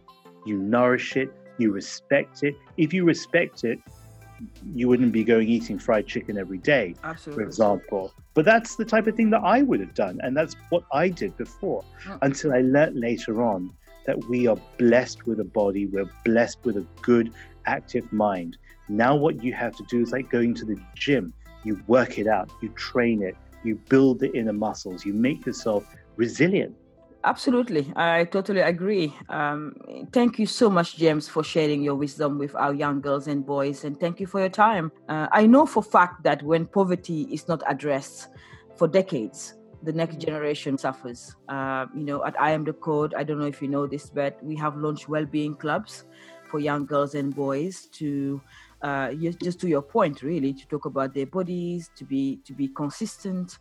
You 0.46 0.58
nourish 0.58 1.16
it, 1.16 1.30
you 1.58 1.72
respect 1.72 2.42
it. 2.42 2.54
If 2.76 2.92
you 2.92 3.04
respect 3.04 3.64
it, 3.64 3.78
you 4.74 4.88
wouldn't 4.88 5.12
be 5.12 5.24
going 5.24 5.48
eating 5.48 5.78
fried 5.78 6.06
chicken 6.06 6.38
every 6.38 6.58
day, 6.58 6.94
Absolutely. 7.04 7.44
for 7.44 7.48
example. 7.48 8.14
But 8.34 8.44
that's 8.44 8.76
the 8.76 8.84
type 8.84 9.06
of 9.06 9.16
thing 9.16 9.30
that 9.30 9.42
I 9.42 9.62
would 9.62 9.80
have 9.80 9.94
done. 9.94 10.20
And 10.22 10.36
that's 10.36 10.54
what 10.70 10.84
I 10.92 11.08
did 11.08 11.36
before 11.36 11.84
oh. 12.08 12.18
until 12.22 12.52
I 12.52 12.60
learned 12.60 12.98
later 12.98 13.42
on 13.42 13.70
that 14.06 14.18
we 14.28 14.46
are 14.46 14.56
blessed 14.78 15.26
with 15.26 15.40
a 15.40 15.44
body, 15.44 15.86
we're 15.86 16.10
blessed 16.24 16.58
with 16.64 16.76
a 16.76 16.86
good, 17.02 17.32
active 17.66 18.10
mind. 18.12 18.56
Now, 18.88 19.16
what 19.16 19.42
you 19.42 19.52
have 19.52 19.74
to 19.76 19.84
do 19.84 20.00
is 20.00 20.12
like 20.12 20.30
going 20.30 20.54
to 20.54 20.64
the 20.64 20.80
gym. 20.94 21.32
You 21.64 21.82
work 21.88 22.18
it 22.18 22.28
out, 22.28 22.50
you 22.62 22.68
train 22.70 23.22
it, 23.22 23.36
you 23.64 23.74
build 23.88 24.20
the 24.20 24.32
inner 24.32 24.52
muscles, 24.52 25.04
you 25.04 25.12
make 25.12 25.44
yourself 25.44 25.84
resilient. 26.14 26.76
Absolutely. 27.26 27.92
I 27.96 28.24
totally 28.24 28.60
agree. 28.60 29.12
Um, 29.28 29.74
thank 30.12 30.38
you 30.38 30.46
so 30.46 30.70
much, 30.70 30.96
James, 30.96 31.28
for 31.28 31.42
sharing 31.42 31.82
your 31.82 31.96
wisdom 31.96 32.38
with 32.38 32.54
our 32.54 32.72
young 32.72 33.00
girls 33.00 33.26
and 33.26 33.44
boys. 33.44 33.82
And 33.84 33.98
thank 33.98 34.20
you 34.20 34.28
for 34.28 34.38
your 34.38 34.48
time. 34.48 34.92
Uh, 35.08 35.26
I 35.32 35.44
know 35.46 35.66
for 35.66 35.82
fact 35.82 36.22
that 36.22 36.42
when 36.44 36.66
poverty 36.66 37.22
is 37.32 37.48
not 37.48 37.64
addressed 37.66 38.28
for 38.76 38.86
decades, 38.86 39.54
the 39.82 39.92
next 39.92 40.20
generation 40.20 40.78
suffers. 40.78 41.34
Uh, 41.48 41.86
you 41.96 42.04
know, 42.04 42.24
at 42.24 42.40
I 42.40 42.52
Am 42.52 42.62
the 42.64 42.72
Code, 42.74 43.12
I 43.16 43.24
don't 43.24 43.40
know 43.40 43.46
if 43.46 43.60
you 43.60 43.66
know 43.68 43.88
this, 43.88 44.08
but 44.08 44.36
we 44.40 44.54
have 44.56 44.76
launched 44.76 45.08
well-being 45.08 45.56
clubs 45.56 46.04
for 46.48 46.60
young 46.60 46.86
girls 46.86 47.16
and 47.16 47.34
boys 47.34 47.88
to 47.98 48.40
uh, 48.82 49.12
just 49.42 49.58
to 49.60 49.68
your 49.68 49.82
point, 49.82 50.22
really, 50.22 50.52
to 50.54 50.66
talk 50.68 50.84
about 50.84 51.12
their 51.14 51.26
bodies, 51.26 51.90
to 51.96 52.04
be 52.04 52.40
to 52.44 52.52
be 52.52 52.68
consistent, 52.68 53.58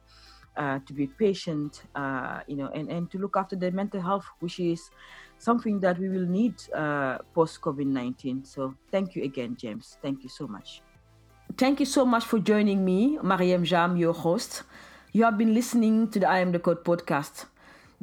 uh, 0.57 0.79
to 0.85 0.93
be 0.93 1.07
patient, 1.07 1.83
uh, 1.95 2.39
you 2.47 2.55
know, 2.55 2.67
and, 2.73 2.89
and 2.89 3.11
to 3.11 3.17
look 3.17 3.35
after 3.37 3.55
their 3.55 3.71
mental 3.71 4.01
health, 4.01 4.25
which 4.39 4.59
is 4.59 4.89
something 5.37 5.79
that 5.79 5.99
we 5.99 6.09
will 6.09 6.25
need 6.25 6.55
uh, 6.73 7.19
post 7.33 7.61
COVID 7.61 7.87
19. 7.87 8.45
So 8.45 8.75
thank 8.91 9.15
you 9.15 9.23
again, 9.23 9.55
James. 9.57 9.97
Thank 10.01 10.23
you 10.23 10.29
so 10.29 10.47
much. 10.47 10.81
Thank 11.57 11.79
you 11.79 11.85
so 11.85 12.05
much 12.05 12.25
for 12.25 12.39
joining 12.39 12.83
me, 12.83 13.17
Mariéme 13.21 13.65
Jamme, 13.65 13.99
your 13.99 14.13
host. 14.13 14.63
You 15.13 15.23
have 15.23 15.37
been 15.37 15.53
listening 15.53 16.09
to 16.11 16.19
the 16.19 16.27
I 16.27 16.39
Am 16.39 16.51
the 16.51 16.59
Code 16.59 16.83
podcast. 16.83 17.45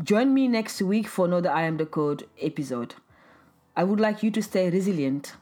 Join 0.03 0.33
me 0.33 0.49
next 0.49 0.81
week 0.81 1.07
for 1.07 1.27
another 1.27 1.51
I 1.51 1.63
Am 1.63 1.77
the 1.77 1.87
Code 1.87 2.25
episode. 2.41 2.95
I 3.77 3.85
would 3.85 4.01
like 4.01 4.23
you 4.23 4.31
to 4.31 4.43
stay 4.43 4.71
resilient 4.71 5.35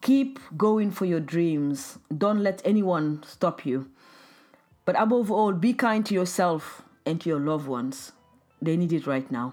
Keep 0.00 0.38
going 0.56 0.90
for 0.90 1.04
your 1.06 1.20
dreams. 1.20 1.98
Don't 2.16 2.42
let 2.42 2.62
anyone 2.64 3.22
stop 3.26 3.66
you. 3.66 3.90
But 4.88 4.98
above 4.98 5.30
all, 5.30 5.52
be 5.52 5.74
kind 5.74 6.06
to 6.06 6.14
yourself 6.14 6.80
and 7.04 7.20
to 7.20 7.28
your 7.28 7.40
loved 7.40 7.68
ones. 7.68 8.12
They 8.62 8.74
need 8.74 8.90
it 8.90 9.06
right 9.06 9.30
now. 9.30 9.52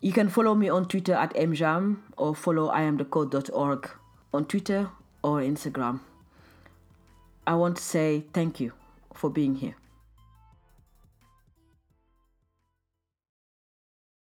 You 0.00 0.12
can 0.12 0.28
follow 0.28 0.54
me 0.54 0.68
on 0.68 0.86
Twitter 0.86 1.14
at 1.14 1.34
mjamme 1.34 1.96
or 2.16 2.32
follow 2.36 2.70
iamthecode.org 2.70 3.90
on 4.32 4.44
Twitter 4.44 4.90
or 5.24 5.40
Instagram. 5.40 5.98
I 7.44 7.56
want 7.56 7.78
to 7.78 7.82
say 7.82 8.26
thank 8.32 8.60
you 8.60 8.74
for 9.12 9.30
being 9.30 9.56
here. 9.56 9.74